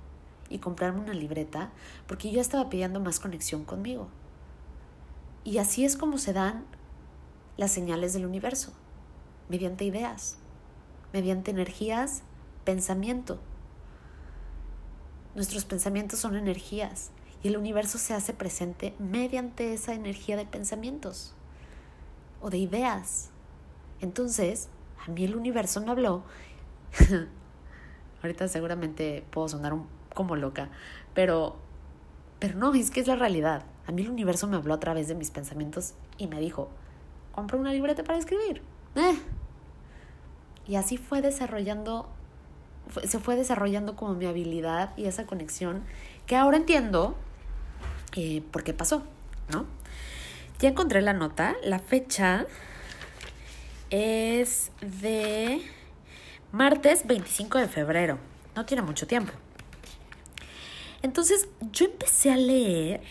y 0.51 0.59
comprarme 0.59 1.01
una 1.01 1.15
libreta 1.15 1.71
porque 2.07 2.31
yo 2.31 2.41
estaba 2.41 2.69
pidiendo 2.69 3.01
más 3.01 3.21
conexión 3.21 3.65
conmigo. 3.65 4.09
Y 5.45 5.59
así 5.59 5.85
es 5.85 5.97
como 5.97 6.19
se 6.19 6.33
dan 6.33 6.65
las 7.57 7.71
señales 7.71 8.13
del 8.13 8.27
universo, 8.27 8.73
mediante 9.49 9.85
ideas, 9.85 10.39
mediante 11.13 11.51
energías, 11.51 12.23
pensamiento. 12.65 13.39
Nuestros 15.35 15.65
pensamientos 15.65 16.19
son 16.19 16.37
energías 16.37 17.11
y 17.43 17.49
el 17.49 17.57
universo 17.57 17.99
se 17.99 18.15
hace 18.15 18.33
presente 18.33 18.95
mediante 18.99 19.75
esa 19.75 19.95
energía 19.95 20.37
de 20.37 20.47
pensamientos 20.47 21.35
o 22.41 22.51
de 22.51 22.59
ideas. 22.59 23.31
Entonces, 24.01 24.69
a 25.07 25.11
mí 25.11 25.25
el 25.25 25.37
universo 25.37 25.81
me 25.81 25.91
habló. 25.91 26.23
Ahorita 28.23 28.49
seguramente 28.49 29.25
puedo 29.31 29.49
sonar 29.49 29.73
un, 29.75 29.87
como 30.15 30.37
loca, 30.37 30.71
pero, 31.13 31.57
pero 32.39 32.57
no, 32.57 32.73
es 32.75 32.91
que 32.91 33.01
es 33.01 33.07
la 33.07 33.17
realidad. 33.17 33.65
A 33.87 33.93
mí 33.93 34.03
el 34.03 34.11
universo 34.11 34.47
me 34.47 34.57
habló 34.57 34.75
a 34.75 34.81
través 34.81 35.09
de 35.09 35.15
mis 35.15 35.31
pensamientos 35.31 35.95
y 36.17 36.27
me 36.27 36.41
dijo, 36.41 36.71
compra 37.33 37.59
una 37.59 37.73
libreta 37.73 38.03
para 38.03 38.19
escribir. 38.19 38.63
Eh. 38.95 39.19
Y 40.67 40.77
así 40.77 40.97
fue 40.97 41.21
desarrollando, 41.21 42.09
se 43.05 43.19
fue 43.19 43.37
desarrollando 43.37 43.97
como 43.97 44.15
mi 44.15 44.25
habilidad 44.25 44.97
y 44.97 45.05
esa 45.05 45.27
conexión 45.27 45.83
que 46.27 46.37
ahora 46.37 46.57
entiendo 46.57 47.17
eh, 48.17 48.43
por 48.51 48.65
qué 48.65 48.73
pasó, 48.73 49.03
¿no? 49.53 49.67
Ya 50.61 50.71
encontré 50.71 51.03
la 51.03 51.13
nota, 51.13 51.57
la 51.63 51.79
fecha 51.79 52.47
es 53.95 54.73
de 54.81 55.63
martes 56.51 57.07
25 57.07 57.59
de 57.59 57.69
febrero, 57.69 58.19
no 58.57 58.67
tiene 58.67 58.83
mucho 58.83 59.07
tiempo. 59.07 59.33
Entonces 61.03 61.49
yo 61.71 61.85
empecé 61.85 62.33
a 62.33 62.37
leer 62.37 63.03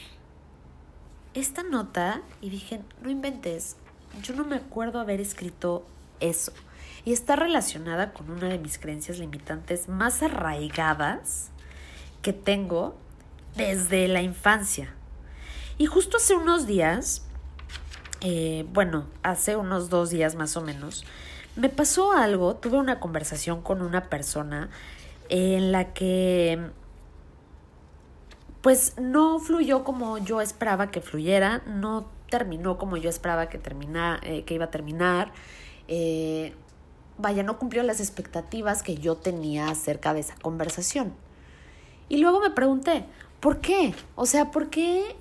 esta 1.33 1.63
nota 1.63 2.21
y 2.41 2.49
dije, 2.49 2.81
no 3.01 3.09
inventes, 3.09 3.77
yo 4.23 4.35
no 4.35 4.43
me 4.43 4.57
acuerdo 4.57 4.99
haber 4.99 5.21
escrito 5.21 5.87
eso. 6.19 6.51
Y 7.05 7.13
está 7.13 7.37
relacionada 7.37 8.11
con 8.11 8.29
una 8.29 8.49
de 8.49 8.59
mis 8.59 8.77
creencias 8.77 9.19
limitantes 9.19 9.87
más 9.87 10.21
arraigadas 10.21 11.49
que 12.21 12.33
tengo 12.33 12.97
desde 13.55 14.09
la 14.09 14.21
infancia. 14.21 14.93
Y 15.77 15.85
justo 15.85 16.17
hace 16.17 16.35
unos 16.35 16.67
días, 16.67 17.25
eh, 18.23 18.65
bueno, 18.71 19.05
hace 19.21 19.57
unos 19.57 19.89
dos 19.89 20.09
días 20.09 20.35
más 20.35 20.55
o 20.55 20.61
menos, 20.61 21.05
me 21.57 21.69
pasó 21.69 22.13
algo, 22.13 22.55
tuve 22.55 22.77
una 22.77 22.99
conversación 22.99 23.61
con 23.61 23.81
una 23.81 24.09
persona 24.09 24.69
en 25.29 25.71
la 25.71 25.93
que 25.93 26.71
pues 28.61 28.93
no 28.97 29.39
fluyó 29.39 29.83
como 29.83 30.17
yo 30.19 30.39
esperaba 30.39 30.89
que 30.89 31.01
fluyera, 31.01 31.61
no 31.67 32.07
terminó 32.29 32.77
como 32.77 32.95
yo 32.95 33.09
esperaba 33.09 33.49
que, 33.49 33.57
termina, 33.57 34.21
eh, 34.23 34.43
que 34.45 34.53
iba 34.53 34.65
a 34.65 34.71
terminar. 34.71 35.33
Eh, 35.89 36.55
vaya, 37.17 37.43
no 37.43 37.59
cumplió 37.59 37.83
las 37.83 37.99
expectativas 37.99 38.81
que 38.81 38.95
yo 38.95 39.17
tenía 39.17 39.67
acerca 39.67 40.13
de 40.13 40.21
esa 40.21 40.35
conversación. 40.35 41.13
Y 42.07 42.17
luego 42.17 42.39
me 42.39 42.51
pregunté, 42.51 43.05
¿por 43.41 43.59
qué? 43.59 43.93
O 44.15 44.25
sea, 44.25 44.49
¿por 44.49 44.69
qué? 44.69 45.15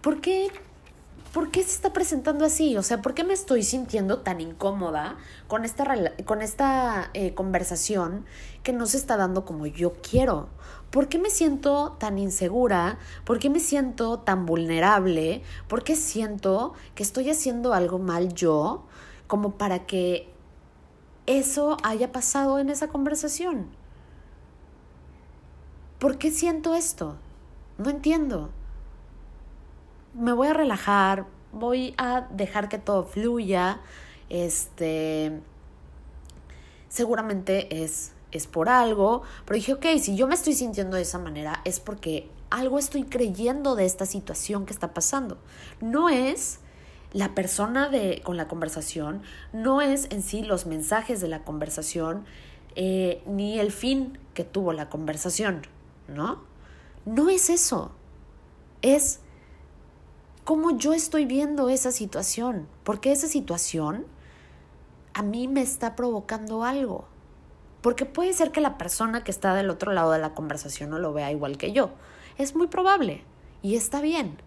¿Por 0.00 0.20
qué 0.20 0.52
¿por 1.32 1.50
qué 1.50 1.62
se 1.62 1.72
está 1.72 1.92
presentando 1.92 2.44
así? 2.44 2.76
O 2.76 2.82
sea, 2.82 3.02
¿por 3.02 3.14
qué 3.14 3.24
me 3.24 3.34
estoy 3.34 3.62
sintiendo 3.62 4.20
tan 4.20 4.40
incómoda 4.40 5.16
con 5.46 5.64
esta, 5.64 5.84
con 6.24 6.42
esta 6.42 7.10
eh, 7.14 7.34
conversación 7.34 8.24
que 8.62 8.72
no 8.72 8.86
se 8.86 8.96
está 8.96 9.16
dando 9.16 9.44
como 9.44 9.66
yo 9.66 9.94
quiero? 9.94 10.48
¿Por 10.90 11.08
qué 11.08 11.18
me 11.18 11.30
siento 11.30 11.96
tan 11.98 12.18
insegura? 12.18 12.98
¿Por 13.24 13.38
qué 13.38 13.50
me 13.50 13.60
siento 13.60 14.20
tan 14.20 14.46
vulnerable? 14.46 15.42
¿Por 15.68 15.84
qué 15.84 15.96
siento 15.96 16.72
que 16.94 17.02
estoy 17.02 17.30
haciendo 17.30 17.74
algo 17.74 17.98
mal 17.98 18.32
yo 18.34 18.86
como 19.26 19.56
para 19.58 19.86
que 19.86 20.32
eso 21.26 21.76
haya 21.82 22.10
pasado 22.10 22.58
en 22.58 22.70
esa 22.70 22.88
conversación? 22.88 23.68
¿Por 25.98 26.16
qué 26.16 26.30
siento 26.30 26.74
esto? 26.74 27.16
No 27.76 27.90
entiendo 27.90 28.50
me 30.14 30.32
voy 30.32 30.48
a 30.48 30.54
relajar, 30.54 31.26
voy 31.52 31.94
a 31.98 32.26
dejar 32.30 32.68
que 32.68 32.78
todo 32.78 33.04
fluya, 33.04 33.80
este, 34.28 35.40
seguramente 36.88 37.82
es, 37.82 38.12
es 38.32 38.46
por 38.46 38.68
algo, 38.68 39.22
pero 39.44 39.56
dije, 39.56 39.72
ok, 39.74 39.86
si 40.00 40.16
yo 40.16 40.26
me 40.26 40.34
estoy 40.34 40.54
sintiendo 40.54 40.96
de 40.96 41.02
esa 41.02 41.18
manera 41.18 41.60
es 41.64 41.80
porque 41.80 42.28
algo 42.50 42.78
estoy 42.78 43.04
creyendo 43.04 43.74
de 43.74 43.84
esta 43.84 44.06
situación 44.06 44.66
que 44.66 44.72
está 44.72 44.94
pasando. 44.94 45.38
No 45.80 46.08
es 46.08 46.60
la 47.12 47.34
persona 47.34 47.88
de, 47.88 48.20
con 48.22 48.36
la 48.36 48.48
conversación, 48.48 49.22
no 49.52 49.80
es 49.80 50.08
en 50.10 50.22
sí 50.22 50.42
los 50.42 50.66
mensajes 50.66 51.20
de 51.20 51.28
la 51.28 51.44
conversación, 51.44 52.24
eh, 52.74 53.22
ni 53.26 53.58
el 53.58 53.72
fin 53.72 54.18
que 54.34 54.44
tuvo 54.44 54.72
la 54.72 54.88
conversación, 54.88 55.62
¿no? 56.06 56.42
No 57.06 57.30
es 57.30 57.50
eso. 57.50 57.92
Es 58.82 59.20
cómo 60.48 60.70
yo 60.70 60.94
estoy 60.94 61.26
viendo 61.26 61.68
esa 61.68 61.92
situación, 61.92 62.68
porque 62.82 63.12
esa 63.12 63.28
situación 63.28 64.06
a 65.12 65.20
mí 65.22 65.46
me 65.46 65.60
está 65.60 65.94
provocando 65.94 66.64
algo. 66.64 67.04
Porque 67.82 68.06
puede 68.06 68.32
ser 68.32 68.50
que 68.50 68.62
la 68.62 68.78
persona 68.78 69.24
que 69.24 69.30
está 69.30 69.52
del 69.52 69.68
otro 69.68 69.92
lado 69.92 70.10
de 70.10 70.18
la 70.18 70.32
conversación 70.32 70.88
no 70.88 70.98
lo 70.98 71.12
vea 71.12 71.30
igual 71.30 71.58
que 71.58 71.72
yo. 71.72 71.90
Es 72.38 72.56
muy 72.56 72.66
probable 72.66 73.24
y 73.60 73.76
está 73.76 74.00
bien, 74.00 74.38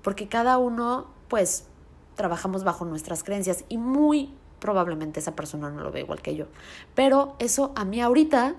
porque 0.00 0.28
cada 0.28 0.56
uno, 0.56 1.08
pues, 1.28 1.66
trabajamos 2.14 2.64
bajo 2.64 2.86
nuestras 2.86 3.22
creencias 3.22 3.66
y 3.68 3.76
muy 3.76 4.32
probablemente 4.60 5.20
esa 5.20 5.36
persona 5.36 5.68
no 5.68 5.82
lo 5.82 5.92
ve 5.92 6.00
igual 6.00 6.22
que 6.22 6.36
yo. 6.36 6.46
Pero 6.94 7.36
eso 7.38 7.72
a 7.76 7.84
mí 7.84 8.00
ahorita, 8.00 8.54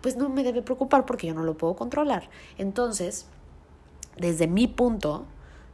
pues 0.00 0.16
no 0.16 0.30
me 0.30 0.44
debe 0.44 0.62
preocupar 0.62 1.04
porque 1.04 1.26
yo 1.26 1.34
no 1.34 1.42
lo 1.42 1.58
puedo 1.58 1.76
controlar. 1.76 2.30
Entonces, 2.56 3.26
desde 4.16 4.46
mi 4.46 4.66
punto, 4.66 5.26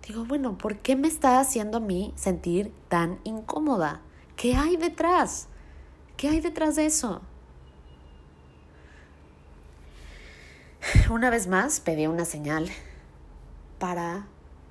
digo, 0.06 0.24
bueno, 0.24 0.56
¿por 0.58 0.78
qué 0.78 0.96
me 0.96 1.08
está 1.08 1.40
haciendo 1.40 1.78
a 1.78 1.80
mí 1.80 2.12
sentir 2.16 2.72
tan 2.88 3.18
incómoda? 3.24 4.00
¿Qué 4.36 4.54
hay 4.54 4.76
detrás? 4.76 5.48
¿Qué 6.16 6.28
hay 6.28 6.40
detrás 6.40 6.76
de 6.76 6.86
eso? 6.86 7.22
Una 11.10 11.30
vez 11.30 11.46
más 11.46 11.80
pedí 11.80 12.06
una 12.06 12.24
señal 12.24 12.68
para, 13.78 14.26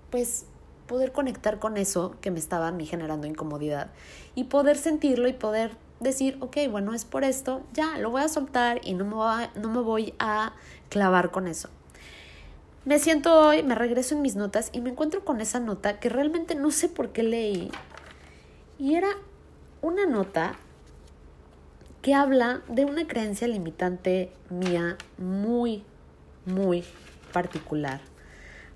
pues, 0.09 0.45
poder 0.87 1.11
conectar 1.11 1.59
con 1.59 1.77
eso 1.77 2.15
que 2.19 2.31
me 2.31 2.39
estaba 2.39 2.67
a 2.67 2.71
mí 2.71 2.85
generando 2.85 3.27
incomodidad 3.27 3.91
y 4.33 4.45
poder 4.45 4.77
sentirlo 4.77 5.27
y 5.27 5.33
poder 5.33 5.77
decir, 5.99 6.37
ok, 6.41 6.57
bueno, 6.71 6.93
es 6.93 7.05
por 7.05 7.23
esto, 7.23 7.61
ya, 7.73 7.97
lo 7.97 8.09
voy 8.09 8.23
a 8.23 8.27
soltar 8.27 8.81
y 8.83 8.93
no 8.93 9.05
me 9.05 9.13
voy 9.13 9.43
a, 9.43 9.51
no 9.59 9.69
me 9.69 9.81
voy 9.81 10.13
a 10.17 10.53
clavar 10.89 11.29
con 11.29 11.47
eso. 11.47 11.69
Me 12.89 12.97
siento 12.97 13.39
hoy, 13.39 13.61
me 13.61 13.75
regreso 13.75 14.15
en 14.15 14.23
mis 14.23 14.35
notas 14.35 14.71
y 14.73 14.81
me 14.81 14.89
encuentro 14.89 15.23
con 15.23 15.41
esa 15.41 15.59
nota 15.59 15.99
que 15.99 16.09
realmente 16.09 16.55
no 16.55 16.71
sé 16.71 16.89
por 16.89 17.11
qué 17.11 17.21
leí. 17.21 17.69
Y 18.79 18.95
era 18.95 19.09
una 19.83 20.07
nota 20.07 20.55
que 22.01 22.15
habla 22.15 22.63
de 22.67 22.85
una 22.85 23.05
creencia 23.05 23.47
limitante 23.47 24.31
mía 24.49 24.97
muy, 25.19 25.83
muy 26.47 26.83
particular. 27.31 28.01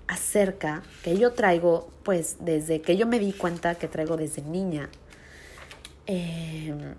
acerca, 0.06 0.84
que 1.02 1.18
yo 1.18 1.32
traigo, 1.32 1.90
pues 2.04 2.36
desde 2.38 2.80
que 2.82 2.96
yo 2.96 3.08
me 3.08 3.18
di 3.18 3.32
cuenta 3.32 3.74
que 3.74 3.88
traigo 3.88 4.16
desde 4.16 4.42
niña, 4.42 4.90
em, 6.06 6.94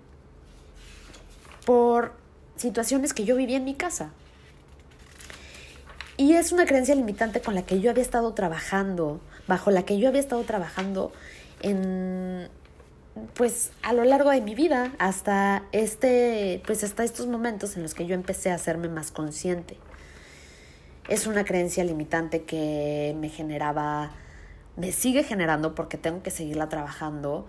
por 1.64 2.12
situaciones 2.56 3.14
que 3.14 3.24
yo 3.24 3.36
viví 3.36 3.54
en 3.54 3.64
mi 3.64 3.74
casa. 3.74 4.12
Y 6.16 6.32
es 6.32 6.52
una 6.52 6.64
creencia 6.64 6.94
limitante 6.94 7.40
con 7.40 7.54
la 7.54 7.62
que 7.62 7.80
yo 7.80 7.90
había 7.90 8.02
estado 8.02 8.32
trabajando, 8.32 9.20
bajo 9.46 9.70
la 9.70 9.84
que 9.84 9.98
yo 9.98 10.08
había 10.08 10.20
estado 10.20 10.42
trabajando 10.44 11.12
en 11.62 12.48
pues 13.32 13.70
a 13.82 13.94
lo 13.94 14.04
largo 14.04 14.28
de 14.28 14.42
mi 14.42 14.54
vida 14.54 14.92
hasta 14.98 15.62
este 15.72 16.62
pues 16.66 16.84
hasta 16.84 17.02
estos 17.02 17.26
momentos 17.26 17.74
en 17.76 17.82
los 17.82 17.94
que 17.94 18.06
yo 18.06 18.14
empecé 18.14 18.50
a 18.50 18.54
hacerme 18.54 18.88
más 18.88 19.10
consciente. 19.10 19.76
Es 21.08 21.26
una 21.26 21.44
creencia 21.44 21.84
limitante 21.84 22.42
que 22.44 23.16
me 23.18 23.28
generaba 23.28 24.12
me 24.76 24.92
sigue 24.92 25.22
generando 25.22 25.74
porque 25.74 25.96
tengo 25.96 26.22
que 26.22 26.30
seguirla 26.30 26.68
trabajando 26.68 27.46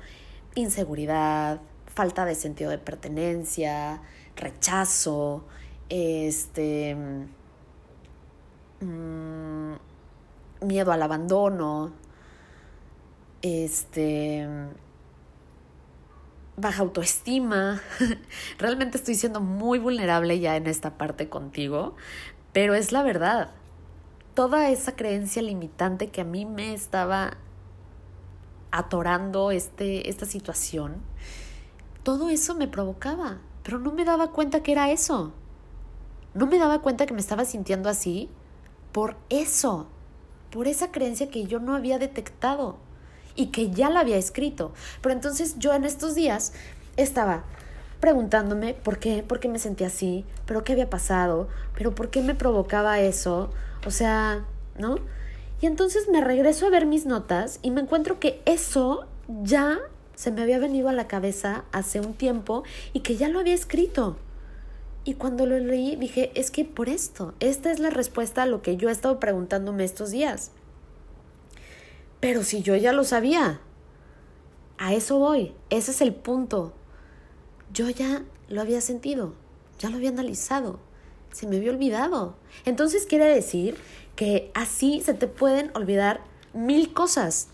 inseguridad, 0.55 1.59
falta 1.93 2.25
de 2.25 2.35
sentido 2.35 2.71
de 2.71 2.77
pertenencia, 2.77 4.01
rechazo, 4.35 5.43
este 5.89 6.95
mm, 8.81 9.73
miedo 10.65 10.91
al 10.91 11.01
abandono, 11.01 11.91
este 13.41 14.47
baja 16.57 16.81
autoestima. 16.81 17.81
Realmente 18.57 18.97
estoy 18.97 19.15
siendo 19.15 19.39
muy 19.39 19.79
vulnerable 19.79 20.39
ya 20.39 20.55
en 20.55 20.67
esta 20.67 20.97
parte 20.97 21.29
contigo, 21.29 21.95
pero 22.51 22.73
es 22.73 22.91
la 22.91 23.03
verdad. 23.03 23.51
Toda 24.33 24.69
esa 24.69 24.95
creencia 24.95 25.41
limitante 25.41 26.09
que 26.09 26.21
a 26.21 26.25
mí 26.25 26.45
me 26.45 26.73
estaba 26.73 27.37
atorando 28.71 29.51
este, 29.51 30.09
esta 30.09 30.25
situación, 30.25 30.97
todo 32.03 32.29
eso 32.29 32.53
me 32.53 32.67
provocaba, 32.67 33.39
pero 33.63 33.79
no 33.79 33.91
me 33.91 34.05
daba 34.05 34.31
cuenta 34.31 34.61
que 34.61 34.71
era 34.71 34.91
eso. 34.91 35.33
No 36.33 36.45
me 36.45 36.59
daba 36.59 36.81
cuenta 36.81 37.05
que 37.05 37.13
me 37.13 37.19
estaba 37.19 37.45
sintiendo 37.45 37.89
así 37.89 38.29
por 38.97 39.15
eso, 39.29 39.85
por 40.49 40.67
esa 40.67 40.91
creencia 40.91 41.29
que 41.29 41.45
yo 41.45 41.59
no 41.59 41.75
había 41.75 41.99
detectado 41.99 42.77
y 43.35 43.51
que 43.51 43.69
ya 43.69 43.91
la 43.91 43.99
había 43.99 44.17
escrito. 44.17 44.73
Pero 45.03 45.13
entonces 45.13 45.59
yo 45.59 45.71
en 45.75 45.83
estos 45.83 46.15
días 46.15 46.51
estaba 46.95 47.43
preguntándome 47.99 48.73
por 48.73 48.97
qué, 48.97 49.21
por 49.21 49.39
qué 49.39 49.49
me 49.49 49.59
sentía 49.59 49.85
así, 49.85 50.25
pero 50.47 50.63
qué 50.63 50.71
había 50.71 50.89
pasado, 50.89 51.47
pero 51.75 51.93
por 51.93 52.09
qué 52.09 52.23
me 52.23 52.33
provocaba 52.33 52.99
eso, 52.99 53.51
o 53.85 53.91
sea, 53.91 54.43
¿no? 54.79 54.95
Y 55.61 55.67
entonces 55.67 56.09
me 56.09 56.21
regreso 56.21 56.65
a 56.65 56.71
ver 56.71 56.87
mis 56.87 57.05
notas 57.05 57.59
y 57.61 57.69
me 57.69 57.81
encuentro 57.81 58.19
que 58.19 58.41
eso 58.45 59.05
ya 59.43 59.77
se 60.15 60.31
me 60.31 60.41
había 60.41 60.57
venido 60.57 60.89
a 60.89 60.93
la 60.93 61.07
cabeza 61.07 61.65
hace 61.71 61.99
un 61.99 62.15
tiempo 62.15 62.63
y 62.93 63.01
que 63.01 63.15
ya 63.15 63.29
lo 63.29 63.41
había 63.41 63.53
escrito. 63.53 64.17
Y 65.07 65.13
cuando 65.13 65.45
lo 65.45 65.57
leí 65.57 65.95
dije, 65.95 66.33
es 66.35 66.51
que 66.51 66.65
por 66.65 66.89
esto, 66.89 67.33
esta 67.39 67.71
es 67.71 67.79
la 67.79 67.89
respuesta 67.89 68.43
a 68.43 68.45
lo 68.45 68.61
que 68.61 68.75
yo 68.75 68.89
he 68.89 68.91
estado 68.91 69.21
preguntándome 69.21 69.85
estos 69.85 70.11
días. 70.11 70.51
Pero 72.19 72.43
si 72.43 72.61
yo 72.61 72.75
ya 72.75 72.91
lo 72.91 73.05
sabía, 73.05 73.61
a 74.77 74.93
eso 74.93 75.17
voy, 75.17 75.53
ese 75.69 75.91
es 75.91 76.01
el 76.01 76.13
punto. 76.13 76.73
Yo 77.71 77.89
ya 77.89 78.25
lo 78.49 78.59
había 78.59 78.81
sentido, 78.81 79.33
ya 79.79 79.89
lo 79.89 79.95
había 79.95 80.09
analizado, 80.09 80.81
se 81.31 81.47
me 81.47 81.55
había 81.55 81.71
olvidado. 81.71 82.35
Entonces 82.65 83.05
quiere 83.05 83.27
decir 83.27 83.77
que 84.17 84.51
así 84.55 84.99
se 84.99 85.13
te 85.13 85.27
pueden 85.27 85.71
olvidar 85.73 86.19
mil 86.51 86.91
cosas. 86.91 87.47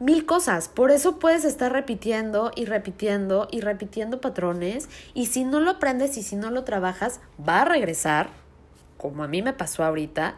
Mil 0.00 0.24
cosas. 0.24 0.68
Por 0.68 0.90
eso 0.90 1.18
puedes 1.18 1.44
estar 1.44 1.70
repitiendo 1.70 2.52
y 2.56 2.64
repitiendo 2.64 3.48
y 3.50 3.60
repitiendo 3.60 4.18
patrones. 4.22 4.88
Y 5.12 5.26
si 5.26 5.44
no 5.44 5.60
lo 5.60 5.72
aprendes 5.72 6.16
y 6.16 6.22
si 6.22 6.36
no 6.36 6.50
lo 6.50 6.64
trabajas, 6.64 7.20
va 7.46 7.60
a 7.60 7.64
regresar, 7.66 8.30
como 8.96 9.22
a 9.24 9.28
mí 9.28 9.42
me 9.42 9.52
pasó 9.52 9.84
ahorita. 9.84 10.36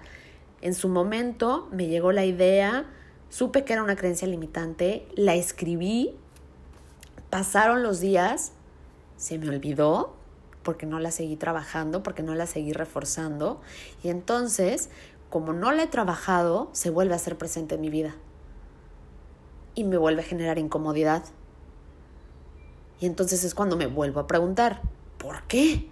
En 0.62 0.74
su 0.74 0.88
momento 0.88 1.68
me 1.70 1.86
llegó 1.86 2.10
la 2.10 2.24
idea, 2.24 2.86
Supe 3.28 3.64
que 3.64 3.72
era 3.72 3.84
una 3.84 3.94
creencia 3.94 4.26
limitante, 4.26 5.06
la 5.14 5.36
escribí, 5.36 6.14
pasaron 7.30 7.84
los 7.84 8.00
días, 8.00 8.52
se 9.16 9.38
me 9.38 9.48
olvidó 9.48 10.16
porque 10.64 10.86
no 10.86 10.98
la 10.98 11.12
seguí 11.12 11.36
trabajando, 11.36 12.02
porque 12.02 12.24
no 12.24 12.34
la 12.34 12.46
seguí 12.46 12.72
reforzando 12.72 13.62
y 14.02 14.10
entonces, 14.10 14.90
como 15.30 15.52
no 15.52 15.70
la 15.70 15.84
he 15.84 15.86
trabajado, 15.86 16.68
se 16.72 16.90
vuelve 16.90 17.14
a 17.14 17.18
ser 17.18 17.38
presente 17.38 17.76
en 17.76 17.80
mi 17.80 17.90
vida 17.90 18.16
y 19.75 19.85
me 19.85 19.97
vuelve 19.97 20.23
a 20.23 20.25
generar 20.25 20.59
incomodidad. 20.59 21.25
Y 23.01 23.07
entonces 23.07 23.45
es 23.45 23.55
cuando 23.55 23.77
me 23.77 23.87
vuelvo 23.87 24.20
a 24.20 24.27
preguntar, 24.27 24.81
¿por 25.18 25.43
qué? 25.45 25.91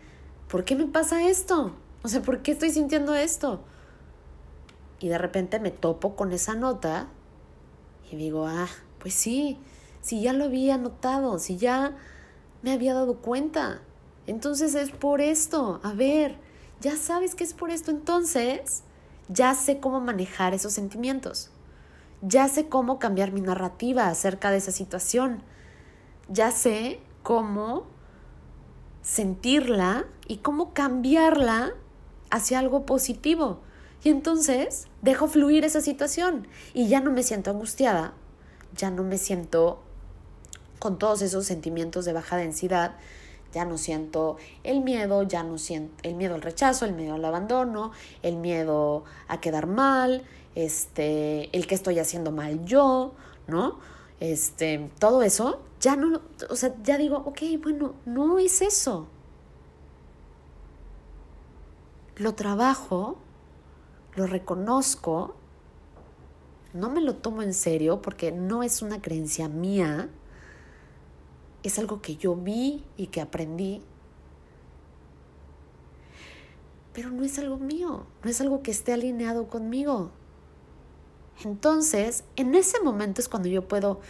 ¿Por 0.49 0.65
qué 0.65 0.77
me 0.77 0.87
pasa 0.87 1.29
esto? 1.29 1.73
O 2.03 2.09
sea, 2.09 2.23
¿por 2.23 2.43
qué 2.43 2.53
estoy 2.53 2.71
sintiendo 2.71 3.15
esto? 3.15 3.61
Y 5.01 5.09
de 5.09 5.19
repente 5.19 5.61
me 5.61 5.71
topo 5.71 6.15
con 6.15 6.33
esa 6.33 6.55
nota 6.55 7.09
y 8.11 8.17
digo, 8.17 8.47
ah, 8.47 8.69
pues 8.99 9.15
sí, 9.15 9.59
si 10.01 10.23
ya 10.23 10.33
lo 10.33 10.45
había 10.45 10.77
notado, 10.77 11.39
si 11.39 11.57
ya 11.57 11.97
me 12.63 12.73
había 12.73 12.95
dado 12.95 13.17
cuenta. 13.17 13.81
Entonces 14.27 14.75
es 14.75 14.91
por 14.91 15.21
esto. 15.21 15.81
A 15.83 15.93
ver, 15.93 16.37
ya 16.81 16.97
sabes 16.97 17.35
que 17.35 17.45
es 17.45 17.55
por 17.55 17.71
esto. 17.71 17.91
Entonces, 17.91 18.83
ya 19.29 19.55
sé 19.55 19.81
cómo 19.81 20.01
manejar 20.01 20.55
esos 20.55 20.73
sentimientos. 20.73 21.51
Ya 22.23 22.49
sé 22.49 22.69
cómo 22.69 22.99
cambiar 22.99 23.33
mi 23.33 23.41
narrativa 23.41 24.09
acerca 24.09 24.51
de 24.51 24.59
esa 24.59 24.73
situación. 24.73 25.43
Ya 26.29 26.51
sé 26.51 27.01
cómo 27.23 27.87
sentirla 29.03 30.07
y 30.29 30.39
cómo 30.39 30.75
cambiarla 30.75 31.73
hacia 32.31 32.59
algo 32.59 32.85
positivo. 32.85 33.61
Y 34.03 34.09
entonces 34.09 34.87
dejo 35.03 35.29
fluir 35.29 35.65
esa 35.65 35.81
situación 35.81 36.47
y 36.73 36.89
ya 36.89 37.01
no 37.01 37.11
me 37.11 37.23
siento 37.23 37.51
angustiada, 37.51 38.15
ya 38.75 38.91
no 38.91 39.03
me 39.03 39.19
siento 39.19 39.83
con 40.79 40.99
todos 40.99 41.21
esos 41.21 41.45
sentimientos 41.45 42.07
de 42.07 42.15
baja 42.15 42.37
densidad, 42.37 42.97
ya 43.53 43.65
no 43.65 43.77
siento 43.77 44.37
el 44.65 44.81
miedo, 44.81 45.23
ya 45.25 45.43
no 45.43 45.59
siento 45.59 45.93
el 46.03 46.15
miedo 46.15 46.35
al 46.35 46.43
rechazo, 46.43 46.87
el 46.87 46.95
miedo 46.95 47.17
al 47.17 47.25
abandono, 47.25 47.93
el 48.23 48.37
miedo 48.37 49.05
a 49.29 49.41
quedar 49.41 49.67
mal, 49.67 50.25
este, 50.55 51.55
el 51.57 51.67
que 51.67 51.75
estoy 51.75 51.99
haciendo 51.99 52.33
mal 52.33 52.65
yo, 52.65 53.15
¿no? 53.47 53.79
Este, 54.21 54.91
todo 54.99 55.23
eso, 55.23 55.61
ya 55.81 55.97
no, 55.97 56.21
o 56.49 56.57
sea, 56.57 56.75
ya 56.83 56.99
digo, 56.99 57.19
ok, 57.19 57.41
bueno, 57.63 57.95
no 58.05 58.39
es 58.39 58.63
eso. 58.63 59.09
Lo 62.17 62.35
trabajo 62.35 63.17
lo 64.15 64.27
reconozco, 64.27 65.35
no 66.73 66.91
me 66.91 67.01
lo 67.01 67.17
tomo 67.17 67.43
en 67.43 67.55
serio 67.55 68.03
porque 68.03 68.33
no 68.33 68.63
es 68.63 68.83
una 68.83 69.01
creencia 69.01 69.49
mía, 69.49 70.09
es 71.63 71.79
algo 71.79 72.01
que 72.01 72.17
yo 72.17 72.35
vi 72.35 72.85
y 72.97 73.09
que 73.09 73.21
aprendí, 73.21 73.83
pero 76.93 77.11
no 77.11 77.23
es 77.23 77.39
algo 77.39 77.57
mío, 77.59 78.07
no 78.23 78.31
es 78.31 78.41
algo 78.41 78.63
que 78.63 78.71
esté 78.71 78.93
alineado 78.93 79.49
conmigo. 79.49 80.11
Entonces, 81.45 82.25
en 82.37 82.55
ese 82.55 82.81
momento 82.81 83.21
es 83.21 83.29
cuando 83.29 83.49
yo 83.49 83.67
puedo 83.67 84.01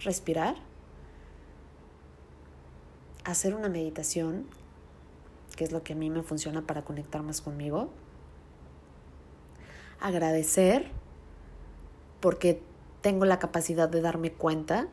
respirar, 0.00 0.56
hacer 3.24 3.54
una 3.54 3.68
meditación 3.68 4.46
que 5.56 5.64
es 5.64 5.72
lo 5.72 5.82
que 5.82 5.92
a 5.92 5.96
mí 5.96 6.08
me 6.08 6.22
funciona 6.22 6.66
para 6.66 6.82
conectar 6.82 7.22
más 7.22 7.42
conmigo. 7.42 7.90
Agradecer 10.00 10.90
porque 12.20 12.62
tengo 13.02 13.26
la 13.26 13.38
capacidad 13.38 13.88
de 13.88 14.00
darme 14.00 14.32
cuenta 14.32 14.88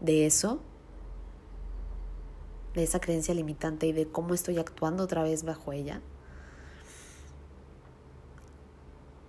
de 0.00 0.26
eso, 0.26 0.60
de 2.74 2.82
esa 2.82 3.00
creencia 3.00 3.34
limitante 3.34 3.86
y 3.86 3.92
de 3.92 4.08
cómo 4.08 4.34
estoy 4.34 4.58
actuando 4.58 5.04
otra 5.04 5.22
vez 5.22 5.44
bajo 5.44 5.72
ella. 5.72 6.00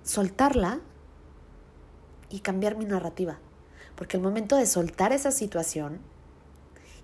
Soltarla 0.04 0.80
y 2.30 2.40
cambiar 2.40 2.76
mi 2.76 2.86
narrativa. 2.86 3.40
Porque 3.96 4.18
el 4.18 4.24
momento 4.24 4.56
de 4.56 4.66
soltar 4.66 5.14
esa 5.14 5.32
situación 5.32 6.00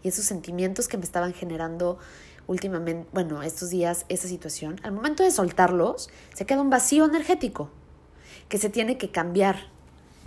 y 0.03 0.07
esos 0.07 0.25
sentimientos 0.25 0.87
que 0.87 0.97
me 0.97 1.03
estaban 1.03 1.33
generando 1.33 1.99
últimamente, 2.47 3.07
bueno, 3.13 3.43
estos 3.43 3.69
días, 3.69 4.05
esa 4.09 4.27
situación, 4.27 4.79
al 4.83 4.93
momento 4.93 5.23
de 5.23 5.31
soltarlos, 5.31 6.09
se 6.33 6.45
queda 6.45 6.61
un 6.61 6.69
vacío 6.69 7.05
energético 7.05 7.69
que 8.49 8.57
se 8.57 8.69
tiene 8.69 8.97
que 8.97 9.11
cambiar, 9.11 9.67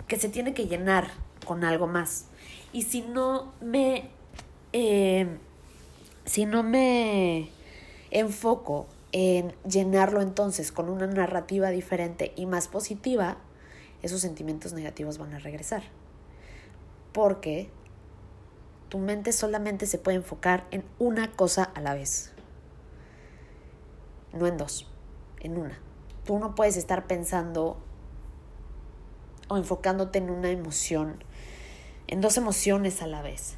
que 0.07 0.17
se 0.17 0.29
tiene 0.29 0.53
que 0.53 0.67
llenar 0.67 1.09
con 1.45 1.63
algo 1.63 1.87
más. 1.87 2.25
Y 2.71 2.83
si 2.83 3.01
no 3.01 3.53
me, 3.59 4.09
eh, 4.71 5.27
si 6.25 6.45
no 6.45 6.63
me 6.63 7.49
enfoco 8.11 8.87
en 9.11 9.53
llenarlo 9.67 10.21
entonces 10.21 10.71
con 10.71 10.89
una 10.89 11.07
narrativa 11.07 11.69
diferente 11.69 12.33
y 12.35 12.45
más 12.45 12.67
positiva, 12.67 13.37
esos 14.01 14.21
sentimientos 14.21 14.73
negativos 14.73 15.17
van 15.17 15.33
a 15.33 15.39
regresar. 15.39 15.83
Porque 17.11 17.69
tu 18.89 18.99
mente 18.99 19.31
solamente 19.31 19.85
se 19.85 19.97
puede 19.97 20.17
enfocar 20.17 20.65
en 20.71 20.83
una 20.99 21.31
cosa 21.31 21.63
a 21.63 21.81
la 21.81 21.93
vez. 21.93 22.33
No 24.33 24.47
en 24.47 24.57
dos, 24.57 24.87
en 25.39 25.57
una. 25.57 25.77
Tú 26.25 26.39
no 26.39 26.55
puedes 26.55 26.77
estar 26.77 27.07
pensando 27.07 27.77
o 29.49 29.57
enfocándote 29.57 30.19
en 30.19 30.29
una 30.29 30.49
emoción, 30.49 31.23
en 32.07 32.21
dos 32.21 32.37
emociones 32.37 33.01
a 33.01 33.07
la 33.07 33.21
vez. 33.21 33.55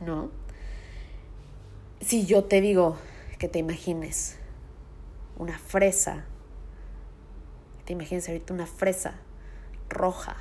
¿No? 0.00 0.30
Si 2.00 2.24
yo 2.24 2.44
te 2.44 2.60
digo 2.60 2.96
que 3.40 3.48
te 3.48 3.58
imagines 3.58 4.36
una 5.38 5.58
fresa, 5.58 6.26
te 7.86 7.94
imagines 7.94 8.28
ahorita 8.28 8.52
una 8.52 8.66
fresa 8.66 9.14
roja, 9.88 10.36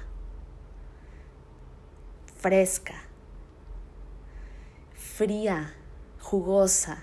fresca, 2.36 2.96
fría, 4.94 5.74
jugosa, 6.20 7.02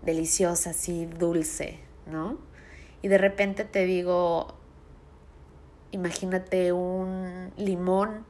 deliciosa, 0.00 0.70
así 0.70 1.04
dulce, 1.04 1.78
¿no? 2.06 2.38
Y 3.02 3.08
de 3.08 3.18
repente 3.18 3.64
te 3.64 3.84
digo, 3.84 4.54
imagínate 5.90 6.72
un 6.72 7.52
limón 7.58 8.24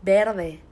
verde, 0.00 0.62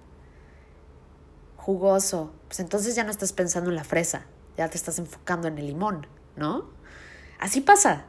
jugoso, 1.61 2.32
pues 2.48 2.58
entonces 2.61 2.94
ya 2.94 3.04
no 3.04 3.11
estás 3.11 3.32
pensando 3.32 3.68
en 3.68 3.76
la 3.76 3.84
fresa, 3.84 4.26
ya 4.56 4.68
te 4.68 4.78
estás 4.78 4.98
enfocando 4.98 5.46
en 5.46 5.58
el 5.58 5.66
limón, 5.66 6.06
¿no? 6.34 6.64
Así 7.38 7.61
pasa. 7.61 8.06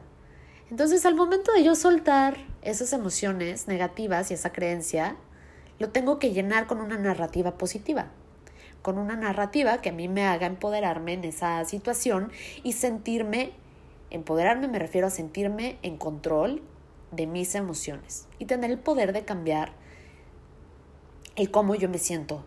Entonces 0.70 1.04
al 1.04 1.14
momento 1.14 1.52
de 1.52 1.62
yo 1.62 1.74
soltar 1.74 2.38
esas 2.62 2.94
emociones 2.94 3.68
negativas 3.68 4.30
y 4.30 4.34
esa 4.34 4.52
creencia, 4.52 5.16
lo 5.78 5.90
tengo 5.90 6.18
que 6.18 6.32
llenar 6.32 6.66
con 6.66 6.80
una 6.80 6.96
narrativa 6.96 7.58
positiva, 7.58 8.06
con 8.80 8.96
una 8.96 9.16
narrativa 9.16 9.82
que 9.82 9.90
a 9.90 9.92
mí 9.92 10.08
me 10.08 10.24
haga 10.26 10.46
empoderarme 10.46 11.12
en 11.12 11.24
esa 11.24 11.62
situación 11.66 12.32
y 12.62 12.72
sentirme, 12.72 13.52
empoderarme 14.08 14.66
me 14.66 14.78
refiero 14.78 15.08
a 15.08 15.10
sentirme 15.10 15.78
en 15.82 15.98
control 15.98 16.62
de 17.10 17.26
mis 17.26 17.54
emociones 17.54 18.28
y 18.38 18.46
tener 18.46 18.70
el 18.70 18.78
poder 18.78 19.12
de 19.12 19.26
cambiar 19.26 19.72
el 21.36 21.50
cómo 21.50 21.74
yo 21.74 21.90
me 21.90 21.98
siento 21.98 22.44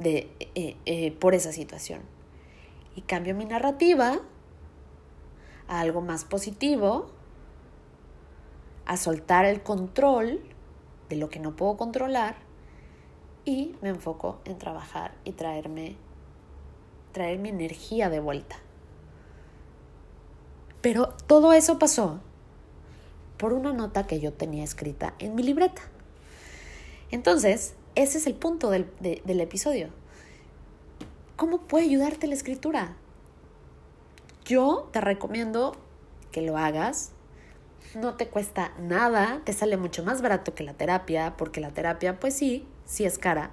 de, 0.00 0.32
eh, 0.56 0.76
eh, 0.86 1.12
por 1.12 1.34
esa 1.34 1.52
situación. 1.52 2.00
Y 2.96 3.02
cambio 3.02 3.34
mi 3.34 3.44
narrativa 3.44 4.18
a 5.68 5.80
algo 5.80 6.00
más 6.00 6.24
positivo, 6.24 7.10
a 8.86 8.96
soltar 8.96 9.44
el 9.44 9.62
control 9.62 10.40
de 11.08 11.16
lo 11.16 11.28
que 11.28 11.38
no 11.38 11.54
puedo 11.54 11.76
controlar 11.76 12.36
y 13.44 13.76
me 13.80 13.90
enfoco 13.90 14.40
en 14.44 14.58
trabajar 14.58 15.14
y 15.24 15.32
traerme 15.32 15.96
traer 17.12 17.38
mi 17.38 17.48
energía 17.48 18.08
de 18.08 18.20
vuelta. 18.20 18.56
Pero 20.80 21.14
todo 21.26 21.52
eso 21.52 21.78
pasó 21.78 22.20
por 23.36 23.52
una 23.52 23.72
nota 23.72 24.06
que 24.06 24.20
yo 24.20 24.32
tenía 24.32 24.64
escrita 24.64 25.14
en 25.18 25.34
mi 25.34 25.42
libreta. 25.42 25.82
Entonces, 27.10 27.74
ese 27.94 28.18
es 28.18 28.26
el 28.26 28.34
punto 28.34 28.70
del, 28.70 28.90
del 29.00 29.40
episodio. 29.40 29.88
¿Cómo 31.36 31.62
puede 31.62 31.84
ayudarte 31.84 32.26
la 32.26 32.34
escritura? 32.34 32.96
Yo 34.44 34.88
te 34.92 35.00
recomiendo 35.00 35.76
que 36.32 36.42
lo 36.42 36.56
hagas. 36.56 37.12
No 37.94 38.14
te 38.14 38.28
cuesta 38.28 38.72
nada, 38.78 39.40
te 39.44 39.52
sale 39.52 39.76
mucho 39.76 40.04
más 40.04 40.22
barato 40.22 40.54
que 40.54 40.62
la 40.62 40.74
terapia, 40.74 41.34
porque 41.36 41.60
la 41.60 41.70
terapia, 41.70 42.20
pues 42.20 42.34
sí, 42.34 42.66
sí 42.84 43.04
es 43.04 43.18
cara. 43.18 43.50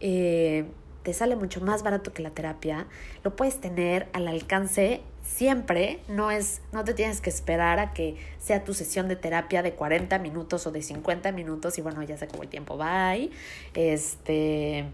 Eh, 0.00 0.66
te 1.02 1.12
sale 1.12 1.36
mucho 1.36 1.60
más 1.60 1.82
barato 1.82 2.12
que 2.12 2.22
la 2.22 2.30
terapia. 2.30 2.86
Lo 3.22 3.36
puedes 3.36 3.60
tener 3.60 4.08
al 4.12 4.28
alcance 4.28 5.02
siempre, 5.30 6.00
no 6.08 6.30
es 6.30 6.60
no 6.72 6.84
te 6.84 6.92
tienes 6.92 7.20
que 7.20 7.30
esperar 7.30 7.78
a 7.78 7.92
que 7.92 8.16
sea 8.38 8.64
tu 8.64 8.74
sesión 8.74 9.08
de 9.08 9.16
terapia 9.16 9.62
de 9.62 9.72
40 9.74 10.18
minutos 10.18 10.66
o 10.66 10.72
de 10.72 10.82
50 10.82 11.32
minutos 11.32 11.78
y 11.78 11.82
bueno, 11.82 12.02
ya 12.02 12.16
se 12.16 12.24
acabó 12.24 12.42
el 12.42 12.48
tiempo, 12.48 12.76
bye. 12.76 13.30
Este, 13.74 14.86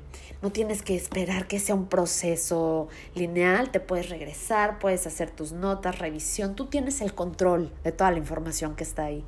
no 0.43 0.53
tienes 0.53 0.82
que 0.82 0.95
esperar 0.95 1.49
que 1.49 1.59
sea 1.59 1.74
un 1.74 1.89
proceso 1.89 2.89
lineal, 3.14 3.70
te 3.70 3.80
puedes 3.80 4.11
regresar, 4.11 4.78
puedes 4.78 5.07
hacer 5.07 5.30
tus 5.30 5.53
notas, 5.53 5.99
revisión, 5.99 6.55
tú 6.55 6.66
tienes 6.66 7.01
el 7.01 7.14
control 7.14 7.72
de 7.82 7.93
toda 7.93 8.11
la 8.11 8.18
información 8.18 8.76
que 8.76 8.84
está 8.84 9.07
ahí. 9.07 9.24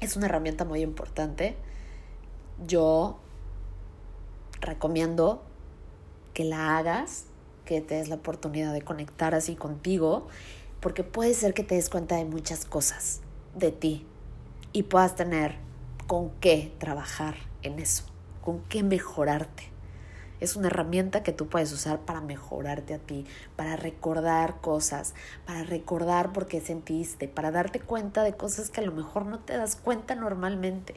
Es 0.00 0.16
una 0.16 0.26
herramienta 0.26 0.64
muy 0.64 0.80
importante. 0.80 1.56
Yo 2.66 3.18
recomiendo 4.60 5.42
que 6.32 6.44
la 6.44 6.78
hagas 6.78 7.25
que 7.66 7.82
te 7.82 7.96
des 7.96 8.08
la 8.08 8.14
oportunidad 8.14 8.72
de 8.72 8.80
conectar 8.80 9.34
así 9.34 9.56
contigo, 9.56 10.28
porque 10.80 11.04
puede 11.04 11.34
ser 11.34 11.52
que 11.52 11.64
te 11.64 11.74
des 11.74 11.90
cuenta 11.90 12.16
de 12.16 12.24
muchas 12.24 12.64
cosas 12.64 13.20
de 13.54 13.72
ti 13.72 14.06
y 14.72 14.84
puedas 14.84 15.14
tener 15.16 15.56
con 16.06 16.30
qué 16.40 16.72
trabajar 16.78 17.34
en 17.62 17.78
eso, 17.78 18.04
con 18.42 18.62
qué 18.64 18.82
mejorarte. 18.82 19.64
Es 20.38 20.54
una 20.54 20.68
herramienta 20.68 21.22
que 21.22 21.32
tú 21.32 21.48
puedes 21.48 21.72
usar 21.72 22.00
para 22.00 22.20
mejorarte 22.20 22.94
a 22.94 22.98
ti, 22.98 23.26
para 23.56 23.76
recordar 23.76 24.60
cosas, 24.60 25.14
para 25.46 25.64
recordar 25.64 26.32
por 26.32 26.46
qué 26.46 26.60
sentiste, 26.60 27.26
para 27.26 27.50
darte 27.50 27.80
cuenta 27.80 28.22
de 28.22 28.34
cosas 28.34 28.70
que 28.70 28.80
a 28.80 28.84
lo 28.84 28.92
mejor 28.92 29.26
no 29.26 29.38
te 29.38 29.56
das 29.56 29.76
cuenta 29.76 30.14
normalmente. 30.14 30.94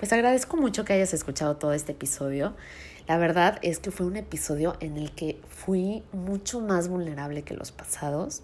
Pues 0.00 0.14
agradezco 0.14 0.56
mucho 0.56 0.86
que 0.86 0.94
hayas 0.94 1.12
escuchado 1.12 1.58
todo 1.58 1.74
este 1.74 1.92
episodio. 1.92 2.54
La 3.06 3.18
verdad 3.18 3.58
es 3.60 3.80
que 3.80 3.90
fue 3.90 4.06
un 4.06 4.16
episodio 4.16 4.74
en 4.80 4.96
el 4.96 5.12
que 5.12 5.38
fui 5.46 6.02
mucho 6.10 6.62
más 6.62 6.88
vulnerable 6.88 7.42
que 7.42 7.52
los 7.52 7.70
pasados, 7.70 8.42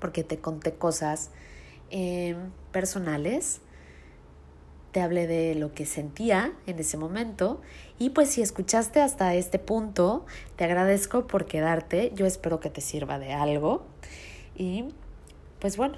porque 0.00 0.24
te 0.24 0.38
conté 0.38 0.74
cosas 0.74 1.30
em, 1.90 2.50
personales, 2.72 3.60
te 4.90 5.00
hablé 5.00 5.28
de 5.28 5.54
lo 5.54 5.72
que 5.72 5.86
sentía 5.86 6.52
en 6.66 6.80
ese 6.80 6.96
momento. 6.96 7.60
Y 8.00 8.10
pues 8.10 8.30
si 8.30 8.42
escuchaste 8.42 9.00
hasta 9.00 9.36
este 9.36 9.60
punto, 9.60 10.26
te 10.56 10.64
agradezco 10.64 11.28
por 11.28 11.46
quedarte, 11.46 12.10
yo 12.16 12.26
espero 12.26 12.58
que 12.58 12.70
te 12.70 12.80
sirva 12.80 13.20
de 13.20 13.32
algo. 13.32 13.86
Y 14.56 14.86
pues 15.60 15.76
bueno, 15.76 15.94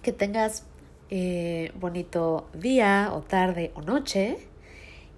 que 0.00 0.14
tengas 0.14 0.64
eh, 1.10 1.72
bonito 1.74 2.48
día 2.54 3.10
o 3.12 3.20
tarde 3.20 3.72
o 3.74 3.82
noche 3.82 4.38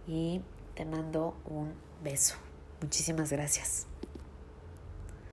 y 0.06 0.40
te 0.74 0.84
mando 0.84 1.34
un 1.44 1.72
beso. 2.02 2.36
Muchísimas 2.80 3.30
gracias. 3.30 3.91